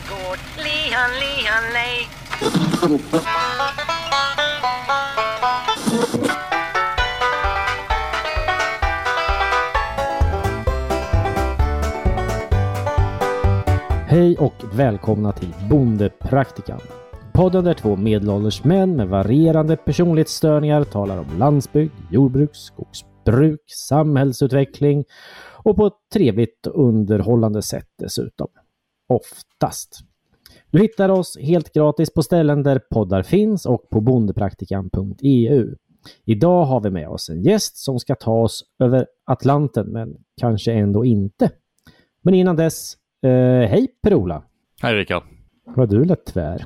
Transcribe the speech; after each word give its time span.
gård. 0.00 0.38
Lihan, 0.56 1.10
lihan, 1.22 1.72
lej. 1.72 2.08
Hej 14.08 14.36
och 14.36 14.54
välkomna 14.72 15.32
till 15.32 15.54
Bondepraktikan. 15.70 16.80
Podden 17.32 17.64
där 17.64 17.74
två 17.74 17.96
medelålders 17.96 18.64
män 18.64 18.96
med 18.96 19.08
varierande 19.08 19.76
personlighetsstörningar 19.76 20.84
talar 20.84 21.18
om 21.18 21.38
landsbygd, 21.38 21.92
jordbruk, 22.10 22.50
skogsbruk, 22.52 23.60
samhällsutveckling 23.88 25.04
och 25.52 25.76
på 25.76 25.86
ett 25.86 25.92
trevligt 26.12 26.66
och 26.66 26.88
underhållande 26.88 27.62
sätt 27.62 27.88
dessutom. 27.98 28.48
Oftast. 29.06 30.00
Du 30.70 30.80
hittar 30.80 31.08
oss 31.08 31.38
helt 31.40 31.72
gratis 31.72 32.14
på 32.14 32.22
ställen 32.22 32.62
där 32.62 32.78
poddar 32.78 33.22
finns 33.22 33.66
och 33.66 33.90
på 33.90 34.00
bondepraktikan.eu. 34.00 35.74
Idag 36.24 36.64
har 36.64 36.80
vi 36.80 36.90
med 36.90 37.08
oss 37.08 37.28
en 37.28 37.42
gäst 37.42 37.76
som 37.76 37.98
ska 37.98 38.14
ta 38.14 38.42
oss 38.42 38.64
över 38.78 39.06
Atlanten, 39.24 39.86
men 39.86 40.16
kanske 40.40 40.72
ändå 40.72 41.04
inte. 41.04 41.50
Men 42.22 42.34
innan 42.34 42.56
dess, 42.56 42.94
eh, 43.22 43.30
hej 43.68 43.88
Per-Ola! 44.02 44.42
Hej 44.82 44.94
Rickard! 44.94 45.22
Vad 45.64 45.88
du 45.88 46.04
lät 46.04 46.26
tvär. 46.26 46.64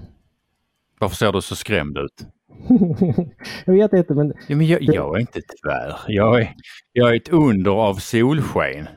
Varför 1.01 1.17
ser 1.17 1.33
du 1.33 1.41
så 1.41 1.57
skrämd 1.57 1.99
ut? 1.99 2.27
jag 3.67 3.75
vet 3.75 3.93
inte 3.93 4.15
men... 4.15 4.33
Ja, 4.49 4.57
men 4.57 4.67
jag, 4.67 4.83
jag 4.83 5.17
är 5.17 5.21
inte 5.21 5.41
tvär. 5.41 5.97
Jag 6.09 6.41
är, 6.41 6.55
jag 6.93 7.11
är 7.11 7.17
ett 7.17 7.29
under 7.29 7.71
av 7.71 7.95
solsken. 7.95 8.89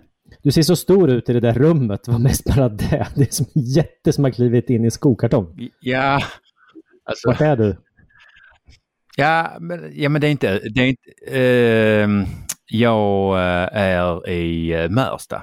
Du 0.43 0.51
ser 0.51 0.61
så 0.61 0.75
stor 0.75 1.09
ut 1.09 1.29
i 1.29 1.33
det 1.33 1.39
där 1.39 1.53
rummet. 1.53 2.03
Det 2.03 2.11
var 2.11 2.19
mest 2.19 2.55
bara 2.55 2.69
det. 2.69 3.07
Det 3.15 3.21
är 3.21 3.33
som 3.33 3.45
en 3.55 3.61
jätte 3.61 4.13
som 4.13 4.23
har 4.23 4.31
klivit 4.31 4.69
in 4.69 4.81
i 4.81 4.85
en 4.85 4.91
skokartong. 4.91 5.69
Ja, 5.79 6.21
alltså... 7.03 7.27
Vart 7.27 7.41
är 7.41 7.57
du? 7.57 7.77
Ja, 9.17 9.57
men, 9.59 9.91
ja, 9.93 10.09
men 10.09 10.21
det 10.21 10.27
är 10.27 10.31
inte... 10.31 10.59
Det 10.59 10.81
är 10.81 10.87
inte 10.87 11.11
eh, 11.27 12.27
jag 12.65 13.39
är 13.71 14.29
i 14.29 14.73
eh, 14.73 14.89
Märsta. 14.89 15.41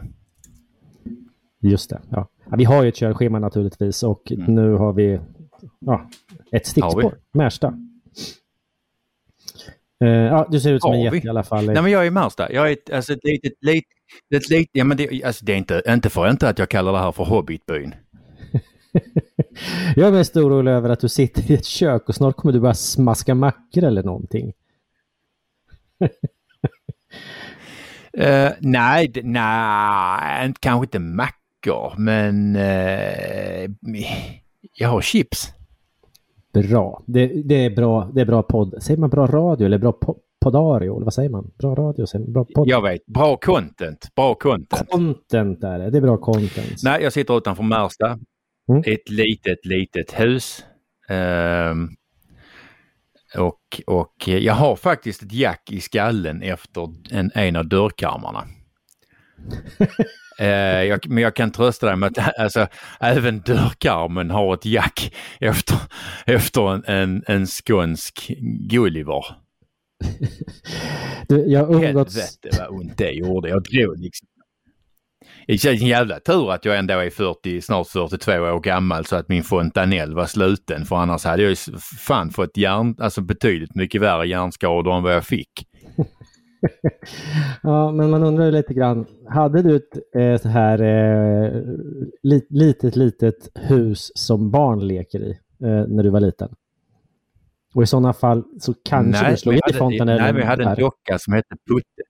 Just 1.63 1.91
det. 1.91 2.01
Ja. 2.11 2.29
ja. 2.51 2.57
vi 2.57 2.65
har 2.65 2.83
ju 2.83 2.89
ett 2.89 2.97
körschema 2.97 3.39
naturligtvis 3.39 4.03
och 4.03 4.33
mm. 4.33 4.55
nu 4.55 4.73
har 4.73 4.93
vi 4.93 5.21
ja, 5.79 6.11
ett 6.53 6.67
stickspår. 6.67 7.19
Märsta. 7.35 7.75
Uh, 10.05 10.11
ja, 10.11 10.49
du 10.51 10.61
ser 10.61 10.73
ut 10.73 10.83
som 10.83 10.91
har 10.91 10.97
en 10.97 11.03
jätte 11.03 11.27
i 11.27 11.31
alla 11.31 11.43
fall. 11.43 11.67
Nej, 11.67 11.83
men 11.83 11.93
jag 11.93 12.03
är 12.03 12.07
i 12.07 12.11
Märsta. 12.11 12.53
Jag 12.53 12.71
är 12.71 12.77
alltså, 12.93 13.13
ett 13.13 13.25
litet, 13.25 13.53
ett 14.35 14.49
litet, 14.49 14.71
ja, 14.73 14.85
men 14.85 14.97
det, 14.97 15.25
alltså, 15.25 15.45
det 15.45 15.53
är 15.53 15.57
inte, 15.57 15.83
inte 15.89 16.11
för 16.11 16.31
inte 16.31 16.49
att 16.49 16.59
jag 16.59 16.69
kallar 16.69 16.93
det 16.93 16.99
här 16.99 17.13
för 17.13 17.25
Hobbitbyn. 17.25 17.95
jag 19.97 20.09
är 20.09 20.13
mest 20.13 20.37
orolig 20.37 20.73
över 20.73 20.91
att 20.91 21.01
du 21.01 21.09
sitter 21.09 21.51
i 21.51 21.55
ett 21.55 21.65
kök 21.65 22.09
och 22.09 22.15
snart 22.15 22.37
kommer 22.37 22.53
du 22.53 22.61
börja 22.61 22.75
smaska 22.75 23.35
mackor 23.35 23.85
eller 23.85 24.03
någonting. 24.03 24.53
uh, 28.19 28.51
nej, 28.61 29.13
nej, 29.23 30.55
kanske 30.61 30.85
inte 30.85 30.99
mackor, 30.99 31.95
men 31.99 32.57
uh, 32.57 33.71
jag 34.75 34.89
har 34.89 35.01
chips. 35.01 35.53
Bra. 36.53 37.03
Det, 37.07 37.27
det, 37.27 37.65
är 37.65 37.71
bra. 37.71 38.11
Det 38.15 38.21
är 38.21 38.25
bra 38.25 38.43
podd. 38.43 38.83
Säger 38.83 39.01
man 39.01 39.11
bra 39.11 39.27
radio 39.27 39.67
eller 39.67 39.79
bra 39.79 39.93
po 39.93 40.19
podario? 40.41 40.97
Eller 40.97 41.05
vad 41.05 41.15
säger 41.15 41.31
man? 41.31 41.51
Bra 41.59 41.75
radio? 41.75 42.07
Bra 42.29 42.45
podd? 42.55 42.69
Jag 42.69 42.83
vet. 42.83 43.07
Bra 43.07 43.37
content. 43.37 44.15
Bra 44.17 44.35
content. 44.35 44.91
Content 44.91 45.65
är 45.65 45.79
det. 45.79 45.91
Det 45.91 45.99
är 45.99 46.03
bra 46.03 46.17
content. 46.17 46.83
Nej, 46.83 47.03
jag 47.03 47.13
sitter 47.13 47.39
utanför 47.39 47.63
Märsta. 47.63 48.19
Mm. 48.69 48.83
Ett 48.87 49.09
litet, 49.11 49.67
litet 49.67 50.21
hus. 50.21 50.65
Um, 51.11 51.97
och, 53.39 53.83
och 53.87 54.29
jag 54.29 54.55
har 54.55 54.77
faktiskt 54.77 55.23
ett 55.23 55.33
jack 55.33 55.73
i 55.73 55.81
skallen 55.81 56.43
efter 56.43 56.89
en, 57.11 57.31
en 57.35 57.57
av 57.57 57.69
dörrkarmarna. 57.69 58.45
Eh, 60.41 60.83
jag, 60.85 61.09
men 61.09 61.23
jag 61.23 61.37
kan 61.37 61.51
trösta 61.51 61.87
dig 61.87 61.97
med 61.97 62.19
att 62.19 62.39
alltså, 62.39 62.67
även 63.01 63.41
dörrkarmen 63.41 64.31
har 64.31 64.55
ett 64.55 64.65
jack 64.65 65.15
efter, 65.41 65.77
efter 66.27 66.75
en, 66.75 66.85
en, 66.87 67.25
en 67.27 67.47
skånsk 67.47 68.31
Gulliver. 68.71 69.25
du, 71.29 71.47
jag 71.47 71.75
umgåtts... 71.75 72.17
Helvete 72.17 72.59
vad 72.59 72.81
ont 72.81 72.99
det 72.99 73.11
gjorde. 73.11 73.49
Jag 73.49 73.63
drog 73.63 73.99
liksom. 73.99 74.29
Det 75.47 75.65
är 75.65 75.83
en 75.83 75.89
jävla 75.89 76.21
tur 76.21 76.53
att 76.53 76.65
jag 76.65 76.79
ändå 76.79 76.95
är 76.95 77.11
40, 77.11 77.61
snart 77.61 77.89
42 77.89 78.33
år 78.33 78.61
gammal 78.61 79.05
så 79.05 79.17
att 79.17 79.29
min 79.29 79.43
fontanell 79.43 80.15
var 80.15 80.27
sluten 80.27 80.85
för 80.85 80.97
annars 80.97 81.25
hade 81.25 81.43
jag 81.43 81.51
ju 81.51 81.57
fan 82.07 82.31
fått 82.31 82.57
hjärn, 82.57 82.95
alltså 82.99 83.21
betydligt 83.21 83.75
mycket 83.75 84.01
värre 84.01 84.29
hjärnskador 84.29 84.97
än 84.97 85.03
vad 85.03 85.15
jag 85.15 85.25
fick. 85.25 85.51
ja, 87.63 87.93
men 87.93 88.11
man 88.11 88.23
undrar 88.23 88.53
lite 88.53 88.75
grann, 88.75 89.07
hade 89.29 89.63
du 89.63 89.77
ett 89.77 90.17
eh, 90.17 90.43
så 90.43 90.49
här 90.49 90.83
eh, 90.83 91.63
li, 92.23 92.47
litet, 92.51 92.97
litet 92.97 93.49
hus 93.55 94.13
som 94.15 94.51
barn 94.51 94.87
leker 94.87 95.21
i 95.21 95.31
eh, 95.65 95.87
när 95.89 96.03
du 96.03 96.11
var 96.11 96.21
liten? 96.21 96.49
Och 97.75 97.83
i 97.83 97.87
sådana 97.87 98.13
fall 98.13 98.45
så 98.61 98.75
kanske 98.85 99.23
nej, 99.23 99.31
du 99.31 99.37
slog 99.37 99.55
i 99.55 99.73
fontanellen. 99.73 100.23
Nej, 100.23 100.33
vi 100.33 100.43
hade 100.43 100.65
en 100.65 100.77
docka 100.77 101.19
som 101.19 101.33
hette 101.33 101.57
Putte. 101.71 102.03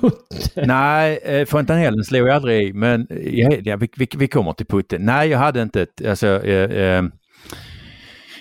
Putte? 0.00 0.66
Nej, 0.66 1.18
eh, 1.22 1.46
fontanellen 1.46 2.04
slog 2.04 2.28
jag 2.28 2.34
aldrig 2.36 2.68
i, 2.68 2.72
men 2.72 3.06
ja, 3.10 3.50
ja, 3.64 3.76
vi, 3.76 3.88
vi, 3.96 4.08
vi, 4.16 4.28
kommer 4.28 4.52
till 4.52 4.66
Putte. 4.66 4.98
Nej, 4.98 5.28
jag 5.28 5.38
hade 5.38 5.62
inte 5.62 5.82
ett, 5.82 6.06
alltså, 6.06 6.26
eh, 6.44 6.96
eh 6.96 7.04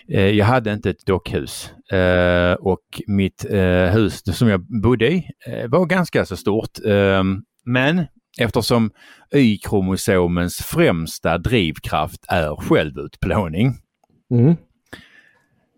Eh, 0.08 0.30
jag 0.30 0.46
hade 0.46 0.74
inte 0.74 0.90
ett 0.90 1.06
dockhus 1.06 1.72
eh, 1.92 2.54
och 2.54 3.02
mitt 3.08 3.46
eh, 3.50 3.86
hus 3.94 4.38
som 4.38 4.48
jag 4.48 4.82
bodde 4.82 5.12
i 5.12 5.28
var 5.68 5.86
ganska 5.86 6.26
så 6.26 6.38
stort. 6.38 6.80
Ehm, 6.86 7.42
men 7.66 8.06
eftersom 8.40 8.92
Y-kromosomens 9.36 10.62
främsta 10.64 11.38
drivkraft 11.38 12.26
är 12.28 12.56
självutplåning 12.56 13.74
mm 14.32 14.56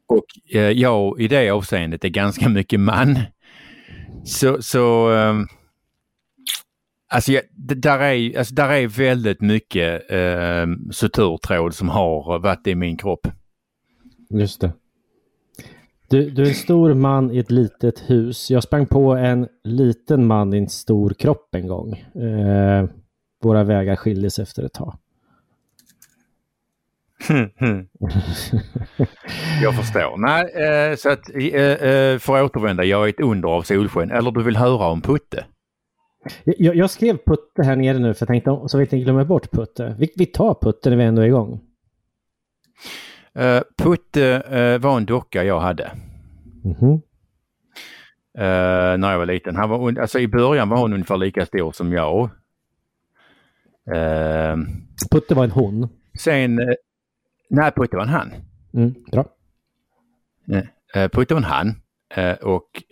och 0.08 0.56
eh, 0.56 0.62
jag 0.62 1.20
i 1.22 1.28
det 1.28 1.50
avseendet 1.50 2.04
är 2.06 2.10
ganska 2.10 2.50
mycket 2.50 2.80
man. 2.80 3.20
Så, 4.24 4.62
så 4.62 5.14
eh, 5.14 5.34
Alltså, 7.08 7.32
jag, 7.32 7.44
där, 7.56 8.00
är, 8.00 8.38
alltså 8.38 8.56
där 8.56 8.70
är 8.70 8.88
väldigt 8.88 9.42
mycket 9.42 10.12
eh, 10.12 10.66
suturtråd 10.92 11.74
som 11.74 11.90
har 11.90 12.40
varit 12.40 12.68
i 12.68 12.76
min 12.76 12.98
kropp. 12.98 13.28
Just 14.30 14.62
det. 14.62 14.74
Du, 16.10 16.30
du 16.30 16.44
är 16.44 16.48
en 16.48 16.54
stor 16.54 16.94
man 16.94 17.32
i 17.32 17.38
ett 17.38 17.52
litet 17.52 18.10
hus. 18.10 18.52
Jag 18.52 18.64
sprang 18.64 18.86
på 18.86 19.16
en 19.16 19.48
liten 19.64 20.28
man 20.28 20.54
i 20.54 20.58
en 20.58 20.70
stor 20.70 21.10
kropp 21.10 21.56
en 21.56 21.68
gång. 21.68 21.94
Eh, 22.24 22.90
våra 23.44 23.64
vägar 23.64 23.96
skildes 23.96 24.40
efter 24.40 24.64
ett 24.64 24.74
tag. 24.74 24.98
jag 29.62 29.76
förstår. 29.76 30.18
Nej, 30.18 30.44
eh, 30.44 30.96
så 30.96 31.10
att 31.10 31.36
eh, 31.36 31.46
eh, 31.46 32.20
för 32.20 32.38
att 32.38 32.44
återvända, 32.44 32.84
jag 32.84 33.06
är 33.06 33.10
ett 33.10 33.20
under 33.20 33.50
av 33.50 33.62
solsken. 33.62 34.12
Eller 34.12 34.32
du 34.32 34.44
vill 34.44 34.58
höra 34.58 34.88
om 34.88 35.02
Putte? 35.02 35.46
Jag, 36.46 36.76
jag 36.76 36.90
skrev 36.90 37.18
Putte 37.18 37.64
här 37.64 37.76
nere 37.76 38.00
nu 38.00 38.14
för 38.14 38.24
jag 38.24 38.28
tänkte 38.28 38.60
så 38.68 38.78
vi 38.78 38.84
inte 38.84 38.98
glömmer 38.98 39.24
bort 39.24 39.52
Putte. 39.52 39.96
Vi, 40.00 40.10
vi 40.16 40.26
tar 40.26 40.58
Putte 40.62 40.90
när 40.90 40.98
vi 40.98 41.04
ändå 41.04 41.22
är 41.22 41.26
igång. 41.26 41.62
Uh, 43.40 43.62
Putte 43.78 44.44
uh, 44.52 44.78
var 44.82 44.98
en 44.98 45.06
docka 45.06 45.44
jag 45.44 45.60
hade. 45.60 45.92
Mm 46.64 46.78
-hmm. 46.78 46.94
uh, 48.38 48.98
när 48.98 49.12
jag 49.12 49.18
var 49.18 49.26
liten. 49.26 49.56
Han 49.56 49.70
var, 49.70 50.00
alltså 50.00 50.20
I 50.20 50.28
början 50.28 50.70
var 50.70 50.78
hon 50.78 50.94
ungefär 50.94 51.18
lika 51.18 51.46
stor 51.46 51.72
som 51.72 51.94
jag. 51.94 52.30
Putte 55.12 55.36
var 55.36 55.44
en 55.44 55.52
hon? 55.52 55.90
Sen, 56.20 56.60
nej 57.50 57.72
Putte 57.72 57.96
var 57.96 58.04
en 58.04 58.10
han. 58.10 58.34
Mm, 58.74 58.96
bra. 59.12 59.26
Putte 61.12 61.34
var 61.34 61.42
en 61.42 61.44
han. 61.44 61.76
och 62.42 62.84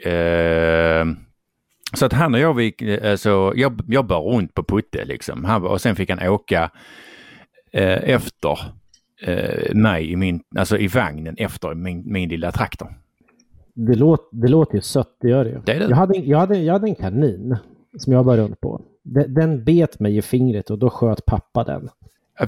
så 1.93 2.05
att 2.05 2.13
han 2.13 2.33
och 2.33 2.39
jag, 2.39 2.53
vi, 2.53 2.99
alltså, 3.03 3.53
jag, 3.55 3.81
jag 3.87 4.05
bar 4.05 4.21
runt 4.21 4.53
på 4.53 4.63
Putte 4.63 5.05
liksom. 5.05 5.43
Han, 5.43 5.65
och 5.65 5.81
sen 5.81 5.95
fick 5.95 6.09
han 6.09 6.29
åka 6.29 6.71
efter 7.73 8.59
eh, 9.21 9.75
mig 9.75 10.11
i, 10.11 10.15
min, 10.15 10.43
alltså 10.57 10.77
i 10.77 10.87
vagnen 10.87 11.35
efter 11.37 11.73
min, 11.73 12.03
min 12.05 12.29
lilla 12.29 12.51
traktor. 12.51 12.87
Det, 13.73 13.95
låt, 13.95 14.29
det 14.31 14.47
låter 14.47 14.75
ju 14.75 14.81
sött, 14.81 15.17
det 15.21 15.29
gör 15.29 15.43
det 15.43 15.49
ju. 15.49 15.59
Det 15.65 15.73
det. 15.73 15.85
Jag, 15.89 15.95
hade, 15.95 16.17
jag, 16.17 16.37
hade, 16.37 16.57
jag 16.57 16.73
hade 16.73 16.87
en 16.87 16.95
kanin 16.95 17.57
som 17.97 18.13
jag 18.13 18.37
runt 18.37 18.61
på. 18.61 18.81
Den, 19.03 19.33
den 19.33 19.63
bet 19.63 19.99
mig 19.99 20.17
i 20.17 20.21
fingret 20.21 20.69
och 20.69 20.79
då 20.79 20.89
sköt 20.89 21.25
pappa 21.25 21.63
den. 21.63 21.89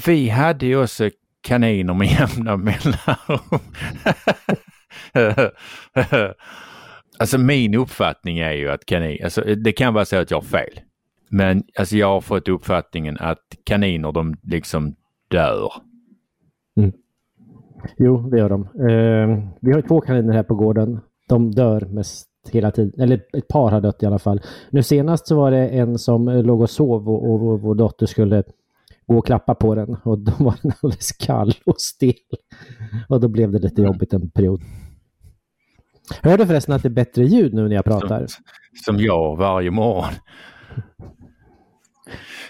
Vi 0.07 0.29
hade 0.29 0.65
ju 0.65 0.83
också 0.83 1.09
kaniner 1.45 1.93
med 1.93 2.07
jämna 2.07 2.57
mellanrum. 2.57 3.59
alltså 7.19 7.37
min 7.37 7.75
uppfattning 7.75 8.39
är 8.39 8.51
ju 8.51 8.69
att 8.71 8.85
kaniner, 8.85 9.23
alltså 9.23 9.41
det 9.41 9.71
kan 9.71 9.93
vara 9.93 10.05
så 10.05 10.17
att 10.17 10.31
jag 10.31 10.37
har 10.37 10.41
fel. 10.41 10.79
Men 11.29 11.63
alltså 11.79 11.95
jag 11.97 12.07
har 12.07 12.21
fått 12.21 12.47
uppfattningen 12.47 13.17
att 13.19 13.43
kaniner 13.65 14.11
de 14.11 14.35
liksom 14.43 14.95
dör 15.27 15.71
mm. 16.77 16.91
Jo, 17.97 18.29
det 18.29 18.37
gör 18.37 18.49
de. 18.49 18.61
Eh, 18.61 19.49
vi 19.61 19.71
har 19.71 19.81
två 19.81 20.01
kaniner 20.01 20.33
här 20.33 20.43
på 20.43 20.55
gården. 20.55 20.99
De 21.29 21.51
dör 21.51 21.81
mest 21.81 22.27
hela 22.51 22.71
tiden. 22.71 23.01
Eller 23.01 23.21
ett 23.37 23.47
par 23.47 23.71
har 23.71 23.81
dött 23.81 24.03
i 24.03 24.05
alla 24.05 24.19
fall. 24.19 24.41
Nu 24.69 24.83
senast 24.83 25.27
så 25.27 25.35
var 25.35 25.51
det 25.51 25.67
en 25.67 25.97
som 25.97 26.29
låg 26.29 26.61
och 26.61 26.69
sov 26.69 27.09
och, 27.09 27.29
och, 27.29 27.47
och 27.47 27.61
vår 27.61 27.75
dotter 27.75 28.05
skulle 28.05 28.43
gå 29.07 29.17
och 29.17 29.25
klappa 29.25 29.55
på 29.55 29.75
den 29.75 29.97
och 30.03 30.19
då 30.19 30.31
var 30.39 30.55
den 30.61 30.71
alldeles 30.81 31.11
kall 31.11 31.53
och 31.65 31.81
stel. 31.81 32.13
Och 33.09 33.19
då 33.19 33.27
blev 33.27 33.51
det 33.51 33.59
lite 33.59 33.81
jobbigt 33.81 34.13
en 34.13 34.29
period. 34.29 34.61
Hör 36.21 36.37
du 36.37 36.45
förresten 36.45 36.75
att 36.75 36.81
det 36.81 36.87
är 36.87 36.93
bättre 36.93 37.23
ljud 37.23 37.53
nu 37.53 37.67
när 37.67 37.75
jag 37.75 37.85
pratar? 37.85 38.27
Som, 38.27 38.43
som 38.85 38.99
jag 38.99 39.35
varje 39.35 39.71
morgon. 39.71 40.13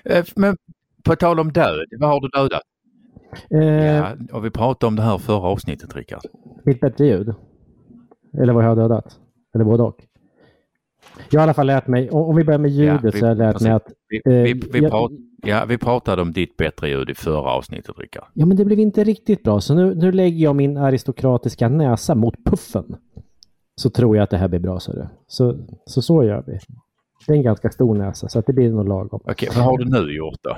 Eh, 0.03 0.25
men 0.35 0.57
på 1.03 1.15
tal 1.15 1.39
om 1.39 1.51
död, 1.51 1.85
vad 1.99 2.09
har 2.09 2.21
du 2.21 2.27
dödat? 2.27 2.61
Eh, 3.49 3.95
ja, 3.95 4.15
och 4.31 4.45
vi 4.45 4.49
pratade 4.49 4.87
om 4.87 4.95
det 4.95 5.01
här 5.01 5.17
förra 5.17 5.47
avsnittet, 5.47 5.95
Rickard. 5.95 6.21
Mitt 6.63 6.79
bättre 6.79 7.05
ljud? 7.05 7.33
Eller 8.41 8.53
vad 8.53 8.63
jag 8.63 8.69
har 8.69 8.75
dödat? 8.75 9.19
Eller 9.55 9.65
både 9.65 9.83
och? 9.83 10.03
Jag 11.29 11.39
har 11.39 11.43
i 11.43 11.47
alla 11.47 11.53
fall 11.53 11.67
lärt 11.67 11.87
mig, 11.87 12.09
om 12.09 12.35
vi 12.35 12.43
börjar 12.43 12.59
med 12.59 12.71
ljudet 12.71 13.03
ja, 13.03 13.09
vi, 13.13 13.19
så 13.19 13.25
har 13.25 13.29
jag 13.29 13.37
lärt 13.37 13.61
mig 13.61 13.71
att... 13.71 13.87
Vi, 14.09 14.21
vi, 14.25 14.51
eh, 14.51 14.57
vi, 14.71 14.81
prat, 14.89 15.11
ja, 15.45 15.65
vi 15.65 15.77
pratade 15.77 16.21
om 16.21 16.31
ditt 16.31 16.57
bättre 16.57 16.89
ljud 16.89 17.09
i 17.09 17.15
förra 17.15 17.49
avsnittet, 17.49 17.99
Rickard. 17.99 18.27
Ja, 18.33 18.45
men 18.45 18.57
det 18.57 18.65
blev 18.65 18.79
inte 18.79 19.03
riktigt 19.03 19.43
bra, 19.43 19.61
så 19.61 19.73
nu, 19.73 19.95
nu 19.95 20.11
lägger 20.11 20.43
jag 20.43 20.55
min 20.55 20.77
aristokratiska 20.77 21.69
näsa 21.69 22.15
mot 22.15 22.35
puffen. 22.45 22.95
Så 23.75 23.89
tror 23.89 24.15
jag 24.15 24.23
att 24.23 24.29
det 24.29 24.37
här 24.37 24.47
blir 24.47 24.59
bra, 24.59 24.79
så, 24.79 24.93
det. 24.93 25.09
så 25.27 25.57
Så 25.85 26.01
så 26.01 26.23
gör 26.23 26.43
vi. 26.47 26.59
Det 27.27 27.33
är 27.33 27.37
en 27.37 27.43
ganska 27.43 27.69
stor 27.69 27.95
näsa, 27.95 28.29
så 28.29 28.39
att 28.39 28.45
det 28.45 28.53
blir 28.53 28.71
nog 28.71 28.87
lagom. 28.87 29.19
Okej, 29.23 29.49
vad 29.55 29.63
har 29.65 29.77
du 29.77 29.85
nu 29.85 30.15
gjort 30.15 30.39
då? 30.41 30.57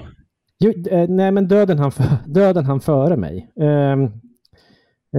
Jo, 0.59 0.73
eh, 0.91 1.09
nej, 1.09 1.31
men 1.31 1.47
döden 1.47 1.79
han, 1.79 1.91
för, 1.91 2.05
döden 2.25 2.65
han 2.65 2.79
före 2.79 3.17
mig. 3.17 3.51
Eh, 3.59 3.93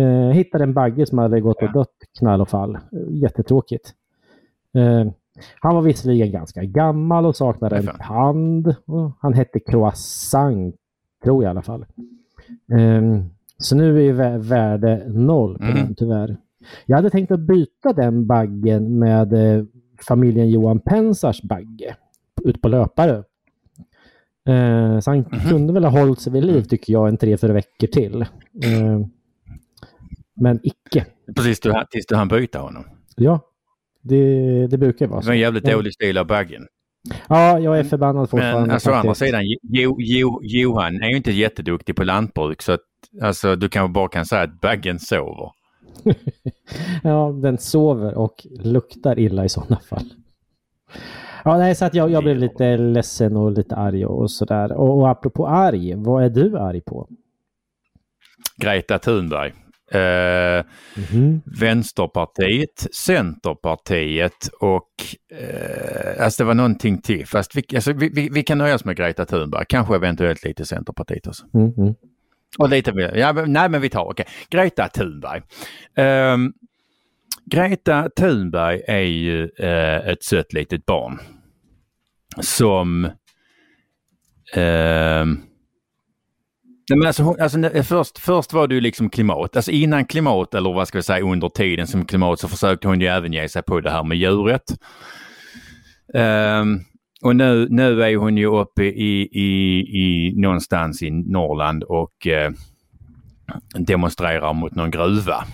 eh, 0.02 0.30
hittade 0.32 0.64
en 0.64 0.74
bagge 0.74 1.06
som 1.06 1.18
hade 1.18 1.40
gått 1.40 1.62
och 1.62 1.72
dött 1.72 1.94
knall 2.18 2.40
och 2.40 2.48
fall. 2.48 2.78
Jättetråkigt. 3.10 3.92
Eh, 4.74 5.12
han 5.60 5.74
var 5.74 5.82
visserligen 5.82 6.32
ganska 6.32 6.64
gammal 6.64 7.26
och 7.26 7.36
saknade 7.36 7.76
en 7.76 8.00
hand. 8.00 8.74
Han 9.20 9.34
hette 9.34 9.60
Croissant, 9.60 10.74
tror 11.24 11.44
jag 11.44 11.50
i 11.50 11.50
alla 11.50 11.62
fall. 11.62 11.86
Um, 12.72 13.30
så 13.58 13.76
nu 13.76 14.08
är 14.08 14.38
värde 14.38 15.04
noll 15.08 15.58
på 15.58 15.64
mm. 15.64 15.76
den 15.76 15.94
tyvärr. 15.94 16.36
Jag 16.86 16.96
hade 16.96 17.10
tänkt 17.10 17.32
att 17.32 17.40
byta 17.40 17.92
den 17.92 18.26
baggen 18.26 18.98
med 18.98 19.32
eh, 19.32 19.64
familjen 20.08 20.50
Johan 20.50 20.80
Pensars 20.80 21.42
bagge 21.42 21.96
ut 22.44 22.62
på 22.62 22.68
löpare. 22.68 23.16
Uh, 24.48 25.00
så 25.00 25.10
han 25.10 25.18
mm 25.18 25.24
-hmm. 25.24 25.48
kunde 25.48 25.72
väl 25.72 25.84
ha 25.84 26.00
hållit 26.00 26.20
sig 26.20 26.32
vid 26.32 26.44
liv 26.44 26.62
tycker 26.62 26.92
jag 26.92 27.08
en 27.08 27.16
tre, 27.16 27.36
fyra 27.36 27.52
veckor 27.52 27.86
till. 27.86 28.22
Uh, 28.22 29.06
men 30.34 30.60
icke. 30.62 31.06
Precis 31.36 31.60
tills 31.90 32.06
du 32.06 32.16
hann 32.16 32.28
byta 32.28 32.58
honom? 32.58 32.84
Ja, 33.16 33.40
det, 34.02 34.66
det 34.66 34.78
brukar 34.78 35.06
vara 35.06 35.20
så. 35.20 35.24
Det 35.24 35.30
var 35.30 35.34
en 35.34 35.40
jävligt 35.40 35.64
dålig 35.64 35.94
stil 35.94 36.18
av 36.18 36.26
baggen. 36.26 36.66
Ja, 37.28 37.58
jag 37.58 37.78
är 37.78 37.84
förbannad 37.84 38.30
fortfarande. 38.30 38.60
Men 38.60 38.70
alltså 38.70 38.90
å 38.90 38.94
andra 38.94 39.14
sidan, 39.14 39.42
jo, 39.62 39.96
jo, 39.98 40.40
Johan 40.42 41.02
är 41.02 41.08
ju 41.08 41.16
inte 41.16 41.32
jätteduktig 41.32 41.96
på 41.96 42.04
lantbruk 42.04 42.62
så 42.62 42.72
att 42.72 42.80
alltså, 43.22 43.56
du 43.56 43.68
kanske 43.68 43.92
bara 43.92 44.08
kan 44.08 44.26
säga 44.26 44.42
att 44.42 44.60
baggen 44.60 44.98
sover. 44.98 45.50
ja, 47.02 47.32
den 47.42 47.58
sover 47.58 48.14
och 48.14 48.46
luktar 48.64 49.18
illa 49.18 49.44
i 49.44 49.48
sådana 49.48 49.80
fall. 49.80 50.12
Ja, 51.44 51.58
nej, 51.58 51.74
så 51.74 51.84
att 51.84 51.94
jag, 51.94 52.10
jag 52.10 52.22
blev 52.22 52.36
lite 52.36 52.76
ledsen 52.76 53.36
och 53.36 53.52
lite 53.52 53.76
arg 53.76 54.06
och 54.06 54.30
sådär. 54.30 54.72
Och, 54.72 54.98
och 54.98 55.10
apropå 55.10 55.48
arg, 55.48 55.94
vad 55.94 56.24
är 56.24 56.28
du 56.28 56.58
arg 56.58 56.80
på? 56.80 57.08
Greta 58.56 58.98
Thunberg. 58.98 59.52
Eh, 59.90 60.64
mm. 61.12 61.40
Vänsterpartiet, 61.44 62.86
Centerpartiet 62.92 64.48
och 64.60 64.90
eh, 65.32 66.24
alltså 66.24 66.42
det 66.42 66.46
var 66.46 66.54
någonting 66.54 67.02
till. 67.02 67.26
Fast 67.26 67.56
vi, 67.56 67.64
alltså 67.74 67.92
vi, 67.92 68.08
vi, 68.08 68.28
vi, 68.32 68.42
kan 68.42 68.58
nöja 68.58 68.74
oss 68.74 68.84
med 68.84 68.96
Greta 68.96 69.24
Thunberg, 69.24 69.64
kanske 69.68 69.94
eventuellt 69.94 70.44
lite 70.44 70.64
Centerpartiet 70.64 71.26
också. 71.26 71.44
Mm. 71.54 71.94
Och 72.58 72.68
lite 72.68 72.92
mer, 72.92 73.14
ja, 73.14 73.32
nej 73.32 73.68
men 73.68 73.80
vi 73.80 73.88
tar, 73.88 74.04
okej. 74.04 74.26
Okay. 74.48 74.60
Greta 74.60 74.88
Thunberg. 74.88 75.42
Eh, 75.94 76.36
Greta 77.44 78.08
Thunberg 78.16 78.82
är 78.86 78.98
ju 78.98 79.48
eh, 79.58 80.08
ett 80.08 80.22
sött 80.22 80.52
litet 80.52 80.86
barn 80.86 81.20
som 82.40 83.10
ehm, 84.54 85.42
Nej, 86.90 86.98
men 86.98 87.06
alltså, 87.06 87.36
alltså, 87.40 87.82
först, 87.82 88.18
först 88.18 88.52
var 88.52 88.68
det 88.68 88.74
ju 88.74 88.80
liksom 88.80 89.10
klimat. 89.10 89.56
Alltså 89.56 89.70
innan 89.70 90.04
klimat, 90.04 90.54
eller 90.54 90.72
vad 90.72 90.88
ska 90.88 90.98
vi 90.98 91.02
säga 91.02 91.24
under 91.24 91.48
tiden 91.48 91.86
som 91.86 92.04
klimat, 92.04 92.40
så 92.40 92.48
försökte 92.48 92.88
hon 92.88 93.00
ju 93.00 93.06
även 93.06 93.32
ge 93.32 93.48
sig 93.48 93.62
på 93.62 93.80
det 93.80 93.90
här 93.90 94.04
med 94.04 94.18
djuret. 94.18 94.64
Um, 96.14 96.84
och 97.22 97.36
nu, 97.36 97.66
nu 97.70 98.02
är 98.02 98.16
hon 98.16 98.36
ju 98.36 98.46
uppe 98.46 98.84
i, 98.84 99.28
i, 99.32 99.78
i 99.80 100.32
någonstans 100.36 101.02
i 101.02 101.10
Norrland 101.10 101.82
och 101.82 102.26
uh, 102.26 102.50
demonstrerar 103.78 104.52
mot 104.52 104.74
någon 104.74 104.90
gruva. 104.90 105.44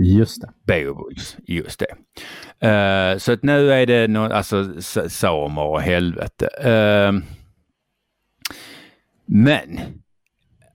Just 0.00 0.40
det. 0.40 0.50
Beowulf, 0.66 1.36
just 1.46 1.80
det. 1.80 1.94
Uh, 2.66 3.18
så 3.18 3.32
att 3.32 3.42
nu 3.42 3.72
är 3.72 3.86
det 3.86 4.08
no, 4.08 4.18
alltså 4.18 4.72
samer 5.08 5.62
och 5.62 5.82
helvete. 5.82 6.48
Uh, 6.64 7.22
men, 9.30 9.80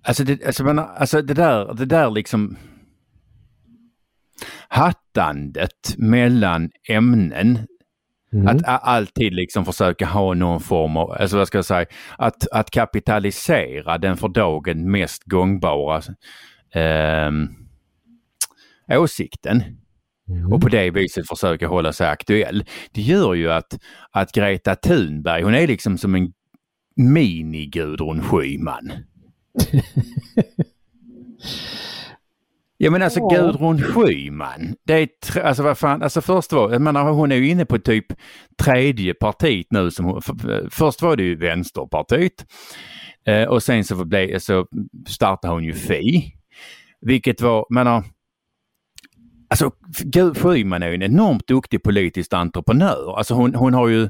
alltså 0.03 0.23
det, 0.23 0.45
alltså 0.45 0.63
man, 0.63 0.79
alltså 0.79 1.21
det 1.21 1.33
där, 1.33 1.73
det 1.73 1.85
där 1.85 2.11
liksom 2.11 2.57
hattandet 4.67 5.95
mellan 5.97 6.69
ämnen 6.89 7.67
Mm. 8.35 8.47
Att 8.47 8.61
alltid 8.65 9.33
liksom 9.33 9.65
försöka 9.65 10.05
ha 10.05 10.33
någon 10.33 10.59
form 10.59 10.97
av, 10.97 11.11
alltså 11.11 11.37
vad 11.37 11.47
ska 11.47 11.57
jag 11.57 11.65
säga, 11.65 11.85
att, 12.17 12.47
att 12.51 12.71
kapitalisera 12.71 13.97
den 13.97 14.17
för 14.17 14.27
dagen 14.27 14.91
mest 14.91 15.23
gångbara 15.23 16.01
eh, 16.73 17.31
åsikten. 18.99 19.63
Mm. 20.29 20.53
Och 20.53 20.61
på 20.61 20.69
det 20.69 20.91
viset 20.91 21.27
försöka 21.27 21.67
hålla 21.67 21.93
sig 21.93 22.07
aktuell. 22.07 22.63
Det 22.91 23.01
gör 23.01 23.33
ju 23.33 23.51
att, 23.51 23.79
att 24.11 24.31
Greta 24.31 24.75
Thunberg, 24.75 25.43
hon 25.43 25.55
är 25.55 25.67
liksom 25.67 25.97
som 25.97 26.15
en 26.15 26.33
mini-Gudrun 26.95 28.21
Schyman. 28.21 28.91
Ja 32.77 32.91
men 32.91 33.01
alltså 33.01 33.27
Gudrun 33.27 33.81
Schyman, 33.81 34.75
det 34.83 34.93
är, 34.93 35.39
alltså 35.39 35.63
vad 35.63 35.77
fan, 35.77 36.03
alltså 36.03 36.21
först 36.21 36.51
var, 36.51 36.71
jag 36.71 36.81
menar 36.81 37.11
hon 37.11 37.31
är 37.31 37.35
ju 37.35 37.49
inne 37.49 37.65
på 37.65 37.79
typ 37.79 38.05
tredje 38.63 39.13
partiet 39.13 39.67
nu 39.69 39.91
som 39.91 40.05
hon, 40.05 40.21
först 40.71 41.01
var 41.01 41.15
det 41.15 41.23
ju 41.23 41.35
Vänsterpartiet 41.35 42.45
eh, 43.27 43.43
och 43.43 43.63
sen 43.63 43.83
så, 43.83 44.05
blev, 44.05 44.39
så 44.39 44.67
startade 45.07 45.53
hon 45.53 45.63
ju 45.63 45.73
Fi. 45.73 46.33
Vilket 47.01 47.41
var, 47.41 47.65
menar, 47.69 48.03
alltså 49.49 49.71
Gud 50.03 50.37
Schyman 50.37 50.83
är 50.83 50.87
ju 50.87 50.95
en 50.95 51.03
enormt 51.03 51.47
duktig 51.47 51.83
politisk 51.83 52.33
entreprenör. 52.33 53.17
Alltså 53.17 53.33
hon, 53.33 53.55
hon 53.55 53.73
har 53.73 53.87
ju 53.87 54.09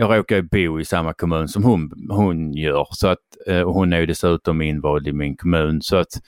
jag 0.00 0.18
råkar 0.18 0.42
bo 0.42 0.80
i 0.80 0.84
samma 0.84 1.12
kommun 1.12 1.48
som 1.48 1.64
hon, 1.64 1.90
hon 2.10 2.54
gör 2.54 2.86
så 2.90 3.08
att 3.08 3.18
eh, 3.46 3.60
och 3.60 3.74
hon 3.74 3.92
är 3.92 4.06
dessutom 4.06 4.62
invald 4.62 5.08
i 5.08 5.12
min 5.12 5.36
kommun 5.36 5.82
så 5.82 5.96
att 5.96 6.22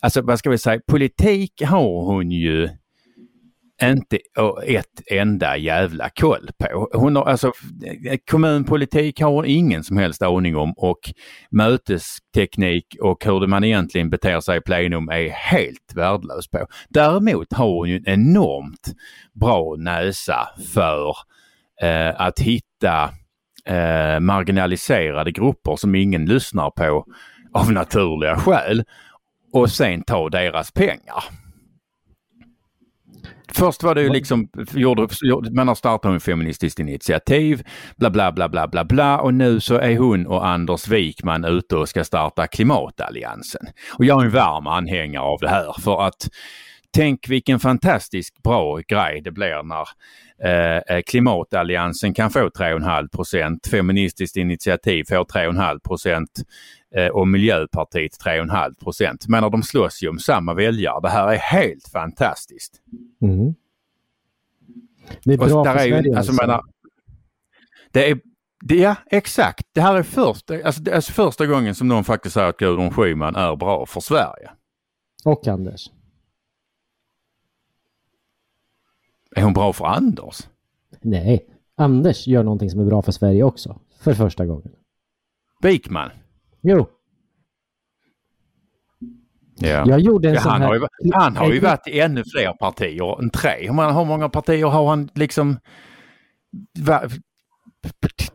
alltså 0.00 0.22
vad 0.22 0.38
ska 0.38 0.50
vi 0.50 0.58
säga, 0.58 0.80
politik 0.86 1.62
har 1.62 2.04
hon 2.04 2.30
ju 2.30 2.68
inte 3.82 4.18
ett 4.66 5.02
enda 5.06 5.56
jävla 5.56 6.08
koll 6.08 6.50
på. 6.58 6.88
Hon 6.92 7.16
har, 7.16 7.24
alltså, 7.24 7.52
eh, 8.06 8.18
kommunpolitik 8.30 9.20
har 9.20 9.30
hon 9.30 9.44
ingen 9.46 9.84
som 9.84 9.96
helst 9.96 10.22
aning 10.22 10.56
om 10.56 10.72
och 10.76 11.00
mötesteknik 11.50 12.96
och 13.00 13.24
hur 13.24 13.46
man 13.46 13.64
egentligen 13.64 14.10
beter 14.10 14.40
sig 14.40 14.58
i 14.58 14.60
plenum 14.60 15.08
är 15.08 15.28
helt 15.28 15.92
värdelös 15.94 16.48
på. 16.48 16.66
Däremot 16.88 17.52
har 17.52 17.66
hon 17.66 17.88
ju 17.88 17.96
en 17.96 18.08
enormt 18.08 18.94
bra 19.40 19.76
näsa 19.78 20.48
för 20.74 21.14
eh, 21.82 22.20
att 22.20 22.38
hitta 22.38 22.69
eh, 22.88 24.20
marginaliserade 24.20 25.32
grupper 25.32 25.76
som 25.76 25.94
ingen 25.94 26.26
lyssnar 26.26 26.70
på 26.70 27.06
av 27.52 27.72
naturliga 27.72 28.36
skäl 28.36 28.84
och 29.52 29.70
sen 29.70 30.02
ta 30.02 30.28
deras 30.28 30.70
pengar. 30.70 31.24
Först 33.54 33.82
var 33.82 33.94
det 33.94 34.02
ju 34.02 34.08
liksom, 34.08 34.48
gjorde, 34.72 35.08
man 35.50 35.68
har 35.68 35.74
startat 35.74 36.12
en 36.12 36.20
feministiskt 36.20 36.78
initiativ, 36.78 37.62
bla 37.96 38.10
bla 38.10 38.32
bla 38.32 38.48
bla 38.48 38.68
bla 38.68 38.84
bla 38.84 39.20
och 39.20 39.34
nu 39.34 39.60
så 39.60 39.74
är 39.74 39.98
hon 39.98 40.26
och 40.26 40.46
Anders 40.46 40.88
Wikman 40.88 41.44
ute 41.44 41.76
och 41.76 41.88
ska 41.88 42.04
starta 42.04 42.46
Klimatalliansen. 42.46 43.66
Och 43.98 44.04
jag 44.04 44.20
är 44.20 44.24
en 44.24 44.30
varm 44.30 44.66
anhängare 44.66 45.24
av 45.24 45.38
det 45.40 45.48
här 45.48 45.74
för 45.80 46.02
att 46.02 46.28
tänk 46.94 47.28
vilken 47.28 47.60
fantastiskt 47.60 48.42
bra 48.42 48.78
grej 48.88 49.20
det 49.20 49.30
blir 49.30 49.62
när 49.62 49.88
Eh, 50.44 50.96
eh, 50.96 51.02
klimatalliansen 51.06 52.14
kan 52.14 52.30
få 52.30 52.48
3,5 52.50 53.08
procent. 53.08 53.66
Feministiskt 53.66 54.36
initiativ 54.36 55.04
får 55.08 55.24
3,5 55.24 55.78
procent. 55.78 56.30
eh, 56.94 57.06
och 57.06 57.28
Miljöpartiet 57.28 58.12
3,5 58.24 58.74
procent. 58.74 59.28
Men 59.28 59.50
de 59.50 59.62
slåss 59.62 60.02
ju 60.02 60.08
om 60.08 60.18
samma 60.18 60.54
väljare. 60.54 61.00
Det 61.02 61.08
här 61.08 61.28
är 61.28 61.36
helt 61.36 61.88
fantastiskt. 61.92 62.80
Mm. 63.22 63.54
Det 65.24 65.32
är 65.34 65.38
bra 65.38 65.64
för 65.64 65.72
Sverige. 65.72 66.02
Ju, 66.02 66.16
alltså, 66.16 66.32
menar, 66.32 66.62
det 67.92 68.10
är 68.10 68.20
det, 68.64 68.74
ja, 68.74 68.96
exakt. 69.06 69.66
Det 69.72 69.80
här 69.80 69.94
är 69.94 70.02
första, 70.02 70.54
alltså, 70.64 70.82
det 70.82 70.90
är 70.90 70.94
alltså 70.94 71.12
första 71.12 71.46
gången 71.46 71.74
som 71.74 71.88
någon 71.88 72.04
faktiskt 72.04 72.34
säger 72.34 72.48
att 72.48 72.56
Gudrun 72.56 72.90
Schyman 72.90 73.36
är 73.36 73.56
bra 73.56 73.86
för 73.86 74.00
Sverige. 74.00 74.50
Och 75.24 75.48
Anders. 75.48 75.90
Är 79.36 79.42
hon 79.42 79.52
bra 79.52 79.72
för 79.72 79.84
Anders? 79.84 80.48
Nej, 81.00 81.46
Anders 81.76 82.26
gör 82.26 82.42
någonting 82.42 82.70
som 82.70 82.80
är 82.80 82.84
bra 82.84 83.02
för 83.02 83.12
Sverige 83.12 83.42
också. 83.42 83.80
För 84.00 84.14
första 84.14 84.46
gången. 84.46 84.72
Bikman? 85.62 86.10
Jo. 86.60 86.86
Ja. 89.56 89.84
Jag 89.86 90.00
gjorde 90.00 90.28
en 90.28 90.34
ja, 90.34 90.40
sån 90.40 90.52
han, 90.52 90.60
här... 90.60 90.68
har 90.68 90.74
ju, 90.74 91.12
han 91.12 91.36
har 91.36 91.52
ju 91.52 91.60
varit 91.60 91.88
i 91.88 92.00
ännu 92.00 92.24
fler 92.24 92.52
partier 92.52 93.22
än 93.22 93.30
tre. 93.30 93.66
Hur 93.66 94.04
många 94.04 94.28
partier 94.28 94.66
har 94.66 94.88
han 94.88 95.08
liksom 95.14 95.58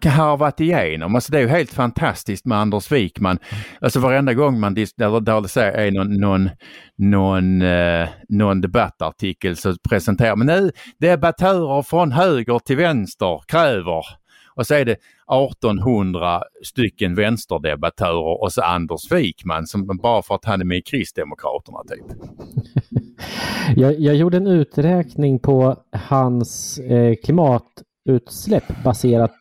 harvat 0.10 0.60
igenom. 0.60 1.16
Alltså 1.16 1.32
det 1.32 1.38
är 1.38 1.42
ju 1.42 1.48
helt 1.48 1.74
fantastiskt 1.74 2.46
med 2.46 2.58
Anders 2.58 2.92
Wikman. 2.92 3.40
Alltså 3.82 4.00
varenda 4.00 4.34
gång 4.34 4.60
man 4.60 4.74
eller 4.74 5.20
där 5.20 5.42
det 5.42 5.48
är 5.60 5.92
någon, 5.92 6.20
någon, 6.20 6.50
någon, 6.98 7.62
eh, 7.62 8.10
någon 8.30 8.62
debattartikel 8.62 9.56
så 9.56 9.76
presenterar 9.90 10.36
man 10.36 10.48
nu 10.48 10.72
debattörer 11.00 11.82
från 11.82 12.12
höger 12.12 12.60
till 12.60 12.78
vänster 12.78 13.42
kräver 13.48 14.06
och 14.56 14.68
så 14.68 14.74
är 14.74 14.86
det 14.86 14.98
1800 15.52 16.42
stycken 16.64 17.16
vänsterdebattörer 17.16 18.42
och 18.42 18.54
så 18.54 18.62
Anders 18.62 19.12
Wikman 19.12 19.68
som 19.68 19.88
bara 20.04 20.22
för 20.22 20.36
att 20.36 20.46
han 20.46 20.62
är 20.62 20.66
med 20.66 20.78
i 20.78 20.82
Kristdemokraterna 20.82 21.78
typ. 21.88 22.18
jag, 23.76 24.00
jag 24.00 24.16
gjorde 24.16 24.38
en 24.38 24.48
uträkning 24.48 25.40
på 25.40 25.76
hans 25.92 26.80
eh, 26.80 27.16
klimat 27.24 27.64
utsläpp 28.06 28.64
baserat 28.84 29.34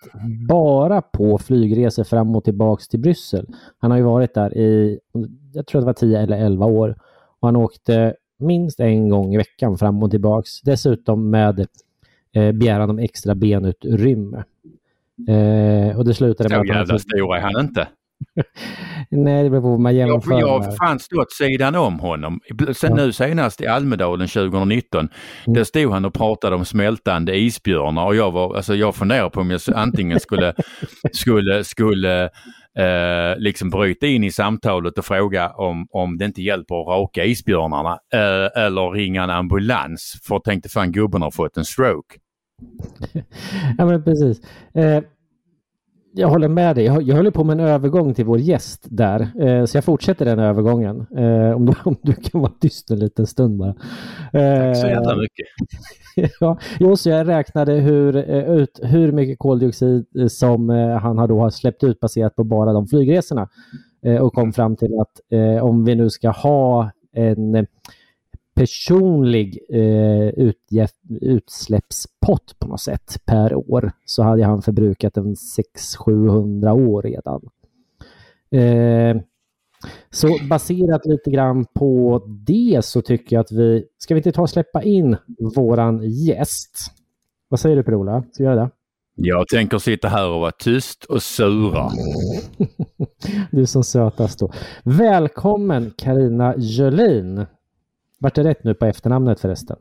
bara 0.49 1.03
på 1.03 1.39
flygresor 1.39 2.05
fram 2.05 2.37
och 2.37 2.45
tillbaks 2.45 2.89
till 2.89 3.01
Bryssel. 3.01 3.47
Han 3.79 3.91
har 3.91 3.99
ju 3.99 4.05
varit 4.05 4.35
där 4.35 4.57
i, 4.57 4.99
jag 5.53 5.67
tror 5.67 5.81
det 5.81 5.87
var 5.87 5.93
10 5.93 6.21
eller 6.21 6.37
11 6.37 6.67
år 6.67 6.97
och 7.41 7.49
han 7.49 7.57
åkte 7.57 8.15
minst 8.39 8.81
en 8.81 9.09
gång 9.09 9.35
i 9.35 9.37
veckan 9.37 9.79
fram 9.79 10.03
och 10.03 10.11
tillbaks. 10.11 10.61
Dessutom 10.61 11.31
med 11.31 11.67
eh, 12.33 12.53
begäran 12.53 12.91
om 12.91 12.99
extra 12.99 13.35
benutrymme. 13.35 14.45
Eh, 15.29 15.99
och 15.99 16.05
det 16.05 16.15
slutade 16.15 16.49
med 16.49 16.61
att... 16.61 16.67
Så 16.67 16.73
jävla 16.73 16.99
stor 16.99 17.37
är 17.37 17.41
han 17.41 17.61
inte. 17.61 17.89
Nej, 19.11 19.43
det 19.43 19.51
beror 19.51 19.63
på 19.63 19.69
vad 19.69 19.81
man 19.81 19.97
jämför 19.97 20.31
Jag, 20.31 20.41
jag 20.41 20.77
fan 20.77 20.99
stått 20.99 21.33
sidan 21.33 21.75
om 21.75 21.99
honom. 21.99 22.41
Sen 22.73 22.91
ja. 22.91 22.97
nu 22.97 23.13
senast 23.13 23.61
i 23.61 23.67
Almedalen 23.67 24.29
2019. 24.29 25.01
Mm. 25.01 25.55
Där 25.55 25.65
stod 25.65 25.93
han 25.93 26.05
och 26.05 26.15
pratade 26.15 26.57
om 26.57 26.65
smältande 26.65 27.37
isbjörnar 27.37 28.05
och 28.05 28.17
jag 28.17 28.31
var, 28.31 28.57
alltså 28.57 28.75
jag 28.75 28.95
funderade 28.95 29.31
på 29.31 29.41
om 29.41 29.51
jag 29.51 29.61
antingen 29.75 30.21
skulle, 30.21 30.55
skulle, 31.13 31.65
skulle 31.65 32.25
eh, 32.79 33.37
liksom 33.39 33.71
bryta 33.71 34.07
in 34.07 34.25
i 34.25 34.31
samtalet 34.31 34.99
och 34.99 35.05
fråga 35.05 35.51
om, 35.51 35.87
om 35.91 36.19
det 36.19 36.25
inte 36.25 36.43
hjälper 36.43 36.81
att 36.81 36.87
raka 36.87 37.25
isbjörnarna 37.25 37.99
eh, 38.15 38.65
eller 38.65 38.91
ringa 38.91 39.23
en 39.23 39.31
ambulans 39.31 40.21
för 40.23 40.35
jag 40.35 40.45
tänkte 40.45 40.69
fan 40.69 40.93
gubben 40.93 41.23
har 41.23 41.31
fått 41.31 41.57
en 41.57 41.65
stroke. 41.65 42.17
ja 43.79 43.87
men 43.87 44.05
precis. 44.05 44.41
Eh, 44.75 45.03
jag 46.17 46.29
håller 46.29 46.49
med 46.49 46.77
dig. 46.77 46.85
Jag, 46.85 47.03
jag 47.03 47.17
håller 47.17 47.31
på 47.31 47.45
med 47.45 47.61
en 47.61 47.67
övergång 47.67 48.15
till 48.15 48.25
vår 48.25 48.39
gäst 48.39 48.87
där. 48.91 49.21
Eh, 49.21 49.65
så 49.65 49.77
jag 49.77 49.85
fortsätter 49.85 50.25
den 50.25 50.39
övergången. 50.39 51.07
Eh, 51.17 51.57
om, 51.57 51.67
du, 51.67 51.73
om 51.85 51.97
du 52.03 52.13
kan 52.13 52.41
vara 52.41 52.53
tyst 52.61 52.91
en 52.91 52.99
liten 52.99 53.27
stund 53.27 53.59
bara. 53.59 53.75
Eh, 54.33 54.65
Tack 54.65 54.77
så 54.77 54.87
jävla 54.87 55.17
mycket. 55.17 55.47
ja, 56.41 56.59
jo, 56.81 56.97
så 56.97 57.11
jag 57.11 57.29
räknade 57.29 57.73
hur, 57.73 58.17
eh, 58.17 58.51
ut, 58.51 58.81
hur 58.83 59.13
mycket 59.13 59.39
koldioxid 59.39 60.07
eh, 60.19 60.27
som 60.27 60.71
eh, 60.71 60.89
han 60.89 61.19
har, 61.19 61.29
då 61.29 61.41
har 61.41 61.51
släppt 61.51 61.85
ut 61.85 62.01
baserat 62.01 62.37
på 62.37 62.45
bara 62.45 62.73
de 62.73 62.87
flygresorna. 62.87 63.49
och 64.21 64.33
kom 64.33 64.53
fram 64.53 64.77
till 64.77 65.01
att 65.01 65.41
om 65.63 65.85
vi 65.85 65.95
nu 65.95 66.11
ska 66.11 66.31
ha 66.31 66.91
en 67.13 67.67
personlig 68.55 69.59
eh, 69.69 70.51
utsläppspott 71.21 72.59
på 72.59 72.69
något 72.69 72.81
sätt 72.81 73.21
per 73.27 73.55
år 73.55 73.93
så 74.05 74.23
hade 74.23 74.45
han 74.45 74.63
förbrukat 74.63 75.17
en 75.17 75.35
600-700 75.35 76.89
år 76.89 77.03
redan. 77.03 77.41
Eh, 78.51 79.23
så 80.11 80.29
baserat 80.51 81.07
lite 81.07 81.31
grann 81.31 81.65
på 81.65 82.23
det 82.47 82.85
så 82.85 83.03
tycker 83.03 83.37
jag 83.37 83.41
att 83.41 83.53
vi, 83.53 83.85
ska 83.99 84.15
vi 84.15 84.19
inte 84.19 84.33
ta 84.33 84.43
och 84.43 84.51
släppa 84.51 84.83
in 84.83 85.17
våran 85.57 86.03
gäst? 86.11 86.77
Vad 87.49 87.61
säger 87.61 87.77
du 87.77 87.83
Per-Ola? 87.83 88.23
Ska 88.33 88.43
vi 88.43 88.45
göra 88.45 88.61
det? 88.65 88.71
Jag 89.17 89.49
tänker 89.49 89.79
sitta 89.79 90.09
här 90.09 90.29
och 90.29 90.41
vara 90.41 90.53
tyst 90.53 91.05
och 91.05 91.23
sura. 91.23 91.91
du 93.51 93.67
som 93.67 93.85
sötast 93.85 94.39
då. 94.39 94.53
Välkommen 94.85 95.93
Karina 95.97 96.55
Jölin. 96.57 97.47
Vart 98.19 98.35
det 98.35 98.45
rätt 98.45 98.65
nu 98.65 98.75
på 98.75 98.87
efternamnet 98.87 99.41
förresten? 99.41 99.77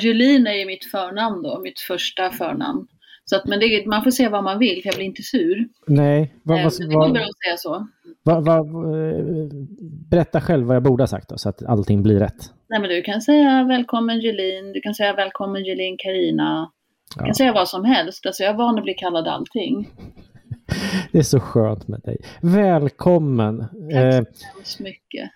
Julin 0.00 0.46
är 0.46 0.52
ju 0.52 0.66
mitt 0.66 0.84
förnamn 0.90 1.42
då, 1.42 1.60
mitt 1.62 1.80
första 1.80 2.30
förnamn. 2.30 2.86
Så 3.24 3.36
att, 3.36 3.46
men 3.46 3.60
det, 3.60 3.86
man 3.86 4.04
får 4.04 4.10
säga 4.10 4.30
vad 4.30 4.44
man 4.44 4.58
vill, 4.58 4.82
för 4.82 4.88
jag 4.88 4.96
blir 4.96 5.06
inte 5.06 5.22
sur. 5.22 5.68
Nej. 5.86 6.34
Vad, 6.42 6.62
vad, 6.62 6.72
det 6.80 6.88
bra 6.88 7.06
att 7.06 7.14
säga 7.14 7.56
så. 7.56 7.88
Vad, 8.22 8.44
vad, 8.44 8.66
berätta 10.10 10.40
själv 10.40 10.66
vad 10.66 10.76
jag 10.76 10.82
borde 10.82 11.02
ha 11.02 11.08
sagt 11.08 11.28
då, 11.28 11.38
så 11.38 11.48
att 11.48 11.62
allting 11.62 12.02
blir 12.02 12.18
rätt. 12.18 12.52
Nej, 12.68 12.80
men 12.80 12.90
du 12.90 13.02
kan 13.02 13.20
säga 13.20 13.64
välkommen 13.64 14.20
Julin, 14.20 14.72
du 14.72 14.80
kan 14.80 14.94
säga 14.94 15.12
välkommen 15.12 15.64
Julin 15.64 15.96
Karina. 15.98 16.70
Du 17.16 17.24
kan 17.24 17.34
säga 17.34 17.52
vad 17.52 17.68
som 17.68 17.84
helst. 17.84 18.26
Alltså, 18.26 18.42
jag 18.42 18.52
är 18.52 18.56
van 18.56 18.78
att 18.78 18.84
bli 18.84 18.94
kallad 18.94 19.28
allting. 19.28 19.90
Det 21.12 21.18
är 21.18 21.22
så 21.22 21.40
skönt 21.40 21.88
med 21.88 22.00
dig. 22.00 22.16
Välkommen. 22.42 23.58
Tack 23.58 24.36
så 24.36 24.46
hemskt 24.54 24.80
mycket. 24.80 25.30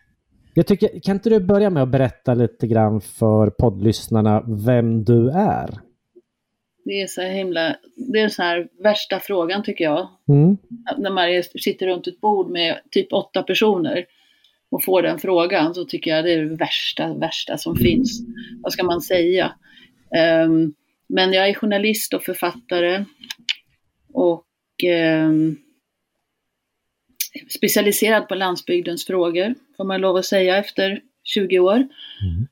Jag 0.61 0.67
tycker, 0.67 1.01
kan 1.01 1.17
inte 1.17 1.31
du 1.31 1.41
börja 1.41 1.71
med 1.71 1.83
att 1.83 1.89
berätta 1.89 2.35
lite 2.35 2.67
grann 2.67 3.01
för 3.01 3.51
poddlyssnarna 3.51 4.45
vem 4.67 5.05
du 5.05 5.31
är? 5.31 5.71
Det 6.85 7.03
är 7.03 7.07
så 7.07 7.23
himla, 7.23 7.77
det 7.97 8.21
är 8.21 8.29
så 8.29 8.43
här 8.43 8.69
värsta 8.83 9.21
frågan 9.21 9.63
tycker 9.63 9.85
jag. 9.85 10.09
Mm. 10.29 10.57
När 10.99 11.11
man 11.11 11.43
sitter 11.63 11.87
runt 11.87 12.07
ett 12.07 12.21
bord 12.21 12.51
med 12.51 12.81
typ 12.91 13.13
åtta 13.13 13.43
personer 13.43 14.05
och 14.71 14.85
får 14.85 15.03
den 15.03 15.19
frågan 15.19 15.75
så 15.75 15.85
tycker 15.85 16.11
jag 16.11 16.25
det 16.25 16.33
är 16.33 16.45
det 16.45 16.57
värsta, 16.57 17.15
värsta 17.15 17.59
som 17.59 17.77
finns. 17.77 18.21
Vad 18.63 18.73
ska 18.73 18.85
man 18.85 19.01
säga? 19.01 19.53
Um, 20.45 20.75
men 21.09 21.33
jag 21.33 21.49
är 21.49 21.55
journalist 21.55 22.15
och 22.15 22.23
författare 22.23 23.05
och 24.13 24.45
um, 25.25 25.57
specialiserad 27.49 28.29
på 28.29 28.35
landsbygdens 28.35 29.07
frågor, 29.07 29.55
får 29.77 29.85
man 29.85 30.01
lov 30.01 30.17
att 30.17 30.27
säga 30.27 30.57
efter 30.57 31.01
20 31.25 31.59
år. 31.59 31.89
Mm. 32.23 32.47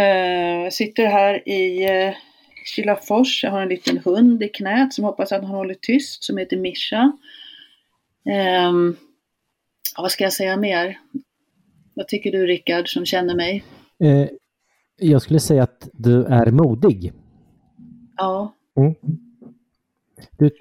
Uh, 0.00 0.70
sitter 0.70 1.06
här 1.06 1.48
i 1.48 1.90
uh, 2.08 2.14
Kilafors, 2.76 3.44
jag 3.44 3.50
har 3.50 3.62
en 3.62 3.68
liten 3.68 3.98
hund 3.98 4.42
i 4.42 4.48
knät 4.48 4.94
som 4.94 5.04
hoppas 5.04 5.32
att 5.32 5.42
han 5.42 5.50
håller 5.50 5.74
tyst, 5.74 6.24
som 6.24 6.36
heter 6.36 6.56
Mischa. 6.56 7.12
Um, 8.68 8.96
vad 9.96 10.10
ska 10.10 10.24
jag 10.24 10.32
säga 10.32 10.56
mer? 10.56 10.98
Vad 11.94 12.08
tycker 12.08 12.32
du 12.32 12.46
Rickard 12.46 12.88
som 12.88 13.06
känner 13.06 13.34
mig? 13.34 13.64
Uh, 14.04 14.26
jag 15.00 15.22
skulle 15.22 15.40
säga 15.40 15.62
att 15.62 15.88
du 15.92 16.24
är 16.24 16.46
modig. 16.46 17.12
Ja. 18.16 18.54
Mm. 18.76 18.94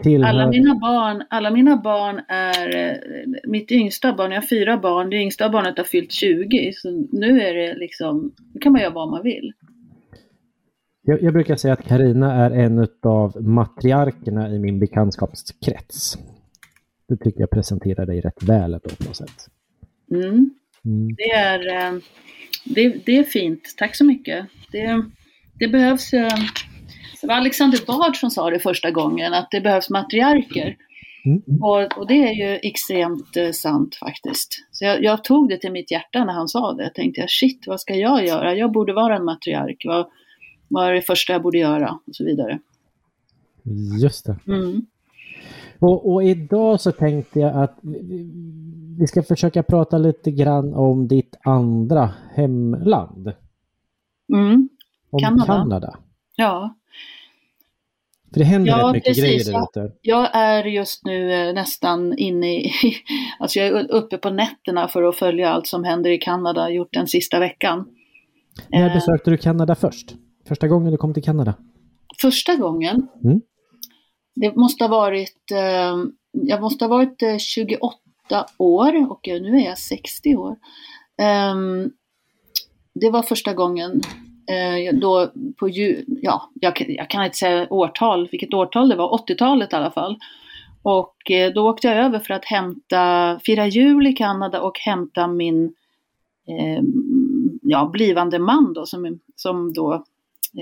Tillhör... 0.03 0.29
alla, 0.29 0.47
mina 0.49 0.75
barn, 0.75 1.23
alla 1.29 1.51
mina 1.51 1.77
barn 1.77 2.21
är, 2.27 2.99
mitt 3.47 3.71
yngsta 3.71 4.13
barn, 4.13 4.31
jag 4.31 4.41
har 4.41 4.47
fyra 4.47 4.77
barn, 4.77 5.09
det 5.09 5.15
yngsta 5.15 5.49
barnet 5.49 5.77
har 5.77 5.85
fyllt 5.85 6.11
20, 6.11 6.73
så 6.73 7.07
nu 7.11 7.41
är 7.41 7.53
det 7.53 7.75
liksom, 7.75 8.31
nu 8.53 8.59
kan 8.59 8.71
man 8.71 8.81
göra 8.81 8.93
vad 8.93 9.09
man 9.09 9.23
vill. 9.23 9.53
Jag, 11.03 11.21
jag 11.21 11.33
brukar 11.33 11.55
säga 11.55 11.73
att 11.73 11.87
Karina 11.87 12.33
är 12.33 12.51
en 12.51 12.87
av 13.01 13.43
matriarkerna 13.43 14.49
i 14.49 14.59
min 14.59 14.79
bekantskapskrets. 14.79 16.17
Det 17.07 17.17
tycker 17.17 17.39
jag 17.39 17.49
presenterar 17.49 18.05
dig 18.05 18.21
rätt 18.21 18.43
väl 18.43 18.79
på 18.79 19.03
något 19.03 19.15
sätt. 19.15 19.47
Mm. 20.11 20.49
Mm. 20.85 21.15
Det, 21.17 21.31
är, 21.31 21.67
eh, 21.67 21.99
det, 22.65 23.05
det 23.05 23.17
är 23.17 23.23
fint, 23.23 23.61
tack 23.77 23.95
så 23.95 24.05
mycket. 24.05 24.45
Det, 24.71 25.03
det 25.59 25.67
behövs 25.67 26.13
eh, 26.13 26.29
det 27.21 27.27
var 27.27 27.35
Alexander 27.35 27.85
Bard 27.87 28.17
som 28.17 28.31
sa 28.31 28.49
det 28.49 28.59
första 28.59 28.91
gången, 28.91 29.33
att 29.33 29.47
det 29.51 29.61
behövs 29.61 29.89
matriarker. 29.89 30.77
Mm. 31.25 31.41
Och, 31.61 31.97
och, 31.97 32.07
det 32.07 32.27
är 32.27 32.33
ju 32.33 32.59
extremt 32.63 33.37
eh, 33.37 33.51
sant 33.51 33.95
faktiskt. 33.95 34.65
Så 34.71 34.85
jag, 34.85 35.03
jag, 35.03 35.23
tog 35.23 35.49
det 35.49 35.57
till 35.57 35.71
mitt 35.71 35.91
hjärta 35.91 36.25
när 36.25 36.33
han 36.33 36.47
sa 36.47 36.73
det. 36.73 36.83
Jag 36.83 36.93
tänkte 36.93 37.21
jag, 37.21 37.29
shit, 37.29 37.67
vad 37.67 37.81
ska 37.81 37.95
jag 37.95 38.25
göra? 38.25 38.55
Jag 38.55 38.71
borde 38.71 38.93
vara 38.93 39.15
en 39.15 39.25
matriark. 39.25 39.83
Vad, 39.85 40.07
vad 40.67 40.87
är 40.87 40.93
det 40.93 41.01
första 41.01 41.33
jag 41.33 41.41
borde 41.41 41.57
göra? 41.57 41.99
Och 42.07 42.15
så 42.15 42.25
vidare. 42.25 42.59
Just 44.01 44.25
det. 44.25 44.39
Mm. 44.47 44.85
Och, 45.79 46.13
och, 46.13 46.23
idag 46.23 46.81
så 46.81 46.91
tänkte 46.91 47.39
jag 47.39 47.63
att 47.63 47.79
vi 48.99 49.07
ska 49.07 49.23
försöka 49.23 49.63
prata 49.63 49.97
lite 49.97 50.31
grann 50.31 50.73
om 50.73 51.07
ditt 51.07 51.35
andra 51.43 52.09
hemland. 52.35 53.31
Mm. 54.33 54.69
Om 55.09 55.19
Kanada. 55.19 55.45
Kanada. 55.45 55.97
Ja. 56.41 56.75
För 58.33 58.39
det 58.39 58.45
händer 58.45 58.71
ja, 58.71 58.87
rätt 58.87 58.93
mycket 58.93 59.07
precis. 59.07 59.23
grejer 59.23 59.43
där 59.45 59.83
ute. 59.83 59.95
Jag 60.01 60.29
är 60.35 60.63
just 60.63 61.05
nu 61.05 61.33
eh, 61.33 61.53
nästan 61.53 62.17
inne 62.17 62.55
i, 62.55 62.71
alltså 63.39 63.59
jag 63.59 63.67
är 63.67 63.91
uppe 63.91 64.17
på 64.17 64.29
nätterna 64.29 64.87
för 64.87 65.03
att 65.03 65.15
följa 65.15 65.49
allt 65.49 65.67
som 65.67 65.83
händer 65.83 66.09
i 66.09 66.17
Kanada, 66.17 66.69
gjort 66.69 66.93
den 66.93 67.07
sista 67.07 67.39
veckan. 67.39 67.85
När 68.69 68.87
eh. 68.87 68.93
besökte 68.93 69.31
du 69.31 69.37
Kanada 69.37 69.75
först? 69.75 70.15
Första 70.47 70.67
gången 70.67 70.91
du 70.91 70.97
kom 70.97 71.13
till 71.13 71.23
Kanada? 71.23 71.53
Första 72.21 72.55
gången? 72.55 73.07
Mm. 73.23 73.41
Det 74.35 74.55
måste 74.55 74.83
ha 74.83 74.89
varit, 74.89 75.51
eh, 75.51 75.97
jag 76.31 76.61
måste 76.61 76.85
ha 76.85 76.89
varit 76.89 77.41
28 77.41 77.95
år 78.57 79.11
och 79.11 79.21
nu 79.27 79.57
är 79.57 79.65
jag 79.65 79.77
60 79.77 80.35
år. 80.35 80.55
Ehm, 81.21 81.91
det 82.93 83.09
var 83.09 83.23
första 83.23 83.53
gången 83.53 84.01
Eh, 84.49 84.95
då 84.99 85.31
på 85.59 85.69
ja, 86.21 86.51
jag, 86.53 86.85
jag, 86.87 87.09
kan 87.09 87.25
inte 87.25 87.37
säga 87.37 87.67
årtal, 87.69 88.27
vilket 88.31 88.53
årtal 88.53 88.89
det 88.89 88.95
var, 88.95 89.17
80-talet 89.17 89.73
i 89.73 89.75
alla 89.75 89.91
fall. 89.91 90.17
Och 90.83 91.31
eh, 91.31 91.53
då 91.53 91.69
åkte 91.69 91.87
jag 91.87 91.97
över 91.97 92.19
för 92.19 92.33
att 92.33 92.45
hämta, 92.45 93.39
fira 93.45 93.67
jul 93.67 94.07
i 94.07 94.13
Kanada 94.13 94.61
och 94.61 94.79
hämta 94.79 95.27
min 95.27 95.65
eh, 96.47 96.83
ja, 97.61 97.89
blivande 97.93 98.39
man 98.39 98.73
då, 98.73 98.85
som, 98.85 99.19
som 99.35 99.73
då 99.73 99.93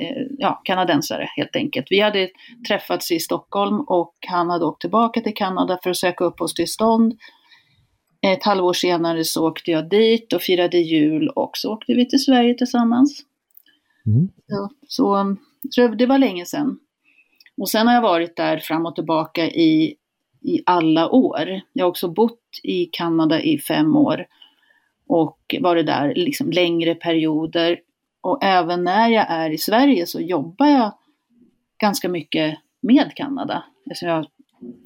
eh, 0.01 0.25
ja, 0.37 0.61
kanadensare 0.63 1.29
helt 1.35 1.55
enkelt. 1.55 1.87
Vi 1.89 1.99
hade 1.99 2.29
träffats 2.67 3.11
i 3.11 3.19
Stockholm 3.19 3.79
och 3.79 4.15
han 4.27 4.49
hade 4.49 4.65
åkt 4.65 4.81
tillbaka 4.81 5.21
till 5.21 5.35
Kanada 5.35 5.79
för 5.83 5.89
att 5.89 5.97
söka 5.97 6.23
uppehållstillstånd. 6.23 7.17
Ett 8.21 8.43
halvår 8.43 8.73
senare 8.73 9.23
så 9.23 9.47
åkte 9.47 9.71
jag 9.71 9.89
dit 9.89 10.33
och 10.33 10.41
firade 10.41 10.77
jul 10.77 11.29
och 11.29 11.51
så 11.53 11.73
åkte 11.73 11.93
vi 11.93 12.09
till 12.09 12.23
Sverige 12.23 12.53
tillsammans. 12.53 13.25
Mm. 14.09 14.29
Så, 14.47 14.69
så, 14.87 15.35
så, 15.69 15.87
det 15.87 16.05
var 16.05 16.17
länge 16.17 16.45
sedan. 16.45 16.79
Och 17.57 17.69
sen 17.69 17.87
har 17.87 17.93
jag 17.93 18.01
varit 18.01 18.35
där 18.35 18.57
fram 18.57 18.85
och 18.85 18.95
tillbaka 18.95 19.47
i, 19.47 19.95
i 20.41 20.61
alla 20.65 21.09
år. 21.09 21.61
Jag 21.73 21.85
har 21.85 21.89
också 21.89 22.07
bott 22.07 22.59
i 22.63 22.85
Kanada 22.85 23.41
i 23.41 23.59
fem 23.59 23.95
år 23.95 24.25
och 25.07 25.55
varit 25.61 25.85
där 25.85 26.15
liksom 26.15 26.51
längre 26.51 26.95
perioder. 26.95 27.79
Och 28.21 28.43
även 28.43 28.83
när 28.83 29.09
jag 29.09 29.25
är 29.29 29.49
i 29.49 29.57
Sverige 29.57 30.05
så 30.05 30.19
jobbar 30.21 30.67
jag 30.67 30.93
ganska 31.77 32.09
mycket 32.09 32.57
med 32.81 33.15
Kanada. 33.15 33.63
Alltså 33.89 34.05
jag 34.05 34.13
har 34.13 34.27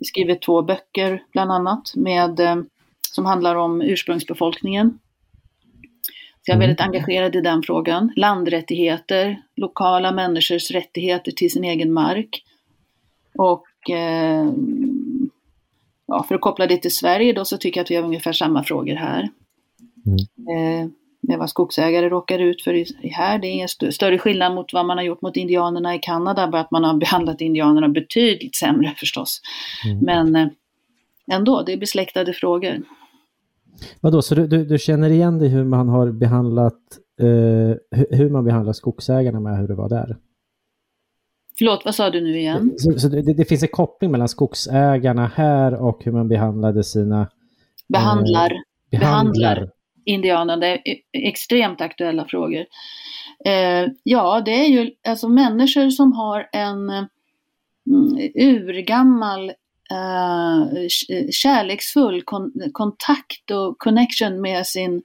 skrivit 0.05 0.41
två 0.41 0.61
böcker 0.61 1.23
bland 1.31 1.51
annat 1.51 1.95
med, 1.95 2.39
eh, 2.39 2.55
som 3.11 3.25
handlar 3.25 3.55
om 3.55 3.81
ursprungsbefolkningen 3.81 4.99
så 6.45 6.51
jag 6.51 6.55
är 6.55 6.59
väldigt 6.59 6.79
mm. 6.79 6.89
engagerad 6.89 7.35
i 7.35 7.41
den 7.41 7.63
frågan. 7.63 8.13
Landrättigheter, 8.15 9.41
lokala 9.55 10.11
människors 10.11 10.71
rättigheter 10.71 11.31
till 11.31 11.51
sin 11.51 11.63
egen 11.63 11.93
mark. 11.93 12.43
Och 13.37 13.89
eh, 13.89 14.51
ja, 16.07 16.23
för 16.27 16.35
att 16.35 16.41
koppla 16.41 16.67
det 16.67 16.77
till 16.77 16.93
Sverige 16.93 17.33
då 17.33 17.45
så 17.45 17.57
tycker 17.57 17.79
jag 17.79 17.83
att 17.83 17.91
vi 17.91 17.95
har 17.95 18.03
ungefär 18.03 18.33
samma 18.33 18.63
frågor 18.63 18.95
här. 18.95 19.29
Mm. 20.05 20.83
Eh, 20.83 20.89
med 21.27 21.39
vad 21.39 21.49
skogsägare 21.49 22.09
råkar 22.09 22.39
ut 22.39 22.61
för 22.61 22.85
här. 23.11 23.39
Det 23.39 23.47
är 23.47 23.51
ingen 23.51 23.65
st 23.65 23.91
större 23.91 24.17
skillnad 24.17 24.55
mot 24.55 24.73
vad 24.73 24.85
man 24.85 24.97
har 24.97 25.05
gjort 25.05 25.21
mot 25.21 25.37
indianerna 25.37 25.95
i 25.95 25.99
Kanada, 25.99 26.47
bara 26.47 26.61
att 26.61 26.71
man 26.71 26.83
har 26.83 26.93
behandlat 26.99 27.41
indianerna 27.41 27.89
betydligt 27.89 28.55
sämre 28.55 28.93
förstås. 28.97 29.41
Mm. 29.85 29.99
Men 29.99 30.35
eh, 30.35 30.47
ändå, 31.31 31.61
det 31.61 31.73
är 31.73 31.77
besläktade 31.77 32.33
frågor. 32.33 32.83
Vadå, 34.01 34.21
så 34.21 34.35
du, 34.35 34.47
du, 34.47 34.65
du, 34.65 34.77
känner 34.77 35.09
igen 35.09 35.39
dig 35.39 35.49
hur 35.49 35.63
man 35.63 35.89
har 35.89 36.11
behandlat, 36.11 36.79
eh, 37.19 37.97
hur 38.17 38.29
man 38.29 38.45
behandlar 38.45 38.73
skogsägarna 38.73 39.39
med 39.39 39.57
hur 39.57 39.67
det 39.67 39.75
var 39.75 39.89
där? 39.89 40.17
Förlåt, 41.57 41.85
vad 41.85 41.95
sa 41.95 42.09
du 42.09 42.21
nu 42.21 42.37
igen? 42.39 42.73
Så, 42.77 42.99
så 42.99 43.07
det, 43.07 43.21
det, 43.21 43.45
finns 43.45 43.63
en 43.63 43.69
koppling 43.69 44.11
mellan 44.11 44.29
skogsägarna 44.29 45.31
här 45.35 45.73
och 45.73 46.03
hur 46.03 46.11
man 46.11 46.27
behandlade 46.27 46.83
sina... 46.83 47.29
Behandlar. 47.87 48.51
Eh, 48.91 48.99
behandlar. 48.99 49.33
behandlar 49.33 49.69
indianerna. 50.05 50.59
Det 50.59 50.67
är 50.67 50.97
extremt 51.11 51.81
aktuella 51.81 52.25
frågor. 52.25 52.65
Eh, 53.45 53.87
ja, 54.03 54.41
det 54.45 54.51
är 54.51 54.67
ju 54.67 54.91
alltså 55.07 55.29
människor 55.29 55.89
som 55.89 56.13
har 56.13 56.49
en 56.51 56.89
mm, 56.89 57.07
urgammal 58.35 59.51
Eh, 59.93 60.87
kärleksfull 61.31 62.21
kon 62.21 62.51
kontakt 62.71 63.51
och 63.51 63.77
connection 63.77 64.41
med 64.41 64.67
sin, 64.67 65.01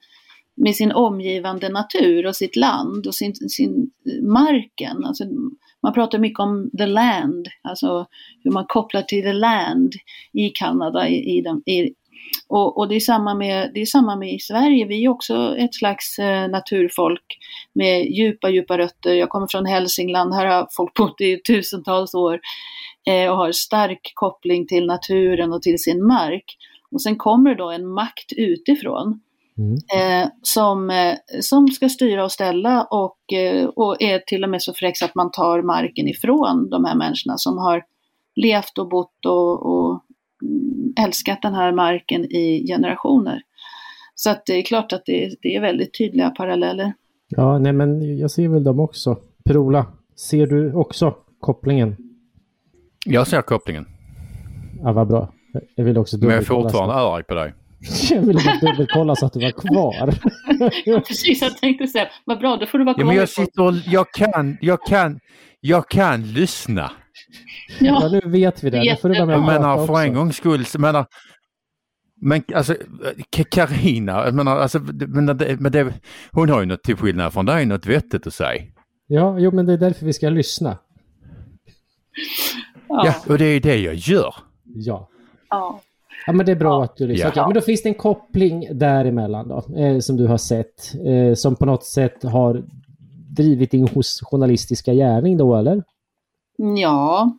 med 0.56 0.76
sin 0.76 0.92
omgivande 0.92 1.68
natur 1.68 2.26
och 2.26 2.36
sitt 2.36 2.56
land 2.56 3.06
och 3.06 3.14
sin, 3.14 3.34
sin 3.34 3.90
eh, 4.06 4.24
marken. 4.28 5.04
Alltså, 5.04 5.24
man 5.82 5.92
pratar 5.92 6.18
mycket 6.18 6.40
om 6.40 6.70
the 6.78 6.86
land, 6.86 7.48
alltså 7.62 8.06
hur 8.44 8.50
man 8.50 8.64
kopplar 8.68 9.02
till 9.02 9.22
the 9.22 9.32
land 9.32 9.92
i 10.32 10.48
Kanada. 10.48 11.08
I, 11.08 11.38
i, 11.38 11.40
den, 11.40 11.62
i 11.66 11.94
och, 12.48 12.78
och, 12.78 12.88
det, 12.88 12.94
är 12.94 13.00
samma 13.00 13.34
med, 13.34 13.70
det 13.74 13.80
är 13.80 13.86
samma 13.86 14.16
med 14.16 14.34
i 14.34 14.38
Sverige, 14.38 14.86
vi 14.86 15.04
är 15.04 15.08
också 15.08 15.56
ett 15.58 15.74
slags 15.74 16.18
eh, 16.18 16.48
naturfolk 16.48 17.38
med 17.72 18.06
djupa, 18.06 18.50
djupa 18.50 18.78
rötter. 18.78 19.14
Jag 19.14 19.28
kommer 19.28 19.46
från 19.50 19.66
Hälsingland, 19.66 20.34
här 20.34 20.46
har 20.46 20.68
folk 20.76 20.94
bott 20.94 21.20
i 21.20 21.40
tusentals 21.46 22.14
år 22.14 22.34
eh, 22.34 22.40
och 23.30 23.36
har 23.36 23.52
stark 23.52 24.12
koppling 24.14 24.66
till 24.66 24.86
naturen 24.86 25.52
och 25.52 25.62
till 25.62 25.78
sin 25.78 26.06
mark. 26.06 26.44
Och 26.90 27.02
sen 27.02 27.16
kommer 27.16 27.54
då 27.54 27.70
en 27.70 27.86
makt 27.86 28.32
utifrån 28.36 29.20
mm. 29.58 29.74
eh, 29.74 30.28
som, 30.42 30.90
eh, 30.90 31.14
som 31.40 31.68
ska 31.68 31.88
styra 31.88 32.24
och 32.24 32.32
ställa 32.32 32.84
och, 32.84 33.32
eh, 33.32 33.66
och 33.66 34.02
är 34.02 34.18
till 34.18 34.44
och 34.44 34.50
med 34.50 34.62
så 34.62 34.72
fräck 34.74 35.02
att 35.02 35.14
man 35.14 35.30
tar 35.30 35.62
marken 35.62 36.08
ifrån 36.08 36.70
de 36.70 36.84
här 36.84 36.94
människorna 36.94 37.36
som 37.36 37.58
har 37.58 37.84
levt 38.36 38.78
och 38.78 38.88
bott 38.88 39.26
och, 39.26 39.66
och 39.66 40.02
mm, 40.42 40.92
älskat 41.06 41.42
den 41.42 41.54
här 41.54 41.72
marken 41.72 42.24
i 42.24 42.66
generationer. 42.66 43.42
Så 44.14 44.30
att 44.30 44.46
det 44.46 44.52
är 44.52 44.62
klart 44.62 44.92
att 44.92 45.02
det, 45.06 45.34
det 45.42 45.56
är 45.56 45.60
väldigt 45.60 45.98
tydliga 45.98 46.30
paralleller. 46.30 46.92
Ja, 47.28 47.58
nej 47.58 47.72
men 47.72 48.18
jag 48.18 48.30
ser 48.30 48.48
väl 48.48 48.64
dem 48.64 48.80
också. 48.80 49.16
Perola, 49.44 49.86
ser 50.16 50.46
du 50.46 50.74
också 50.74 51.14
kopplingen? 51.40 51.96
Jag 53.06 53.26
ser 53.26 53.42
kopplingen. 53.42 53.86
Ja, 54.82 54.92
vad 54.92 55.08
bra. 55.08 55.32
Jag 55.74 55.84
vill 55.84 55.98
också 55.98 56.18
Men 56.18 56.28
jag 56.28 56.38
är 56.38 56.42
fortfarande 56.42 56.94
arg 56.94 57.22
på 57.24 57.34
dig. 57.34 57.54
Jag 58.10 58.20
ville 58.20 58.40
bara 58.44 58.70
dubbelkolla 58.70 59.16
så 59.16 59.26
att 59.26 59.32
du 59.32 59.40
var 59.40 59.50
kvar. 59.50 60.14
Precis, 61.08 61.42
jag 61.42 61.58
tänkte 61.58 61.86
säga, 61.86 62.08
vad 62.24 62.38
bra, 62.38 62.56
då 62.56 62.66
får 62.66 62.78
du 62.78 62.84
vara 62.84 62.94
kvar. 62.94 63.02
Ja, 63.02 63.06
men 63.06 63.16
jag 63.16 63.28
sitter 63.28 63.62
och, 63.62 63.74
jag 63.86 64.12
kan, 64.12 64.58
jag 64.60 64.82
kan, 64.86 65.20
jag 65.60 65.88
kan 65.88 66.32
lyssna. 66.32 66.90
Ja, 67.80 68.00
ja 68.02 68.08
nu 68.08 68.30
vet 68.30 68.64
vi 68.64 68.70
det. 68.70 68.78
Nu 68.78 68.96
får 68.96 69.08
du 69.08 69.14
vara 69.14 69.26
med 69.26 69.34
jag 69.34 69.46
menar, 69.46 69.86
för 69.86 70.00
en 70.00 70.14
gångs 70.14 70.36
skull, 70.36 70.64
menar, 70.78 71.06
men 72.20 72.42
alltså 72.54 72.74
Karina, 73.50 74.24
jag 74.24 74.34
menar, 74.34 74.56
alltså, 74.56 74.78
men 75.08 75.26
det, 75.26 75.60
men 75.60 75.72
det, 75.72 75.92
hon 76.32 76.48
har 76.48 76.60
ju 76.60 76.66
något 76.66 76.82
till 76.82 76.96
skillnad 76.96 77.32
från 77.32 77.46
dig 77.46 77.66
något 77.66 77.86
vettigt 77.86 78.26
att 78.26 78.34
säga. 78.34 78.62
Ja, 79.06 79.38
jo 79.38 79.50
men 79.50 79.66
det 79.66 79.72
är 79.72 79.78
därför 79.78 80.06
vi 80.06 80.12
ska 80.12 80.28
lyssna. 80.28 80.78
Ja, 82.88 83.06
ja 83.06 83.32
och 83.32 83.38
det 83.38 83.44
är 83.44 83.60
det 83.60 83.76
jag 83.76 83.94
gör. 83.94 84.34
Ja. 84.64 85.08
Ja. 85.50 85.80
Ja 86.26 86.32
men 86.32 86.46
det 86.46 86.52
är 86.52 86.56
bra 86.56 86.80
ja. 86.80 86.84
att 86.84 86.96
du 86.96 87.06
lyssnar. 87.06 87.32
Ja. 87.36 87.46
Men 87.46 87.54
då 87.54 87.60
finns 87.60 87.82
det 87.82 87.88
en 87.88 87.94
koppling 87.94 88.68
däremellan 88.78 89.48
då, 89.48 89.76
eh, 89.76 89.98
som 89.98 90.16
du 90.16 90.26
har 90.26 90.38
sett, 90.38 90.94
eh, 91.06 91.34
som 91.34 91.56
på 91.56 91.66
något 91.66 91.84
sätt 91.84 92.22
har 92.22 92.64
drivit 93.36 93.70
din 93.70 93.88
journalistiska 94.30 94.94
gärning 94.94 95.36
då 95.36 95.56
eller? 95.56 95.82
Ja, 96.76 97.32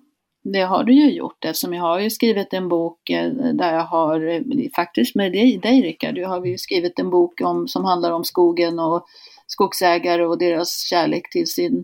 det 0.43 0.62
har 0.62 0.83
du 0.83 0.93
ju 0.93 1.12
gjort 1.12 1.45
eftersom 1.45 1.73
jag 1.73 1.83
har 1.83 1.99
ju 1.99 2.09
skrivit 2.09 2.53
en 2.53 2.69
bok 2.69 3.09
eh, 3.09 3.31
där 3.53 3.73
jag 3.73 3.83
har, 3.83 4.27
eh, 4.27 4.41
faktiskt 4.75 5.15
med 5.15 5.31
dig, 5.31 5.57
dig 5.57 5.81
Rickard, 5.81 6.15
du 6.15 6.25
har 6.25 6.45
ju 6.45 6.57
skrivit 6.57 6.99
en 6.99 7.09
bok 7.09 7.41
om, 7.41 7.67
som 7.67 7.85
handlar 7.85 8.12
om 8.12 8.23
skogen 8.23 8.79
och 8.79 9.05
skogsägare 9.47 10.25
och 10.25 10.38
deras 10.38 10.79
kärlek 10.89 11.29
till 11.31 11.47
sin, 11.47 11.83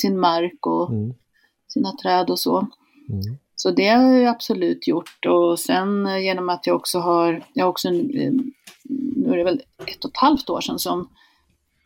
sin 0.00 0.18
mark 0.18 0.66
och 0.66 0.90
mm. 0.90 1.14
sina 1.68 1.92
träd 2.02 2.30
och 2.30 2.38
så. 2.38 2.68
Mm. 3.08 3.38
Så 3.56 3.70
det 3.70 3.88
har 3.88 4.12
jag 4.12 4.30
absolut 4.30 4.88
gjort 4.88 5.26
och 5.26 5.58
sen 5.58 6.06
eh, 6.06 6.18
genom 6.18 6.48
att 6.48 6.66
jag 6.66 6.76
också 6.76 6.98
har, 6.98 7.44
jag 7.52 7.64
har 7.64 7.70
också, 7.70 7.88
eh, 7.88 8.32
nu 9.16 9.32
är 9.32 9.36
det 9.36 9.44
väl 9.44 9.62
ett 9.86 10.04
och 10.04 10.10
ett 10.10 10.16
halvt 10.16 10.50
år 10.50 10.60
sedan 10.60 10.78
som 10.78 11.08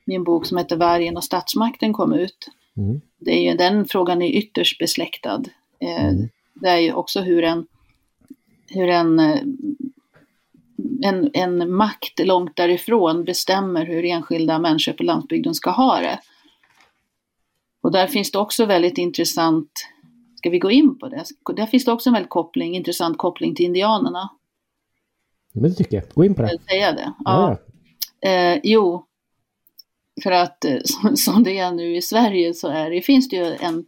min 0.04 0.24
bok 0.24 0.46
som 0.46 0.58
heter 0.58 0.76
Vargen 0.76 1.16
och 1.16 1.24
statsmakten 1.24 1.92
kom 1.92 2.12
ut. 2.12 2.48
Mm. 2.76 3.00
Det 3.18 3.30
är 3.30 3.50
ju, 3.50 3.56
den 3.56 3.84
frågan 3.84 4.22
är 4.22 4.30
ytterst 4.30 4.78
besläktad. 4.78 5.42
Eh, 5.80 6.04
mm. 6.04 6.28
Det 6.54 6.68
är 6.68 6.78
ju 6.78 6.92
också 6.92 7.20
hur 7.20 7.44
en, 7.44 7.66
hur 8.66 8.88
en, 8.88 9.18
en, 11.02 11.30
en 11.34 11.72
makt 11.72 12.26
långt 12.26 12.56
därifrån 12.56 13.24
bestämmer 13.24 13.86
hur 13.86 14.04
enskilda 14.04 14.58
människor 14.58 14.92
på 14.92 15.02
landsbygden 15.02 15.54
ska 15.54 15.70
ha 15.70 16.00
det. 16.00 16.18
Och 17.80 17.92
där 17.92 18.06
finns 18.06 18.30
det 18.30 18.38
också 18.38 18.64
väldigt 18.64 18.98
intressant 18.98 19.70
Ska 20.38 20.50
vi 20.50 20.58
gå 20.58 20.70
in 20.70 20.98
på 20.98 21.08
det? 21.08 21.24
Där 21.56 21.66
finns 21.66 21.84
det 21.84 21.92
också 21.92 22.08
en 22.10 22.14
väldigt 22.14 22.30
koppling, 22.30 22.74
intressant 22.74 23.18
koppling 23.18 23.54
till 23.54 23.66
indianerna. 23.66 24.30
Men 25.52 25.70
det 25.70 25.76
tycker 25.76 25.96
jag. 25.96 26.04
Gå 26.14 26.24
in 26.24 26.34
på 26.34 26.42
det. 26.42 26.50
Jag 26.50 26.60
säga 26.62 26.92
det. 26.92 27.12
Ja. 27.24 27.56
Ja. 28.20 28.30
Eh, 28.30 28.60
jo, 28.62 29.04
för 30.22 30.30
att 30.30 30.64
eh, 30.64 30.76
som, 30.84 31.16
som 31.16 31.42
det 31.42 31.58
är 31.58 31.72
nu 31.72 31.96
i 31.96 32.02
Sverige 32.02 32.54
så 32.54 32.68
är 32.68 32.90
det, 32.90 33.00
finns 33.02 33.28
det 33.28 33.36
ju 33.36 33.56
en, 33.60 33.84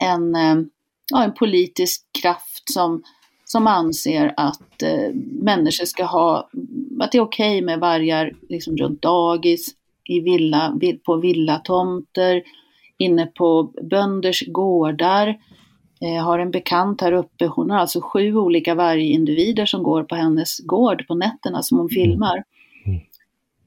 en, 0.00 0.34
eh, 0.34 0.66
ja, 1.10 1.24
en 1.24 1.34
politisk 1.34 2.06
kraft 2.22 2.72
som, 2.72 3.02
som 3.44 3.66
anser 3.66 4.34
att 4.36 4.82
eh, 4.82 5.14
människor 5.42 5.84
ska 5.84 6.04
ha, 6.04 6.50
att 7.00 7.12
det 7.12 7.18
är 7.18 7.22
okej 7.22 7.62
med 7.62 7.80
vargar 7.80 8.32
liksom 8.48 8.76
runt 8.76 9.02
dagis, 9.02 9.74
i 10.04 10.20
villa, 10.20 10.76
vill- 10.80 10.98
på 10.98 11.16
villatomter, 11.16 12.42
inne 12.98 13.26
på 13.26 13.72
bönders 13.90 14.42
gårdar. 14.46 15.38
Eh, 16.04 16.24
har 16.24 16.38
en 16.38 16.50
bekant 16.50 17.00
här 17.00 17.12
uppe, 17.12 17.46
hon 17.46 17.70
har 17.70 17.78
alltså 17.78 18.00
sju 18.00 18.36
olika 18.36 18.74
vargindivider 18.74 19.66
som 19.66 19.82
går 19.82 20.02
på 20.02 20.14
hennes 20.14 20.58
gård 20.58 21.06
på 21.06 21.14
nätterna 21.14 21.62
som 21.62 21.78
hon 21.78 21.88
filmar. 21.88 22.44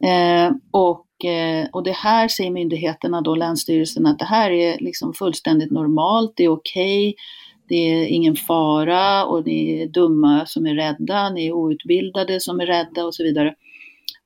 Eh, 0.04 0.52
och, 0.72 1.26
eh, 1.26 1.68
och 1.72 1.84
det 1.84 1.96
här 1.96 2.28
säger 2.28 2.52
myndigheterna 2.52 3.22
då, 3.22 3.36
Länsstyrelsen, 3.36 4.06
att 4.06 4.20
det 4.20 4.26
här 4.26 4.52
är 4.52 4.80
liksom 4.80 5.14
fullständigt 5.14 5.72
normalt, 5.72 6.34
det 6.36 6.44
är 6.44 6.50
okej, 6.50 7.16
det 7.68 7.76
är 7.76 8.06
ingen 8.06 8.36
fara 8.36 9.26
och 9.26 9.46
ni 9.46 9.82
är 9.82 9.88
dumma 9.88 10.46
som 10.46 10.66
är 10.66 10.76
rädda, 10.76 11.30
ni 11.30 11.48
är 11.48 11.52
outbildade 11.52 12.40
som 12.40 12.60
är 12.60 12.66
rädda 12.66 13.06
och 13.06 13.16
så 13.16 13.24
vidare. 13.24 13.56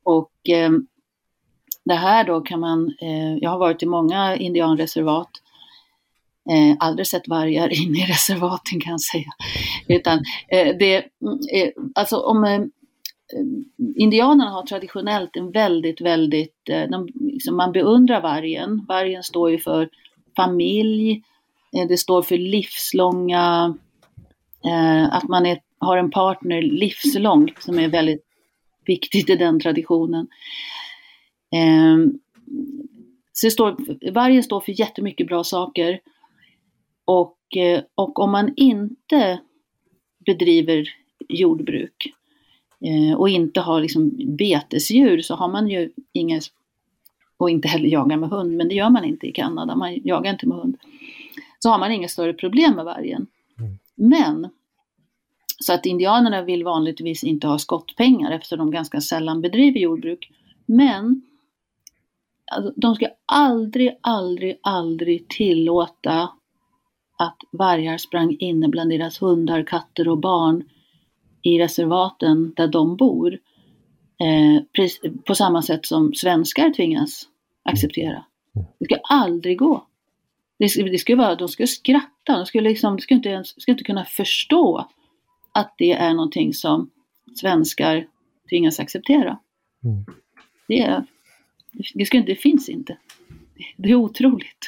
Och 0.04 0.50
eh, 0.50 0.71
det 1.86 1.95
här 1.95 2.24
då 2.24 2.41
kan 2.41 2.60
man, 2.60 2.93
eh, 3.02 3.36
jag 3.41 3.50
har 3.50 3.58
varit 3.58 3.84
i 3.84 3.86
många 3.86 4.36
indianreservat, 4.36 5.30
eh, 6.49 6.77
aldrig 6.80 7.08
sett 7.08 7.27
vargar 7.27 7.69
inne 7.84 7.99
i 7.99 8.06
reservaten 8.06 8.80
kan 8.80 8.91
jag 8.91 9.01
säga. 9.01 9.32
Utan 9.88 10.17
eh, 10.47 10.75
det, 10.80 10.95
mm, 10.95 11.39
eh, 11.54 11.69
alltså 11.95 12.17
om 12.17 12.43
eh, 12.43 12.54
eh, 12.54 12.65
indianerna 13.95 14.51
har 14.51 14.63
traditionellt 14.63 15.36
en 15.36 15.51
väldigt, 15.51 16.01
väldigt, 16.01 16.69
eh, 16.69 16.89
de, 16.89 17.08
liksom, 17.19 17.58
man 17.58 17.71
beundrar 17.71 18.21
vargen. 18.21 18.86
Vargen 18.88 19.23
står 19.23 19.51
ju 19.51 19.58
för 19.58 19.89
familj, 20.36 21.23
eh, 21.77 21.88
det 21.88 21.97
står 21.97 22.21
för 22.21 22.38
livslånga, 22.38 23.75
eh, 24.65 25.15
att 25.15 25.27
man 25.27 25.45
är, 25.45 25.60
har 25.80 25.97
en 25.97 26.12
partner 26.12 26.62
livslångt 26.62 27.63
som 27.63 27.80
är 27.80 27.88
väldigt 27.88 28.25
viktigt 28.86 29.30
i 29.30 29.36
den 29.36 29.60
traditionen. 29.60 30.27
Eh, 31.56 31.97
så 33.34 33.47
det 33.47 33.51
står, 33.51 33.75
vargen 34.12 34.43
står 34.43 34.60
för 34.62 34.80
jättemycket 34.80 35.27
bra 35.27 35.43
saker. 35.43 35.99
Och, 37.12 37.58
eh, 37.58 37.84
och 37.95 38.19
om 38.19 38.32
man 38.32 38.54
inte 38.56 39.39
bedriver 40.26 40.88
jordbruk 41.30 42.13
eh, 42.86 43.19
och 43.19 43.30
inte 43.30 43.62
har 43.62 43.82
liksom 43.82 44.12
betesdjur 44.38 45.21
så 45.21 45.36
har 45.36 45.47
man 45.47 45.69
ju 45.69 45.91
inget, 46.12 46.43
och 47.38 47.50
inte 47.50 47.67
heller 47.67 47.89
jagar 47.89 48.17
med 48.17 48.30
hund, 48.30 48.58
men 48.58 48.67
det 48.67 48.76
gör 48.76 48.89
man 48.89 49.06
inte 49.06 49.28
i 49.28 49.32
Kanada, 49.32 49.76
man 49.76 50.00
jagar 50.04 50.32
inte 50.32 50.47
med 50.47 50.58
hund. 50.58 50.78
Så 51.60 51.69
har 51.69 51.80
man 51.80 51.91
inga 51.91 52.08
större 52.08 52.34
problem 52.34 52.76
med 52.76 52.86
vargen. 52.86 53.28
Men, 53.95 54.50
så 55.60 55.74
att 55.74 55.86
indianerna 55.86 56.41
vill 56.41 56.63
vanligtvis 56.63 57.24
inte 57.24 57.47
ha 57.47 57.60
skottpengar 57.60 58.32
eftersom 58.32 58.58
de 58.58 58.71
ganska 58.71 59.02
sällan 59.02 59.41
bedriver 59.41 59.80
jordbruk. 59.80 60.32
Men 60.65 61.21
alltså, 62.52 62.74
de 62.76 62.95
ska 62.95 63.08
aldrig, 63.26 63.97
aldrig, 64.02 64.60
aldrig 64.63 65.28
tillåta 65.28 66.30
att 67.21 67.38
vargar 67.51 67.97
sprang 67.97 68.38
inne 68.39 68.67
bland 68.67 68.89
deras 68.89 69.21
hundar, 69.21 69.63
katter 69.63 70.07
och 70.07 70.17
barn 70.17 70.63
i 71.41 71.60
reservaten 71.60 72.53
där 72.55 72.67
de 72.67 72.95
bor. 72.95 73.38
Eh, 74.19 74.86
på 75.25 75.36
samma 75.36 75.62
sätt 75.62 75.86
som 75.86 76.13
svenskar 76.13 76.69
tvingas 76.73 77.23
acceptera. 77.63 78.25
Det 78.79 78.86
ska 78.86 78.95
aldrig 79.03 79.57
gå. 79.57 79.88
Det, 80.60 80.69
ska- 80.69 80.84
det 80.84 80.97
skulle 80.97 81.17
vara, 81.17 81.36
de 81.36 81.47
skulle 81.47 81.67
skratta, 81.67 82.38
de 82.38 82.45
skulle, 82.45 82.69
liksom, 82.69 82.95
de 82.95 83.01
skulle, 83.01 83.15
inte 83.17 83.29
ens, 83.29 83.62
skulle 83.62 83.73
inte 83.73 83.84
kunna 83.84 84.05
förstå 84.05 84.88
att 85.53 85.75
det 85.77 85.91
är 85.91 86.13
någonting 86.13 86.53
som 86.53 86.89
svenskar 87.36 88.07
tvingas 88.49 88.79
acceptera. 88.79 89.39
Mm. 89.84 90.05
Det, 90.67 90.79
är, 90.79 91.03
det, 91.93 92.13
inte- 92.13 92.21
det 92.31 92.36
finns 92.36 92.69
inte. 92.69 92.97
Det 93.77 93.89
är 93.89 93.95
otroligt. 93.95 94.67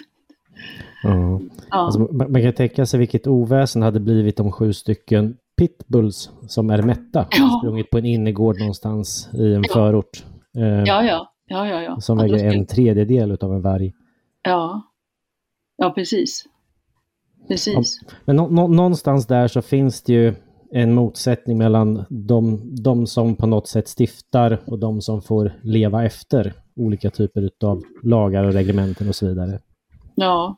Ja. 1.03 1.39
Ja. 1.69 1.77
Alltså, 1.77 1.99
man 1.99 2.41
kan 2.41 2.53
tänka 2.53 2.85
sig 2.85 2.99
vilket 2.99 3.27
oväsen 3.27 3.81
hade 3.81 3.99
blivit 3.99 4.39
om 4.39 4.51
sju 4.51 4.73
stycken 4.73 5.37
pitbulls 5.57 6.29
som 6.47 6.69
är 6.69 6.81
mätta 6.81 7.27
Ja. 7.31 7.59
sprungit 7.61 7.89
på 7.89 7.97
en 7.97 8.05
innergård 8.05 8.59
någonstans 8.59 9.29
i 9.33 9.53
en 9.53 9.63
Ja. 9.67 9.73
förort. 9.73 10.25
Eh, 10.57 10.63
Ja, 10.63 11.03
ja, 11.03 11.31
ja, 11.47 11.67
ja. 11.67 11.81
ja. 11.81 11.99
Som 11.99 12.17
väger 12.17 12.45
en 12.53 12.65
tredjedel 12.65 13.31
utav 13.31 13.53
en 13.53 13.61
varg. 13.61 13.93
Ja, 14.43 14.81
ja 15.77 15.89
precis. 15.95 16.45
Precis. 17.47 17.99
Men 18.25 18.35
nå- 18.35 18.47
nå- 18.49 18.67
någonstans 18.67 19.27
där 19.27 19.47
så 19.47 19.61
finns 19.61 20.01
det 20.01 20.13
ju 20.13 20.33
en 20.71 20.93
motsättning 20.93 21.57
mellan 21.57 22.05
de, 22.09 22.61
de 22.83 23.07
som 23.07 23.35
på 23.35 23.47
något 23.47 23.67
sätt 23.67 23.87
stiftar 23.87 24.59
och 24.65 24.79
de 24.79 25.01
som 25.01 25.21
får 25.21 25.53
leva 25.63 26.05
efter 26.05 26.53
olika 26.75 27.09
typer 27.09 27.41
utav 27.41 27.81
lagar 28.03 28.43
och 28.43 28.53
reglementen 28.53 29.07
och 29.09 29.15
så 29.15 29.27
vidare. 29.27 29.59
Ja. 30.15 30.57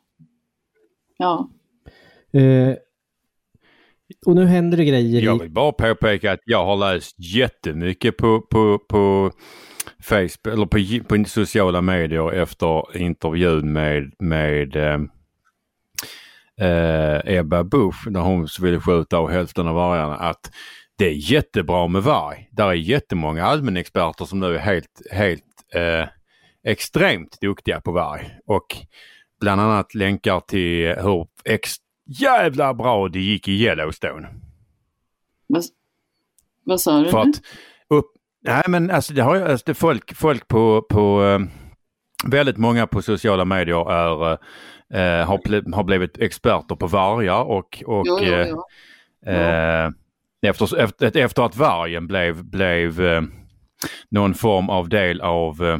Ja. 1.17 1.49
Eh, 2.33 2.75
och 4.25 4.35
nu 4.35 4.45
händer 4.45 4.77
det 4.77 4.85
grejer 4.85 5.21
Jag 5.21 5.39
vill 5.39 5.51
bara 5.51 5.71
påpeka 5.71 6.31
att 6.31 6.39
jag 6.45 6.65
har 6.65 6.75
läst 6.75 7.15
jättemycket 7.19 8.17
på, 8.17 8.41
på, 8.41 8.79
på 8.89 9.31
Facebook 10.03 10.53
eller 10.53 10.65
på, 10.65 11.07
på 11.07 11.29
sociala 11.29 11.81
medier 11.81 12.31
efter 12.31 12.97
intervjun 12.97 13.73
med, 13.73 14.13
med 14.19 14.75
eh, 14.75 14.99
eh, 16.67 17.21
Ebba 17.25 17.63
Busch 17.63 18.07
när 18.07 18.19
hon 18.19 18.47
ville 18.61 18.79
skjuta 18.79 19.17
av 19.17 19.29
hälften 19.29 19.67
av 19.67 19.75
vargarna 19.75 20.15
att 20.15 20.51
det 20.97 21.05
är 21.05 21.31
jättebra 21.31 21.87
med 21.87 22.03
varg. 22.03 22.49
Där 22.51 22.67
är 22.67 22.73
jättemånga 22.73 23.45
allmänexperter 23.45 24.25
som 24.25 24.39
nu 24.39 24.55
är 24.55 24.59
helt, 24.59 25.01
helt 25.11 25.43
eh, 25.73 26.07
extremt 26.63 27.41
duktiga 27.41 27.81
på 27.81 27.91
varg 27.91 28.29
och 28.45 28.77
bland 29.45 29.61
annat 29.61 29.93
länkar 29.93 30.39
till 30.39 30.95
hur 31.03 31.27
ex 31.45 31.75
jävla 32.05 32.73
bra 32.73 33.07
det 33.07 33.19
gick 33.19 33.47
i 33.47 33.51
Yellowstone. 33.51 34.27
Vad, 35.47 35.63
vad 36.63 36.81
sa 36.81 36.99
du 36.99 37.09
För 37.09 37.21
att 37.21 37.41
upp, 37.89 38.05
nej 38.41 38.63
men 38.67 38.91
alltså 38.91 39.13
det 39.13 39.21
har 39.21 39.41
alltså 39.41 39.63
det 39.65 39.73
folk, 39.73 40.15
folk 40.15 40.47
på, 40.47 40.85
på 40.89 41.23
eh, 41.23 41.39
väldigt 42.31 42.57
många 42.57 42.87
på 42.87 43.01
sociala 43.01 43.45
medier 43.45 43.91
är, 43.91 44.31
eh, 44.93 45.27
har, 45.27 45.73
har 45.75 45.83
blivit 45.83 46.17
experter 46.17 46.75
på 46.75 46.87
vargar 46.87 47.43
och, 47.43 47.83
och 47.85 48.03
Jo, 48.07 48.19
jo, 48.21 48.63
jo. 49.25 49.31
eh, 49.31 49.89
efter, 50.41 50.79
efter, 50.79 51.17
efter 51.17 51.43
att 51.43 51.57
vargen 51.57 52.07
blev, 52.07 52.43
blev 52.43 53.05
eh, 53.05 53.21
någon 54.09 54.33
form 54.33 54.69
av 54.69 54.89
del 54.89 55.21
av 55.21 55.63
eh, 55.63 55.77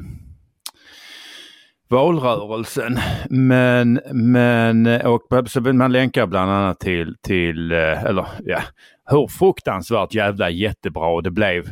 valrörelsen. 1.90 3.00
Men, 3.30 4.00
men 4.14 5.02
och 5.02 5.22
så 5.48 5.62
man 5.62 5.92
länkar 5.92 6.28
bland 6.28 6.52
annat 6.52 6.80
till, 6.80 7.16
till 7.22 7.72
eh, 7.72 8.04
eller 8.04 8.28
ja, 8.44 8.62
hur 9.06 9.28
fruktansvärt 9.28 10.14
jävla 10.14 10.50
jättebra 10.50 11.22
det 11.22 11.32
blev 11.32 11.70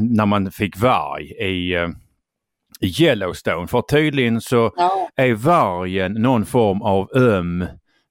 när 0.00 0.26
man 0.26 0.50
fick 0.50 0.76
varg 0.76 1.24
i, 1.24 1.74
eh, 1.74 1.88
i 2.80 3.02
Yellowstone. 3.02 3.66
För 3.66 3.82
tydligen 3.82 4.40
så 4.40 4.72
Ja, 4.76 5.08
är 5.16 5.34
vargen 5.34 6.12
någon 6.12 6.46
form 6.46 6.82
av 6.82 7.16
öm 7.16 7.66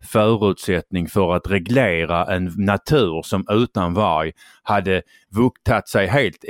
förutsättning 0.06 1.08
för 1.08 1.34
att 1.36 1.52
reglera 1.52 2.36
en 2.36 2.54
natur 2.58 3.22
som 3.22 3.46
utan 3.50 3.94
varg 3.94 4.32
hade 4.64 5.02
vuktat 5.36 5.88
sig 5.88 6.08
helt 6.08 6.44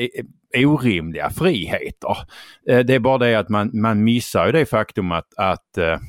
orimliga 0.57 1.29
friheter. 1.29 2.17
Eh, 2.69 2.79
det 2.79 2.93
är 2.95 2.99
bara 2.99 3.17
det 3.17 3.35
att 3.35 3.49
man, 3.49 3.69
man 3.73 4.03
missar 4.03 4.45
ju 4.45 4.51
det 4.51 4.65
faktum 4.65 5.11
att, 5.11 5.33
att, 5.37 5.77
eh, 5.77 5.99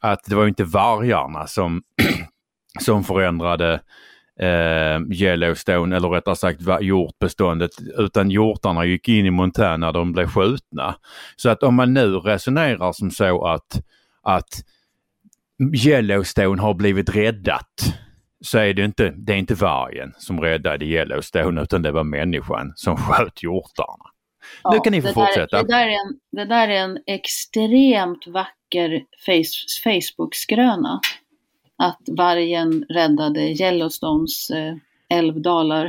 att 0.00 0.24
det 0.24 0.34
var 0.34 0.46
inte 0.46 0.64
vargarna 0.64 1.46
som, 1.46 1.82
som 2.80 3.04
förändrade 3.04 3.80
eh, 4.40 5.00
Yellowstone 5.22 5.96
eller 5.96 6.08
rättare 6.08 6.36
sagt 6.36 6.60
hjortbeståndet 6.80 7.70
utan 7.98 8.30
hjortarna 8.30 8.84
gick 8.84 9.08
in 9.08 9.26
i 9.26 9.30
Montana 9.30 9.92
de 9.92 10.12
blev 10.12 10.26
skjutna. 10.26 10.94
Så 11.36 11.48
att 11.48 11.62
om 11.62 11.74
man 11.74 11.94
nu 11.94 12.16
resonerar 12.16 12.92
som 12.92 13.10
så 13.10 13.44
att, 13.44 13.80
att 14.22 14.62
Yellowstone 15.84 16.62
har 16.62 16.74
blivit 16.74 17.16
räddat 17.16 17.94
så 18.44 18.58
är 18.58 18.74
det 18.74 18.84
inte, 18.84 19.10
det 19.16 19.32
är 19.32 19.36
inte 19.36 19.54
vargen 19.54 20.12
som 20.18 20.40
räddade 20.40 20.84
Yellowstone 20.84 21.62
utan 21.62 21.82
det 21.82 21.92
var 21.92 22.04
människan 22.04 22.72
som 22.76 22.96
sköt 22.96 23.42
hjortarna. 23.42 24.04
Nu 24.72 24.78
kan 24.78 24.92
ni 24.92 25.02
få 25.02 25.06
det 25.08 25.14
fortsätta. 25.14 25.62
Där, 25.62 25.64
det, 25.64 25.72
där 25.72 25.86
är 25.86 25.90
en, 25.90 26.18
det 26.32 26.44
där 26.44 26.68
är 26.68 26.80
en 26.80 26.98
extremt 27.06 28.26
vacker 28.26 29.04
face, 29.26 29.82
Facebook-skröna. 29.84 31.00
att 31.78 32.00
vargen 32.08 32.84
räddade 32.88 33.40
Yellowstones 33.40 34.50
eh, 34.50 34.74
älvdalar. 35.08 35.86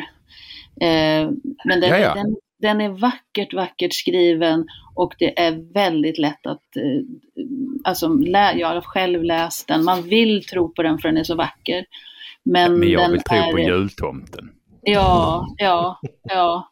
Eh, 0.82 1.30
men 1.66 1.82
den, 1.82 1.90
Jaja. 1.90 2.14
den, 2.14 2.36
den 2.60 2.82
är 2.82 2.90
vackert, 2.90 3.54
vackert 3.54 3.94
skriven 3.94 4.68
och 4.96 5.16
det 5.20 5.40
är 5.40 5.74
väldigt 5.74 6.18
lätt 6.18 6.46
att, 6.46 6.76
eh, 6.78 7.02
alltså 7.84 8.18
jag 8.56 8.68
har 8.68 8.82
själv 8.82 9.24
läst 9.24 9.68
den, 9.68 9.84
man 9.84 10.02
vill 10.02 10.46
tro 10.46 10.74
på 10.74 10.84
den 10.84 10.98
för 10.98 11.10
den 11.10 11.18
är 11.18 11.24
så 11.24 11.36
vacker. 11.36 11.86
Men, 12.52 12.80
Men 12.80 12.90
jag 12.90 13.10
vill 13.12 13.22
tro 13.22 13.38
är, 13.38 13.52
på 13.52 13.60
jultomten. 13.60 14.50
Ja, 14.82 15.48
ja, 15.58 16.00
ja. 16.24 16.72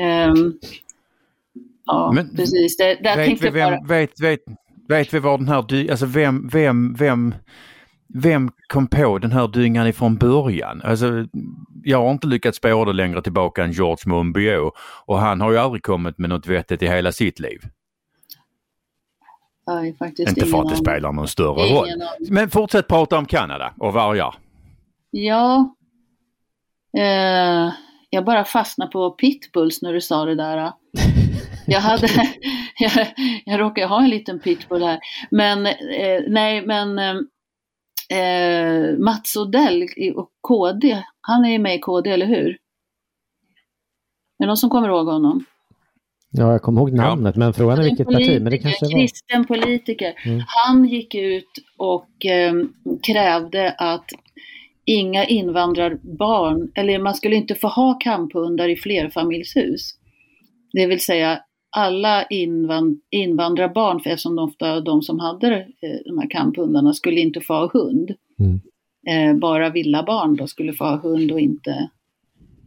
Ehm, 0.00 0.52
ja, 1.86 2.12
Men 2.14 2.36
precis. 2.36 2.76
Det, 2.76 2.94
där 2.94 3.16
Vet 3.16 3.42
vi, 3.42 3.46
jag 3.46 3.54
bara... 3.54 3.70
vem, 3.70 3.86
vet, 3.86 4.20
vet, 4.20 4.40
vet 4.88 5.14
vi 5.14 5.18
var 5.18 5.38
den 5.38 5.48
här 5.48 5.62
dy- 5.62 5.90
alltså 5.90 6.06
vem, 6.06 6.48
vem, 6.48 6.94
vem, 6.94 7.34
vem 8.14 8.50
kom 8.68 8.86
på 8.86 9.18
den 9.18 9.32
här 9.32 9.48
dyngan 9.48 9.86
ifrån 9.86 10.16
början? 10.16 10.82
Alltså, 10.84 11.26
jag 11.84 12.02
har 12.02 12.10
inte 12.10 12.26
lyckats 12.26 12.58
spåra 12.58 12.84
det 12.84 12.92
längre 12.92 13.22
tillbaka 13.22 13.64
än 13.64 13.72
George 13.72 14.02
Monbiot 14.06 14.74
och 15.06 15.18
han 15.18 15.40
har 15.40 15.52
ju 15.52 15.58
aldrig 15.58 15.82
kommit 15.82 16.18
med 16.18 16.30
något 16.30 16.46
vettigt 16.46 16.82
i 16.82 16.86
hela 16.86 17.12
sitt 17.12 17.38
liv. 17.40 17.60
Inte 20.18 20.46
för 20.46 20.60
att 20.60 20.68
det 20.68 20.76
spelar 20.76 21.12
någon 21.12 21.28
större 21.28 21.74
roll. 21.74 21.88
Men 22.30 22.50
fortsätt 22.50 22.88
prata 22.88 23.18
om 23.18 23.26
Kanada 23.26 23.72
och 23.78 23.92
vargar. 23.92 24.34
Ja. 25.16 25.74
Eh, 26.98 27.72
jag 28.10 28.24
bara 28.24 28.44
fastnade 28.44 28.90
på 28.90 29.10
pitbulls 29.10 29.82
när 29.82 29.92
du 29.92 30.00
sa 30.00 30.24
det 30.24 30.34
där. 30.34 30.72
Jag 31.66 31.80
hade, 31.80 32.08
jag, 32.78 33.14
jag 33.44 33.60
råkar 33.60 33.86
ha 33.86 34.02
en 34.02 34.10
liten 34.10 34.40
pitbull 34.40 34.82
här. 34.82 34.98
Men 35.30 35.66
eh, 35.66 36.22
nej, 36.28 36.66
men 36.66 36.98
eh, 36.98 38.18
eh, 38.18 38.98
Mats 38.98 39.36
Odell 39.36 39.88
och 40.16 40.30
KD, 40.40 41.02
han 41.20 41.44
är 41.44 41.50
ju 41.50 41.58
med 41.58 41.74
i 41.74 41.78
KD, 41.78 42.10
eller 42.10 42.26
hur? 42.26 42.48
Är 42.48 42.56
det 44.38 44.46
någon 44.46 44.56
som 44.56 44.70
kommer 44.70 44.88
ihåg 44.88 45.06
honom? 45.06 45.44
Ja, 46.30 46.52
jag 46.52 46.62
kommer 46.62 46.80
ihåg 46.80 46.92
namnet, 46.92 47.36
men 47.36 47.52
frågan 47.52 47.78
är 47.78 47.82
vilket 47.82 48.06
parti. 48.06 48.42
Men 48.42 48.50
det 48.50 48.58
kanske 48.58 48.84
var... 48.84 48.92
kristen 48.92 49.44
politiker. 49.44 50.14
Mm. 50.24 50.42
Han 50.46 50.84
gick 50.84 51.14
ut 51.14 51.50
och 51.76 52.26
eh, 52.26 52.54
krävde 53.02 53.74
att 53.78 54.10
inga 54.86 55.24
invandrarbarn, 55.24 56.72
eller 56.74 56.98
man 56.98 57.14
skulle 57.14 57.36
inte 57.36 57.54
få 57.54 57.68
ha 57.68 57.94
kamphundar 57.94 58.68
i 58.68 58.76
flerfamiljshus. 58.76 59.94
Det 60.72 60.86
vill 60.86 61.00
säga 61.00 61.40
alla 61.70 62.26
invand, 62.26 63.00
invandrarbarn, 63.10 64.00
för 64.00 64.10
eftersom 64.10 64.36
de 64.36 64.48
ofta 64.48 64.80
de 64.80 65.02
som 65.02 65.20
hade 65.20 65.56
eh, 65.56 65.98
de 66.04 66.18
här 66.18 66.30
kamphundarna 66.30 66.92
skulle 66.92 67.20
inte 67.20 67.40
få 67.40 67.54
ha 67.54 67.70
hund. 67.72 68.14
Mm. 68.38 68.60
Eh, 69.08 69.38
bara 69.38 69.70
villabarn 69.70 70.36
då 70.36 70.46
skulle 70.46 70.72
få 70.72 70.84
ha 70.84 70.96
hund 70.96 71.32
och 71.32 71.40
inte, 71.40 71.88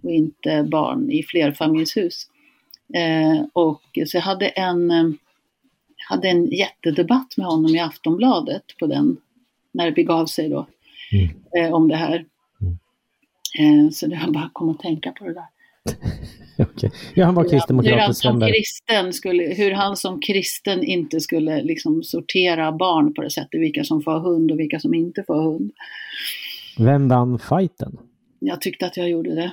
och 0.03 0.11
inte 0.11 0.63
barn 0.63 1.11
i 1.11 1.23
flerfamiljshus. 1.23 2.27
Eh, 2.93 3.45
och 3.53 3.81
så 4.05 4.17
jag 4.17 4.21
hade 4.21 4.47
en, 4.47 4.91
eh, 4.91 5.09
hade 6.09 6.27
en 6.27 6.45
jättedebatt 6.45 7.37
med 7.37 7.47
honom 7.47 7.75
i 7.75 7.79
Aftonbladet 7.79 8.63
på 8.79 8.87
den, 8.87 9.17
när 9.71 9.85
det 9.85 9.91
begav 9.91 10.25
sig 10.25 10.49
då, 10.49 10.67
Mm. 11.11 11.29
eh, 11.57 11.73
om 11.73 11.87
det 11.87 11.95
här. 11.95 12.25
Eh, 13.59 13.89
så 13.91 14.07
det 14.07 14.19
var 14.25 14.33
bara 14.33 14.49
kom 14.53 14.69
att 14.69 14.79
tänka 14.79 15.11
på 15.11 15.25
det 15.25 15.33
där. 15.33 15.47
Okej. 16.65 16.91
Ja, 17.13 17.25
han 17.25 17.35
var 17.35 17.43
hur 17.83 17.97
han 17.97 18.13
som 18.13 18.41
kristen 18.41 19.13
skulle, 19.13 19.43
hur 19.43 19.71
han 19.71 19.95
som 19.95 20.21
kristen 20.21 20.83
inte 20.83 21.19
skulle 21.19 21.63
liksom 21.63 22.03
sortera 22.03 22.71
barn 22.71 23.13
på 23.13 23.21
det 23.21 23.29
sättet, 23.29 23.61
vilka 23.61 23.83
som 23.83 24.01
får 24.01 24.19
hund 24.19 24.51
och 24.51 24.59
vilka 24.59 24.79
som 24.79 24.93
inte 24.93 25.23
får 25.27 25.41
hund. 25.43 25.71
Vem 26.77 27.07
vann 27.07 27.39
fighten? 27.39 27.97
Jag 28.39 28.61
tyckte 28.61 28.85
att 28.85 28.97
jag 28.97 29.09
gjorde 29.09 29.35
det. 29.35 29.51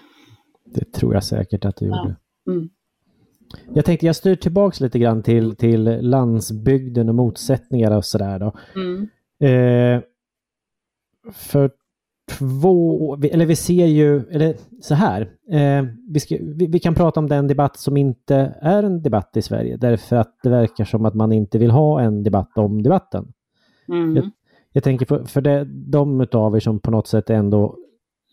Det 0.74 0.92
tror 0.92 1.14
jag 1.14 1.24
säkert 1.24 1.64
att 1.64 1.76
du 1.76 1.86
Ja. 1.86 1.96
gjorde. 1.98 2.16
Mm. 2.50 2.68
Jag 3.74 3.84
tänkte 3.84 4.06
jag 4.06 4.16
styr 4.16 4.34
tillbaks 4.36 4.80
lite 4.80 4.98
grann 4.98 5.22
till, 5.22 5.56
till 5.56 5.84
landsbygden 6.00 7.08
och 7.08 7.14
motsättningar 7.14 7.96
och 7.96 8.04
sådär 8.04 8.38
då. 8.38 8.54
Mm. 8.74 9.08
Eh, 9.40 10.02
för 11.32 11.70
två, 12.38 13.16
eller 13.22 13.46
vi 13.46 13.56
ser 13.56 13.86
ju, 13.86 14.20
eller 14.30 14.56
så 14.80 14.94
här, 14.94 15.20
eh, 15.50 15.84
vi, 16.08 16.20
ska, 16.20 16.36
vi, 16.40 16.66
vi 16.66 16.78
kan 16.78 16.94
prata 16.94 17.20
om 17.20 17.28
den 17.28 17.46
debatt 17.46 17.76
som 17.76 17.96
inte 17.96 18.54
är 18.60 18.82
en 18.82 19.02
debatt 19.02 19.36
i 19.36 19.42
Sverige 19.42 19.76
därför 19.76 20.16
att 20.16 20.38
det 20.42 20.48
verkar 20.48 20.84
som 20.84 21.04
att 21.04 21.14
man 21.14 21.32
inte 21.32 21.58
vill 21.58 21.70
ha 21.70 22.00
en 22.00 22.22
debatt 22.22 22.58
om 22.58 22.82
debatten. 22.82 23.32
Mm. 23.88 24.30
Jag 24.72 24.84
tänker 24.84 25.06
på, 25.06 25.24
för 25.24 25.40
det, 25.40 25.64
de 25.64 26.20
utav 26.20 26.56
er 26.56 26.60
som 26.60 26.80
på 26.80 26.90
något 26.90 27.06
sätt 27.06 27.30
ändå 27.30 27.76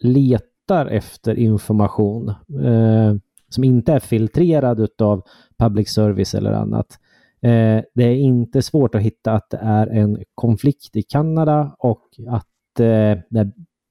letar 0.02 0.86
efter 0.86 1.36
information 1.36 2.30
eh, 2.64 3.16
som 3.50 3.64
inte 3.64 3.94
är 3.94 4.00
filtrerad 4.00 4.80
utav 4.80 5.22
public 5.58 5.94
service 5.94 6.36
eller 6.36 6.52
annat. 6.52 7.00
Eh, 7.42 7.84
det 7.94 8.04
är 8.04 8.16
inte 8.16 8.62
svårt 8.62 8.96
att 8.96 9.02
hitta 9.02 9.32
att 9.32 9.50
det 9.50 9.60
är 9.62 9.88
en 9.88 10.24
konflikt 10.36 10.96
i 10.96 11.02
Kanada 11.02 11.76
och 11.80 12.08
att 12.30 12.48
eh, 12.80 13.18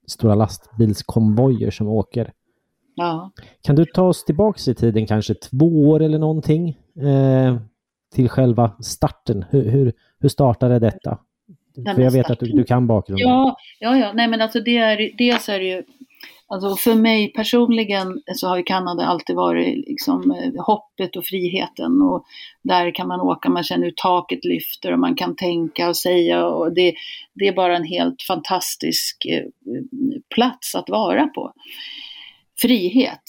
stora 0.07 0.35
lastbilskonvojer 0.35 1.71
som 1.71 1.89
åker. 1.89 2.33
Ja. 2.95 3.31
Kan 3.63 3.77
du 3.77 3.85
ta 3.85 4.03
oss 4.03 4.25
tillbaks 4.25 4.69
i 4.69 4.75
tiden, 4.75 5.07
kanske 5.07 5.35
två 5.35 5.89
år 5.89 6.03
eller 6.03 6.19
någonting, 6.19 6.69
eh, 6.97 7.57
till 8.15 8.29
själva 8.29 8.73
starten? 8.81 9.45
Hur, 9.51 9.71
hur, 9.71 9.93
hur 10.21 10.29
startade 10.29 10.79
detta? 10.79 11.19
Nej, 11.77 11.95
För 11.95 12.03
jag 12.03 12.11
vet 12.11 12.31
att 12.31 12.39
du, 12.41 12.47
starten- 12.47 12.57
du 12.57 12.65
kan 12.65 12.87
bakgrunden. 12.87 13.29
Ja, 13.29 13.57
ja, 13.81 13.97
ja. 13.97 14.13
Nej, 14.13 14.29
men 14.29 14.41
alltså 14.41 14.61
det 14.61 14.77
är, 14.77 15.11
dels 15.19 15.49
är 15.49 15.59
det 15.59 15.65
ju, 15.65 15.83
alltså 16.53 16.77
för 16.77 16.95
mig 16.95 17.33
personligen 17.33 18.23
så 18.35 18.49
har 18.49 18.57
ju 18.57 18.63
Kanada 18.63 19.07
alltid 19.07 19.37
varit 19.37 19.89
liksom 19.89 20.31
eh, 20.31 20.65
hoppet 20.65 21.17
och 21.17 21.25
friheten 21.25 22.03
och 22.03 22.25
där 22.63 22.95
kan 22.95 23.09
man 23.09 23.21
åka, 23.21 23.51
man 23.51 23.65
känner 23.65 23.85
hur 23.85 23.95
taket 23.97 24.45
lyfter 24.45 24.93
och 24.93 24.99
man 24.99 25.15
kan 25.15 25.37
tänka 25.37 25.89
och 25.89 25.97
säga 25.97 26.47
och 26.47 26.75
det, 26.75 26.95
det 27.35 27.49
är 27.49 27.53
bara 27.53 27.77
en 27.77 27.85
helt 27.85 28.23
fantastisk 28.23 29.25
eh, 29.25 29.45
plats 30.35 30.75
att 30.75 30.91
vara 30.91 31.27
på. 31.27 31.53
Frihet. 32.61 33.23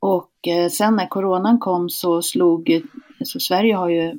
Och 0.00 0.48
eh, 0.48 0.68
sen 0.68 0.96
när 0.96 1.06
coronan 1.06 1.58
kom 1.58 1.90
så 1.90 2.22
slog, 2.22 2.82
så 3.24 3.40
Sverige 3.40 3.74
har 3.74 3.88
ju 3.88 4.18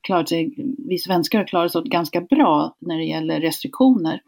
klarat 0.00 0.28
sig, 0.28 0.54
vi 0.88 0.98
svenskar 0.98 1.38
har 1.38 1.46
klarat 1.46 1.76
oss 1.76 1.84
ganska 1.84 2.20
bra 2.20 2.76
när 2.78 2.98
det 2.98 3.04
gäller 3.04 3.40
restriktioner. 3.40 4.20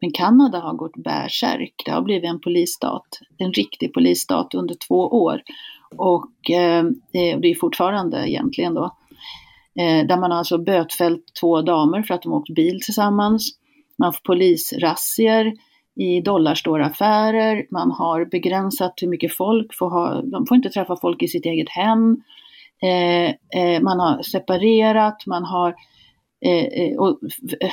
Men 0.00 0.12
Kanada 0.12 0.58
har 0.58 0.74
gått 0.74 0.96
bärsärk. 1.04 1.82
Det 1.84 1.90
har 1.90 2.02
blivit 2.02 2.30
en 2.30 2.40
polisstat, 2.40 3.06
en 3.38 3.52
riktig 3.52 3.94
polisstat 3.94 4.54
under 4.54 4.74
två 4.88 5.00
år. 5.00 5.42
Och 5.96 6.50
eh, 6.50 6.78
eh 6.78 7.38
det 7.40 7.48
är 7.48 7.60
fortfarande 7.60 8.30
egentligen 8.30 8.74
då. 8.74 8.84
Eh, 9.80 10.06
där 10.06 10.20
man 10.20 10.32
alltså 10.32 10.58
bötfällt 10.58 11.24
två 11.40 11.62
damer 11.62 12.02
för 12.02 12.14
att 12.14 12.22
de 12.22 12.32
åkt 12.32 12.54
bil 12.54 12.80
tillsammans. 12.84 13.50
Man 13.98 14.12
får 14.12 14.20
polisrazzior 14.20 15.52
i 16.00 16.20
dollarstoraffärer. 16.20 17.66
Man 17.70 17.90
har 17.90 18.24
begränsat 18.24 18.94
hur 19.02 19.08
mycket 19.08 19.36
folk 19.36 19.74
får 19.74 19.90
ha. 19.90 20.22
De 20.22 20.46
får 20.46 20.56
inte 20.56 20.68
träffa 20.68 20.96
folk 20.96 21.22
i 21.22 21.28
sitt 21.28 21.46
eget 21.46 21.68
hem. 21.68 22.16
Eh, 22.82 23.28
eh, 23.62 23.82
man 23.82 24.00
har 24.00 24.22
separerat, 24.22 25.26
man 25.26 25.44
har 25.44 25.74
Eh, 26.44 26.64
eh, 26.64 26.96
och, 26.98 27.18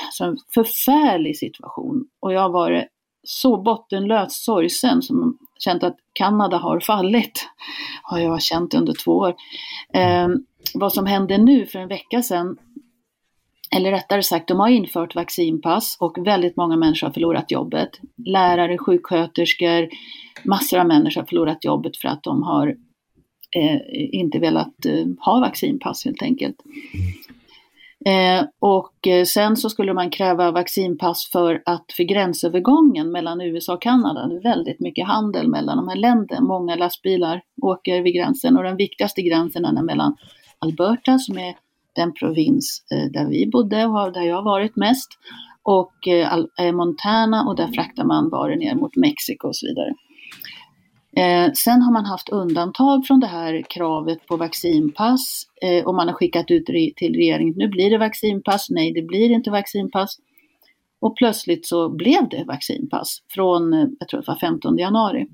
alltså, 0.06 0.24
en 0.24 0.36
förfärlig 0.54 1.38
situation. 1.38 2.04
Och 2.20 2.32
jag 2.32 2.40
har 2.40 2.50
varit 2.50 2.84
så 3.22 3.62
bottenlöst 3.62 4.44
sorgsen 4.44 5.02
som 5.02 5.38
känt 5.58 5.82
att 5.82 5.96
Kanada 6.12 6.56
har 6.56 6.80
fallit. 6.80 7.48
Har 8.02 8.18
jag 8.18 8.42
känt 8.42 8.74
under 8.74 8.92
två 9.04 9.12
år. 9.12 9.34
Eh, 9.94 10.28
vad 10.74 10.92
som 10.92 11.06
hände 11.06 11.38
nu 11.38 11.66
för 11.66 11.78
en 11.78 11.88
vecka 11.88 12.22
sedan, 12.22 12.56
eller 13.76 13.90
rättare 13.90 14.22
sagt, 14.22 14.48
de 14.48 14.60
har 14.60 14.68
infört 14.68 15.14
vaccinpass 15.14 15.96
och 16.00 16.26
väldigt 16.26 16.56
många 16.56 16.76
människor 16.76 17.06
har 17.06 17.14
förlorat 17.14 17.50
jobbet. 17.50 17.90
Lärare, 18.26 18.78
sjuksköterskor, 18.78 19.88
massor 20.44 20.78
av 20.78 20.86
människor 20.86 21.20
har 21.20 21.26
förlorat 21.26 21.64
jobbet 21.64 21.96
för 21.96 22.08
att 22.08 22.22
de 22.22 22.42
har 22.42 22.76
eh, 23.56 23.80
inte 24.12 24.38
velat 24.38 24.86
eh, 24.86 25.06
ha 25.18 25.40
vaccinpass 25.40 26.04
helt 26.04 26.22
enkelt. 26.22 26.56
Mm. 26.64 27.06
Eh, 28.06 28.44
och 28.58 29.06
eh, 29.06 29.24
sen 29.24 29.56
så 29.56 29.70
skulle 29.70 29.94
man 29.94 30.10
kräva 30.10 30.50
vaccinpass 30.50 31.28
för 31.32 31.62
att 31.66 31.84
för 31.96 32.02
gränsövergången 32.02 33.12
mellan 33.12 33.40
USA 33.40 33.74
och 33.74 33.82
Kanada, 33.82 34.26
det 34.26 34.36
är 34.36 34.42
väldigt 34.42 34.80
mycket 34.80 35.06
handel 35.06 35.48
mellan 35.48 35.76
de 35.76 35.88
här 35.88 35.96
länderna, 35.96 36.40
många 36.40 36.76
lastbilar 36.76 37.42
åker 37.62 38.02
vid 38.02 38.14
gränsen 38.14 38.56
och 38.56 38.62
den 38.62 38.76
viktigaste 38.76 39.22
gränsen 39.22 39.64
är 39.64 39.82
mellan 39.82 40.16
Alberta 40.58 41.18
som 41.18 41.38
är 41.38 41.54
den 41.94 42.12
provins 42.12 42.86
eh, 42.92 43.10
där 43.10 43.28
vi 43.28 43.46
bodde 43.46 43.86
och 43.86 44.12
där 44.12 44.22
jag 44.22 44.36
har 44.36 44.44
varit 44.44 44.76
mest 44.76 45.08
och 45.62 46.08
eh, 46.08 46.38
eh, 46.60 46.72
Montana 46.72 47.44
och 47.48 47.56
där 47.56 47.68
fraktar 47.68 48.04
man 48.04 48.30
varor 48.30 48.56
ner 48.56 48.74
mot 48.74 48.96
Mexiko 48.96 49.48
och 49.48 49.56
så 49.56 49.66
vidare. 49.66 49.94
Eh, 51.16 51.52
sen 51.52 51.82
har 51.82 51.92
man 51.92 52.04
haft 52.04 52.28
undantag 52.28 53.06
från 53.06 53.20
det 53.20 53.26
här 53.26 53.62
kravet 53.62 54.26
på 54.26 54.36
vaccinpass 54.36 55.46
eh, 55.62 55.84
och 55.84 55.94
man 55.94 56.08
har 56.08 56.14
skickat 56.14 56.50
ut 56.50 56.68
re- 56.68 56.94
till 56.96 57.14
regeringen, 57.14 57.54
nu 57.56 57.68
blir 57.68 57.90
det 57.90 57.98
vaccinpass, 57.98 58.70
nej 58.70 58.92
det 58.92 59.02
blir 59.02 59.30
inte 59.30 59.50
vaccinpass. 59.50 60.18
Och 61.00 61.16
plötsligt 61.16 61.66
så 61.66 61.88
blev 61.88 62.28
det 62.28 62.44
vaccinpass 62.44 63.22
från, 63.28 63.96
jag 64.00 64.08
tror 64.08 64.20
det 64.20 64.28
var 64.28 64.36
15 64.36 64.78
januari. 64.78 65.26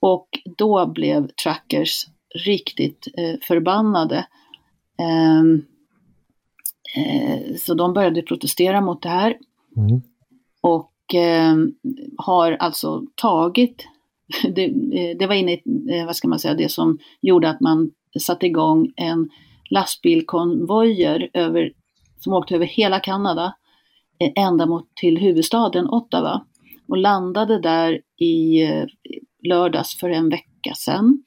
Och 0.00 0.28
då 0.56 0.86
blev 0.86 1.28
trackers 1.28 2.06
riktigt 2.46 3.08
eh, 3.18 3.40
förbannade. 3.42 4.26
Eh, 4.98 5.40
eh, 7.04 7.56
så 7.58 7.74
de 7.74 7.92
började 7.92 8.22
protestera 8.22 8.80
mot 8.80 9.02
det 9.02 9.08
här. 9.08 9.36
Mm. 9.76 10.02
Och 10.60 10.92
ehm, 11.14 11.74
har 12.16 12.52
alltså 12.52 13.02
tagit, 13.14 13.86
det, 14.54 14.64
eh, 14.64 15.16
det 15.18 15.26
var 15.26 15.34
inne 15.34 15.52
i, 15.52 15.62
eh, 15.90 16.06
vad 16.06 16.16
ska 16.16 16.28
man 16.28 16.38
säga, 16.38 16.54
det 16.54 16.68
som 16.68 16.98
gjorde 17.20 17.50
att 17.50 17.60
man 17.60 17.90
satte 18.20 18.46
igång 18.46 18.92
en 18.96 19.30
lastbilkonvojer 19.70 21.30
över, 21.34 21.72
som 22.18 22.32
åkte 22.32 22.54
över 22.54 22.66
hela 22.66 23.00
Kanada 23.00 23.54
eh, 24.18 24.44
ända 24.44 24.66
mot 24.66 24.94
till 24.94 25.18
huvudstaden 25.18 25.88
Ottawa 25.88 26.46
och 26.88 26.96
landade 26.96 27.60
där 27.60 28.00
i 28.20 28.62
lördags 29.48 29.96
för 29.96 30.10
en 30.10 30.28
vecka 30.28 30.74
sedan. 30.74 31.22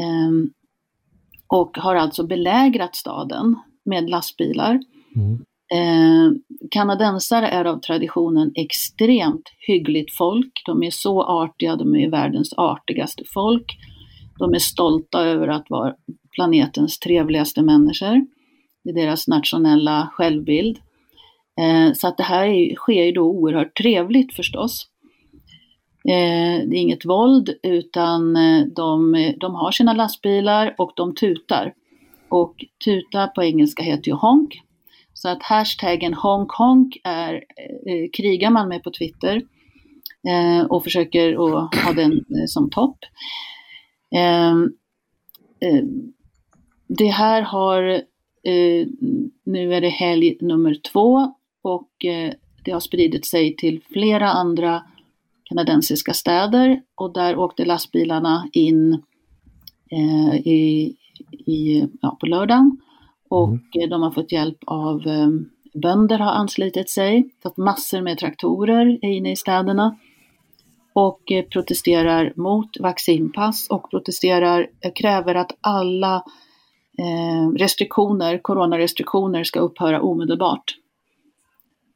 Ehm, 0.00 0.50
och 1.46 1.78
har 1.78 1.94
alltså 1.94 2.26
belägrat 2.26 2.96
staden 2.96 3.58
med 3.84 4.10
lastbilar. 4.10 4.80
Mm. 5.16 5.44
Eh, 5.72 6.32
kanadensare 6.70 7.48
är 7.48 7.64
av 7.64 7.80
traditionen 7.80 8.52
extremt 8.54 9.52
hyggligt 9.66 10.16
folk. 10.16 10.62
De 10.66 10.82
är 10.82 10.90
så 10.90 11.22
artiga, 11.22 11.76
de 11.76 11.96
är 11.96 12.10
världens 12.10 12.52
artigaste 12.56 13.22
folk. 13.34 13.78
De 14.38 14.54
är 14.54 14.58
stolta 14.58 15.24
över 15.24 15.48
att 15.48 15.70
vara 15.70 15.94
planetens 16.34 16.98
trevligaste 16.98 17.62
människor. 17.62 18.26
Det 18.84 18.90
är 18.90 18.94
deras 18.94 19.28
nationella 19.28 20.08
självbild. 20.12 20.78
Eh, 21.60 21.92
så 21.92 22.08
att 22.08 22.16
det 22.16 22.22
här 22.22 22.74
sker 22.74 23.04
ju 23.04 23.12
då 23.12 23.22
oerhört 23.22 23.76
trevligt 23.76 24.34
förstås. 24.34 24.86
Eh, 26.08 26.68
det 26.68 26.76
är 26.76 26.80
inget 26.80 27.04
våld 27.04 27.50
utan 27.62 28.36
eh, 28.36 28.64
de, 28.76 29.12
de 29.40 29.54
har 29.54 29.72
sina 29.72 29.92
lastbilar 29.92 30.74
och 30.78 30.92
de 30.96 31.14
tutar. 31.14 31.74
Och 32.28 32.64
tuta 32.84 33.26
på 33.26 33.42
engelska 33.42 33.82
heter 33.82 34.08
ju 34.08 34.14
honk. 34.14 34.62
Så 35.14 35.28
att 35.28 35.42
hashtaggen 35.42 36.14
Hongkong 36.14 36.92
är, 37.04 37.34
eh, 37.86 38.10
krigar 38.12 38.50
man 38.50 38.68
med 38.68 38.82
på 38.82 38.90
Twitter 38.90 39.42
eh, 40.28 40.66
och 40.66 40.84
försöker 40.84 41.32
att 41.32 41.74
ha 41.74 41.92
den 41.92 42.12
eh, 42.12 42.46
som 42.46 42.70
topp. 42.70 42.98
Eh, 44.14 44.54
det 46.86 47.08
här 47.08 47.42
har, 47.42 47.82
eh, 48.42 48.86
nu 49.44 49.74
är 49.74 49.80
det 49.80 49.88
helg 49.88 50.36
nummer 50.40 50.76
två 50.92 51.34
och 51.62 52.04
eh, 52.04 52.32
det 52.64 52.70
har 52.70 52.80
spridit 52.80 53.26
sig 53.26 53.56
till 53.56 53.80
flera 53.92 54.30
andra 54.30 54.82
kanadensiska 55.44 56.14
städer 56.14 56.82
och 56.94 57.12
där 57.12 57.36
åkte 57.36 57.64
lastbilarna 57.64 58.48
in 58.52 59.02
eh, 59.90 60.34
i, 60.34 60.96
i, 61.46 61.88
ja, 62.00 62.16
på 62.20 62.26
lördagen. 62.26 62.76
Och 63.32 63.76
mm. 63.76 63.90
de 63.90 64.02
har 64.02 64.10
fått 64.10 64.32
hjälp 64.32 64.58
av 64.66 65.06
eh, 65.06 65.28
bönder 65.74 66.18
har 66.18 66.32
anslutit 66.32 66.90
sig, 66.90 67.30
fått 67.42 67.56
massor 67.56 68.00
med 68.00 68.18
traktorer 68.18 69.04
inne 69.04 69.32
i 69.32 69.36
städerna 69.36 69.96
och 70.92 71.32
eh, 71.32 71.44
protesterar 71.44 72.32
mot 72.36 72.80
vaccinpass 72.80 73.68
och 73.70 73.90
protesterar, 73.90 74.68
eh, 74.80 74.92
kräver 74.92 75.34
att 75.34 75.56
alla 75.60 76.24
restriktioner, 77.56 78.38
coronarestriktioner 78.38 79.44
ska 79.44 79.60
upphöra 79.60 80.02
omedelbart. 80.02 80.76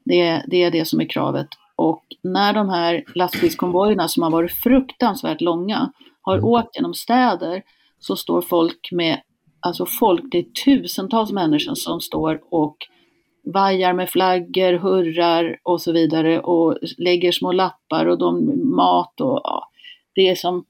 Det, 0.05 0.43
det 0.47 0.63
är 0.63 0.71
det 0.71 0.85
som 0.85 1.01
är 1.01 1.09
kravet. 1.09 1.49
Och 1.77 2.03
när 2.23 2.53
de 2.53 2.69
här 2.69 3.05
lastbilskonvojerna 3.15 4.09
som 4.09 4.23
har 4.23 4.31
varit 4.31 4.53
fruktansvärt 4.53 5.41
långa 5.41 5.93
har 6.23 6.35
mm. 6.35 6.45
åkt 6.45 6.77
genom 6.77 6.95
städer 6.95 7.63
så 7.99 8.17
står 8.17 8.43
folk 8.43 8.89
med, 8.93 9.21
alltså 9.67 9.87
folk, 9.87 10.25
det 10.31 10.39
är 10.39 10.43
tusentals 10.65 11.33
människor 11.33 11.75
som 11.75 12.01
står 12.01 12.41
och 12.51 12.77
vajar 13.45 13.93
med 13.93 14.11
flaggor, 14.11 14.73
hurrar 14.73 15.59
och 15.63 15.81
så 15.81 15.93
vidare 15.93 16.41
och 16.41 16.79
lägger 16.99 17.33
små 17.33 17.53
lappar 17.53 18.07
och 18.07 18.19
de 18.19 18.61
mat 18.77 19.21
och 19.21 19.41
ja, 19.45 19.69
det 20.15 20.29
är 20.29 20.35
som, 20.35 20.65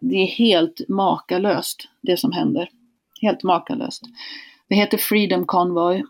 det 0.00 0.16
är 0.16 0.26
helt 0.26 0.80
makalöst 0.88 1.88
det 2.00 2.16
som 2.16 2.32
händer. 2.32 2.68
Helt 3.20 3.42
makalöst. 3.42 4.02
Det 4.68 4.74
heter 4.74 4.98
Freedom 4.98 5.46
Convoy. 5.46 6.02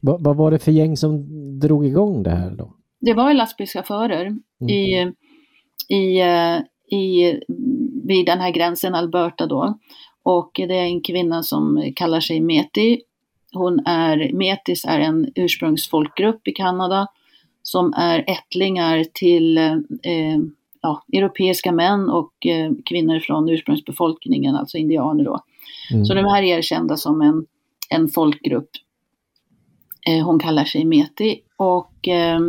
Vad, 0.00 0.24
vad 0.24 0.36
var 0.36 0.50
det 0.50 0.58
för 0.58 0.72
gäng 0.72 0.96
som 0.96 1.24
drog 1.60 1.86
igång 1.86 2.22
det 2.22 2.30
här 2.30 2.50
då? 2.50 2.72
det 3.02 3.14
var 3.14 3.34
lastbilschaufförer 3.34 4.26
mm. 4.26 4.40
i, 4.68 5.12
i, 5.88 6.20
eh, 6.20 6.58
i, 6.98 7.40
vid 8.04 8.26
den 8.26 8.40
här 8.40 8.50
gränsen, 8.50 8.94
Alberta 8.94 9.46
då. 9.46 9.78
Och 10.22 10.50
det 10.54 10.78
är 10.78 10.84
en 10.84 11.00
kvinna 11.00 11.42
som 11.42 11.92
kallar 11.96 12.20
sig 12.20 12.40
Meti. 12.40 13.00
Hon 13.52 13.86
är, 13.86 14.32
Metis 14.32 14.84
är 14.84 15.00
en 15.00 15.32
ursprungsfolkgrupp 15.34 16.48
i 16.48 16.52
Kanada 16.52 17.06
som 17.62 17.94
är 17.96 18.24
ättlingar 18.26 19.04
till 19.12 19.58
eh, 19.58 20.38
ja, 20.80 21.04
europeiska 21.12 21.72
män 21.72 22.10
och 22.10 22.46
eh, 22.46 22.70
kvinnor 22.84 23.20
från 23.20 23.48
ursprungsbefolkningen, 23.48 24.56
alltså 24.56 24.78
indianer 24.78 25.24
då. 25.24 25.40
Mm. 25.92 26.04
Så 26.04 26.14
de 26.14 26.24
här 26.24 26.42
är 26.42 26.58
erkända 26.58 26.96
som 26.96 27.20
en, 27.20 27.46
en 27.90 28.08
folkgrupp. 28.08 28.70
Eh, 30.08 30.24
hon 30.24 30.38
kallar 30.38 30.64
sig 30.64 30.84
Meti 30.84 31.40
och 31.56 32.08
eh, 32.08 32.40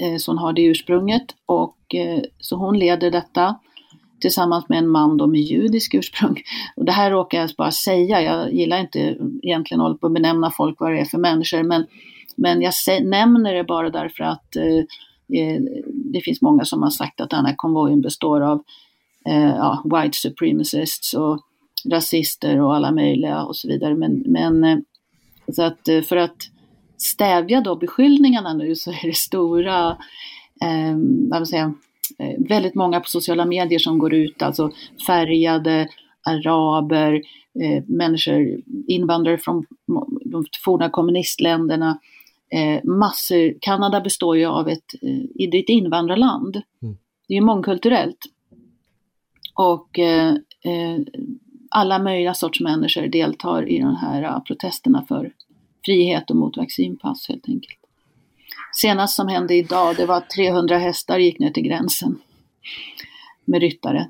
Eh, 0.00 0.16
så 0.16 0.30
hon 0.30 0.38
har 0.38 0.52
det 0.52 0.62
ursprunget 0.62 1.34
och 1.46 1.94
eh, 1.94 2.22
så 2.38 2.56
hon 2.56 2.78
leder 2.78 3.10
detta 3.10 3.58
tillsammans 4.22 4.68
med 4.68 4.78
en 4.78 4.88
man 4.88 5.16
då 5.16 5.26
med 5.26 5.40
judisk 5.40 5.94
ursprung. 5.94 6.42
Och 6.76 6.84
det 6.84 6.92
här 6.92 7.10
råkar 7.10 7.40
jag 7.40 7.50
bara 7.58 7.70
säga, 7.70 8.22
jag 8.22 8.52
gillar 8.52 8.80
inte 8.80 9.16
egentligen 9.42 9.80
att 9.80 9.84
hålla 9.84 9.98
på 9.98 10.06
att 10.06 10.14
benämna 10.14 10.50
folk 10.50 10.80
vad 10.80 10.92
det 10.92 11.00
är 11.00 11.04
för 11.04 11.18
människor, 11.18 11.62
men, 11.62 11.86
men 12.36 12.62
jag 12.62 12.72
nämner 13.04 13.54
det 13.54 13.64
bara 13.64 13.90
därför 13.90 14.24
att 14.24 14.56
eh, 14.56 14.78
eh, 15.38 15.60
det 15.86 16.20
finns 16.20 16.42
många 16.42 16.64
som 16.64 16.82
har 16.82 16.90
sagt 16.90 17.20
att 17.20 17.30
den 17.30 17.46
här 17.46 17.54
konvojen 17.56 18.00
består 18.00 18.40
av 18.40 18.62
eh, 19.26 19.50
ja, 19.56 19.82
white 19.84 20.18
supremacists 20.18 21.14
och 21.14 21.40
rasister 21.90 22.60
och 22.60 22.74
alla 22.74 22.92
möjliga 22.92 23.42
och 23.42 23.56
så 23.56 23.68
vidare. 23.68 23.94
Men, 23.94 24.22
men 24.26 24.64
eh, 24.64 24.78
så 25.52 25.62
att 25.62 25.88
eh, 25.88 26.02
för 26.02 26.16
att 26.16 26.36
stävja 26.96 27.60
då 27.60 27.76
beskyllningarna 27.76 28.54
nu 28.54 28.74
så 28.74 28.90
är 28.90 29.06
det 29.06 29.16
stora, 29.16 29.90
eh, 30.62 30.96
vad 31.30 31.48
säga, 31.48 31.74
väldigt 32.48 32.74
många 32.74 33.00
på 33.00 33.08
sociala 33.08 33.46
medier 33.46 33.78
som 33.78 33.98
går 33.98 34.14
ut, 34.14 34.42
alltså 34.42 34.70
färgade, 35.06 35.88
araber, 36.22 37.12
eh, 37.60 37.84
människor, 37.86 38.60
invandrare 38.86 39.38
från 39.38 39.66
de 40.24 40.44
forna 40.64 40.90
kommunistländerna, 40.90 41.98
eh, 42.52 42.84
massor. 42.84 43.54
Kanada 43.60 44.00
består 44.00 44.36
ju 44.36 44.46
av 44.46 44.68
ett, 44.68 44.94
eh, 45.02 45.60
ett 45.60 45.68
invandrarland. 45.68 46.62
Mm. 46.82 46.96
Det 47.28 47.34
är 47.36 47.40
mångkulturellt. 47.40 48.18
Och 49.54 49.98
eh, 49.98 50.34
eh, 50.64 50.98
alla 51.70 51.98
möjliga 51.98 52.34
sorts 52.34 52.60
människor 52.60 53.06
deltar 53.06 53.68
i 53.68 53.78
de 53.78 53.96
här 53.96 54.40
protesterna 54.40 55.04
för 55.08 55.32
frihet 55.84 56.30
och 56.30 56.36
mot 56.36 56.56
vaccinpass 56.56 57.28
helt 57.28 57.48
enkelt. 57.48 57.78
Senast 58.72 59.16
som 59.16 59.28
hände 59.28 59.54
idag, 59.54 59.96
det 59.96 60.06
var 60.06 60.16
att 60.16 60.30
300 60.30 60.78
hästar 60.78 61.18
gick 61.18 61.38
ner 61.38 61.50
till 61.50 61.62
gränsen 61.62 62.18
med 63.44 63.60
ryttare. 63.60 64.08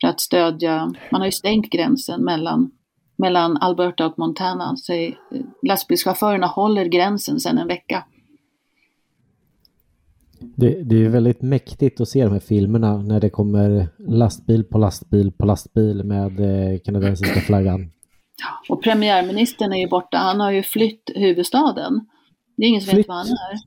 För 0.00 0.08
att 0.08 0.20
stödja, 0.20 0.94
man 1.12 1.20
har 1.20 1.26
ju 1.26 1.32
stängt 1.32 1.70
gränsen 1.70 2.24
mellan, 2.24 2.70
mellan 3.16 3.56
Alberta 3.56 4.06
och 4.06 4.18
Montana. 4.18 4.76
Så 4.76 4.92
eh, 4.92 5.12
lastbilschaufförerna 5.62 6.46
håller 6.46 6.84
gränsen 6.84 7.40
sedan 7.40 7.58
en 7.58 7.68
vecka. 7.68 8.04
Det, 10.56 10.82
det 10.82 11.04
är 11.04 11.08
väldigt 11.08 11.42
mäktigt 11.42 12.00
att 12.00 12.08
se 12.08 12.24
de 12.24 12.32
här 12.32 12.40
filmerna 12.40 12.96
när 12.96 13.20
det 13.20 13.30
kommer 13.30 13.88
lastbil 13.98 14.64
på 14.64 14.78
lastbil 14.78 15.32
på 15.32 15.46
lastbil 15.46 16.04
med 16.04 16.40
eh, 16.40 16.78
kanadensiska 16.78 17.40
flaggan. 17.40 17.90
Och 18.68 18.82
premiärministern 18.82 19.72
är 19.72 19.76
ju 19.76 19.88
borta. 19.88 20.16
Han 20.18 20.40
har 20.40 20.50
ju 20.50 20.62
flytt 20.62 21.10
huvudstaden. 21.14 22.06
Det 22.62 22.66
är 22.66 22.68
ingen 22.68 22.80
som 22.80 22.90
flytt. 22.90 22.98
vet 22.98 23.08
var 23.08 23.16
han 23.16 23.26
är. 23.26 23.58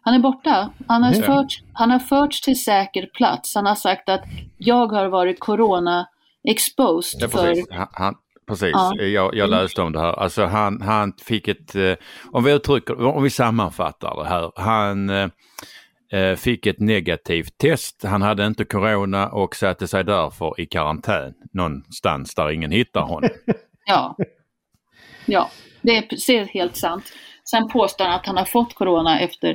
Han 0.00 0.14
är 0.14 0.18
borta. 0.18 0.70
Han 0.88 1.02
har, 1.02 1.12
förts, 1.12 1.62
han 1.72 1.90
har 1.90 1.98
förts 1.98 2.40
till 2.40 2.62
säker 2.62 3.06
plats. 3.06 3.54
Han 3.54 3.66
har 3.66 3.74
sagt 3.74 4.08
att 4.08 4.22
jag 4.58 4.92
har 4.92 5.06
varit 5.06 5.40
corona-exposed. 5.40 7.20
Ja, 7.20 7.28
precis. 7.28 7.68
För... 7.68 7.88
Han, 7.92 8.14
precis. 8.48 8.70
Ja. 8.72 8.94
Jag, 8.96 9.34
jag, 9.34 9.50
läste 9.50 9.82
om 9.82 9.92
det 9.92 10.00
här. 10.00 10.12
Alltså 10.12 10.44
han, 10.44 10.82
han 10.82 11.12
fick 11.12 11.48
ett, 11.48 11.74
eh, 11.74 11.94
om 12.32 12.44
vi 12.44 12.52
uttrycker, 12.52 13.04
om 13.04 13.22
vi 13.22 13.30
sammanfattar 13.30 14.16
det 14.16 14.28
här. 14.28 14.52
Han 14.56 15.10
eh, 15.10 15.28
eh, 16.12 16.36
fick 16.36 16.66
ett 16.66 16.80
negativt 16.80 17.58
test. 17.58 18.04
Han 18.04 18.22
hade 18.22 18.46
inte 18.46 18.64
corona 18.64 19.28
och 19.28 19.56
satte 19.56 19.88
sig 19.88 20.04
därför 20.04 20.60
i 20.60 20.66
karantän 20.66 21.34
någonstans 21.52 22.34
där 22.34 22.50
ingen 22.50 22.70
hittar 22.70 23.02
honom. 23.02 23.30
Ja, 23.86 24.16
ja 25.26 25.50
det 25.82 25.96
är 25.96 26.44
helt 26.44 26.76
sant. 26.76 27.12
Sen 27.50 27.68
påstår 27.68 28.04
han 28.04 28.14
att 28.14 28.26
han 28.26 28.36
har 28.36 28.44
fått 28.44 28.74
corona 28.74 29.20
efter, 29.20 29.48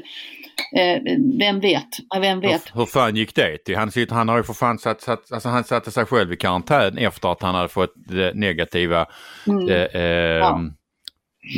eh, 0.77 1.01
vem 1.39 1.59
vet, 1.59 1.87
vem 2.21 2.39
vet. 2.39 2.71
Hur, 2.73 2.79
hur 2.79 2.85
fan 2.85 3.15
gick 3.15 3.35
det 3.35 3.57
till? 3.57 3.77
Han, 3.77 3.91
han 4.09 4.29
har 4.29 4.37
ju 4.37 4.43
för 4.43 4.53
fan 4.53 4.79
satt, 4.79 5.01
satt, 5.01 5.31
alltså 5.31 5.49
han 5.49 5.63
satte 5.63 5.91
sig 5.91 6.05
själv 6.05 6.33
i 6.33 6.37
karantän 6.37 6.97
efter 6.97 7.31
att 7.31 7.41
han 7.41 7.55
hade 7.55 7.67
fått 7.67 7.93
det 7.95 8.33
negativa 8.33 9.05
mm. 9.47 9.69
eh, 9.69 10.01
eh, 10.01 10.01
ja. 10.01 10.61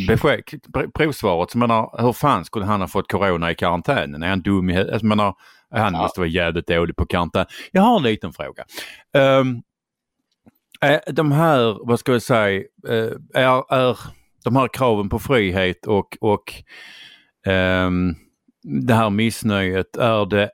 besked, 0.08 0.44
provsvaret. 0.94 1.52
Så 1.52 1.58
menar, 1.58 2.02
hur 2.02 2.14
fan 2.14 2.46
skulle 2.46 2.66
han 2.66 2.82
ha 2.82 2.88
fått 2.88 3.12
corona 3.12 3.52
i 3.52 3.56
karantänen? 3.56 4.24
Är 4.24 4.30
han 4.30 4.42
dum 4.42 4.70
i 4.70 4.74
huvudet? 4.74 4.94
Alltså, 4.94 5.06
menar, 5.06 5.34
han 5.72 5.94
ja. 5.94 6.02
måste 6.02 6.20
vara 6.20 6.30
jävligt 6.30 6.68
dålig 6.68 6.96
på 6.96 7.06
karantän. 7.06 7.46
Jag 7.72 7.82
har 7.82 7.98
en 7.98 8.04
liten 8.04 8.34
fråga. 8.34 8.64
Um, 9.14 9.62
de 11.12 11.32
här, 11.32 11.88
vad 11.88 12.00
ska 12.00 12.12
jag 12.12 12.22
säga, 12.22 12.64
eh, 12.88 13.12
är, 13.34 13.74
är 13.74 13.98
de 14.44 14.56
här 14.56 14.68
kraven 14.74 15.10
på 15.10 15.20
frihet 15.20 15.88
och, 15.88 16.18
och 16.22 16.54
um, 17.48 18.16
det 18.64 18.94
här 18.94 19.10
missnöjet, 19.10 19.98
är 19.98 20.26
det, 20.26 20.50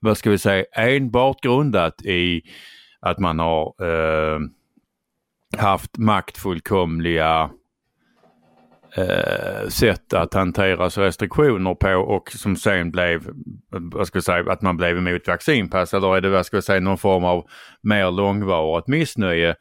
vad 0.00 0.18
ska 0.18 0.30
vi 0.30 0.38
säga, 0.38 0.64
enbart 0.72 1.40
grundat 1.42 2.02
i 2.02 2.42
att 3.00 3.18
man 3.18 3.38
har 3.38 3.82
uh, 3.84 4.40
haft 5.56 5.98
maktfullkomliga 5.98 7.50
uh, 8.98 9.68
sätt 9.68 10.12
att 10.12 10.34
hantera 10.34 10.88
restriktioner 10.88 11.74
på 11.74 11.88
och 11.88 12.30
som 12.32 12.56
sen 12.56 12.90
blev, 12.90 13.30
vad 13.70 14.06
ska 14.06 14.16
jag 14.16 14.24
säga, 14.24 14.52
att 14.52 14.62
man 14.62 14.76
blev 14.76 14.98
emot 14.98 15.28
vaccinpass 15.28 15.94
eller 15.94 16.16
är 16.16 16.20
det, 16.20 16.30
vad 16.30 16.46
ska 16.46 16.56
jag 16.56 16.64
säga, 16.64 16.80
någon 16.80 16.98
form 16.98 17.24
av 17.24 17.46
mer 17.82 18.10
långvarigt 18.10 18.88
missnöje? 18.88 19.56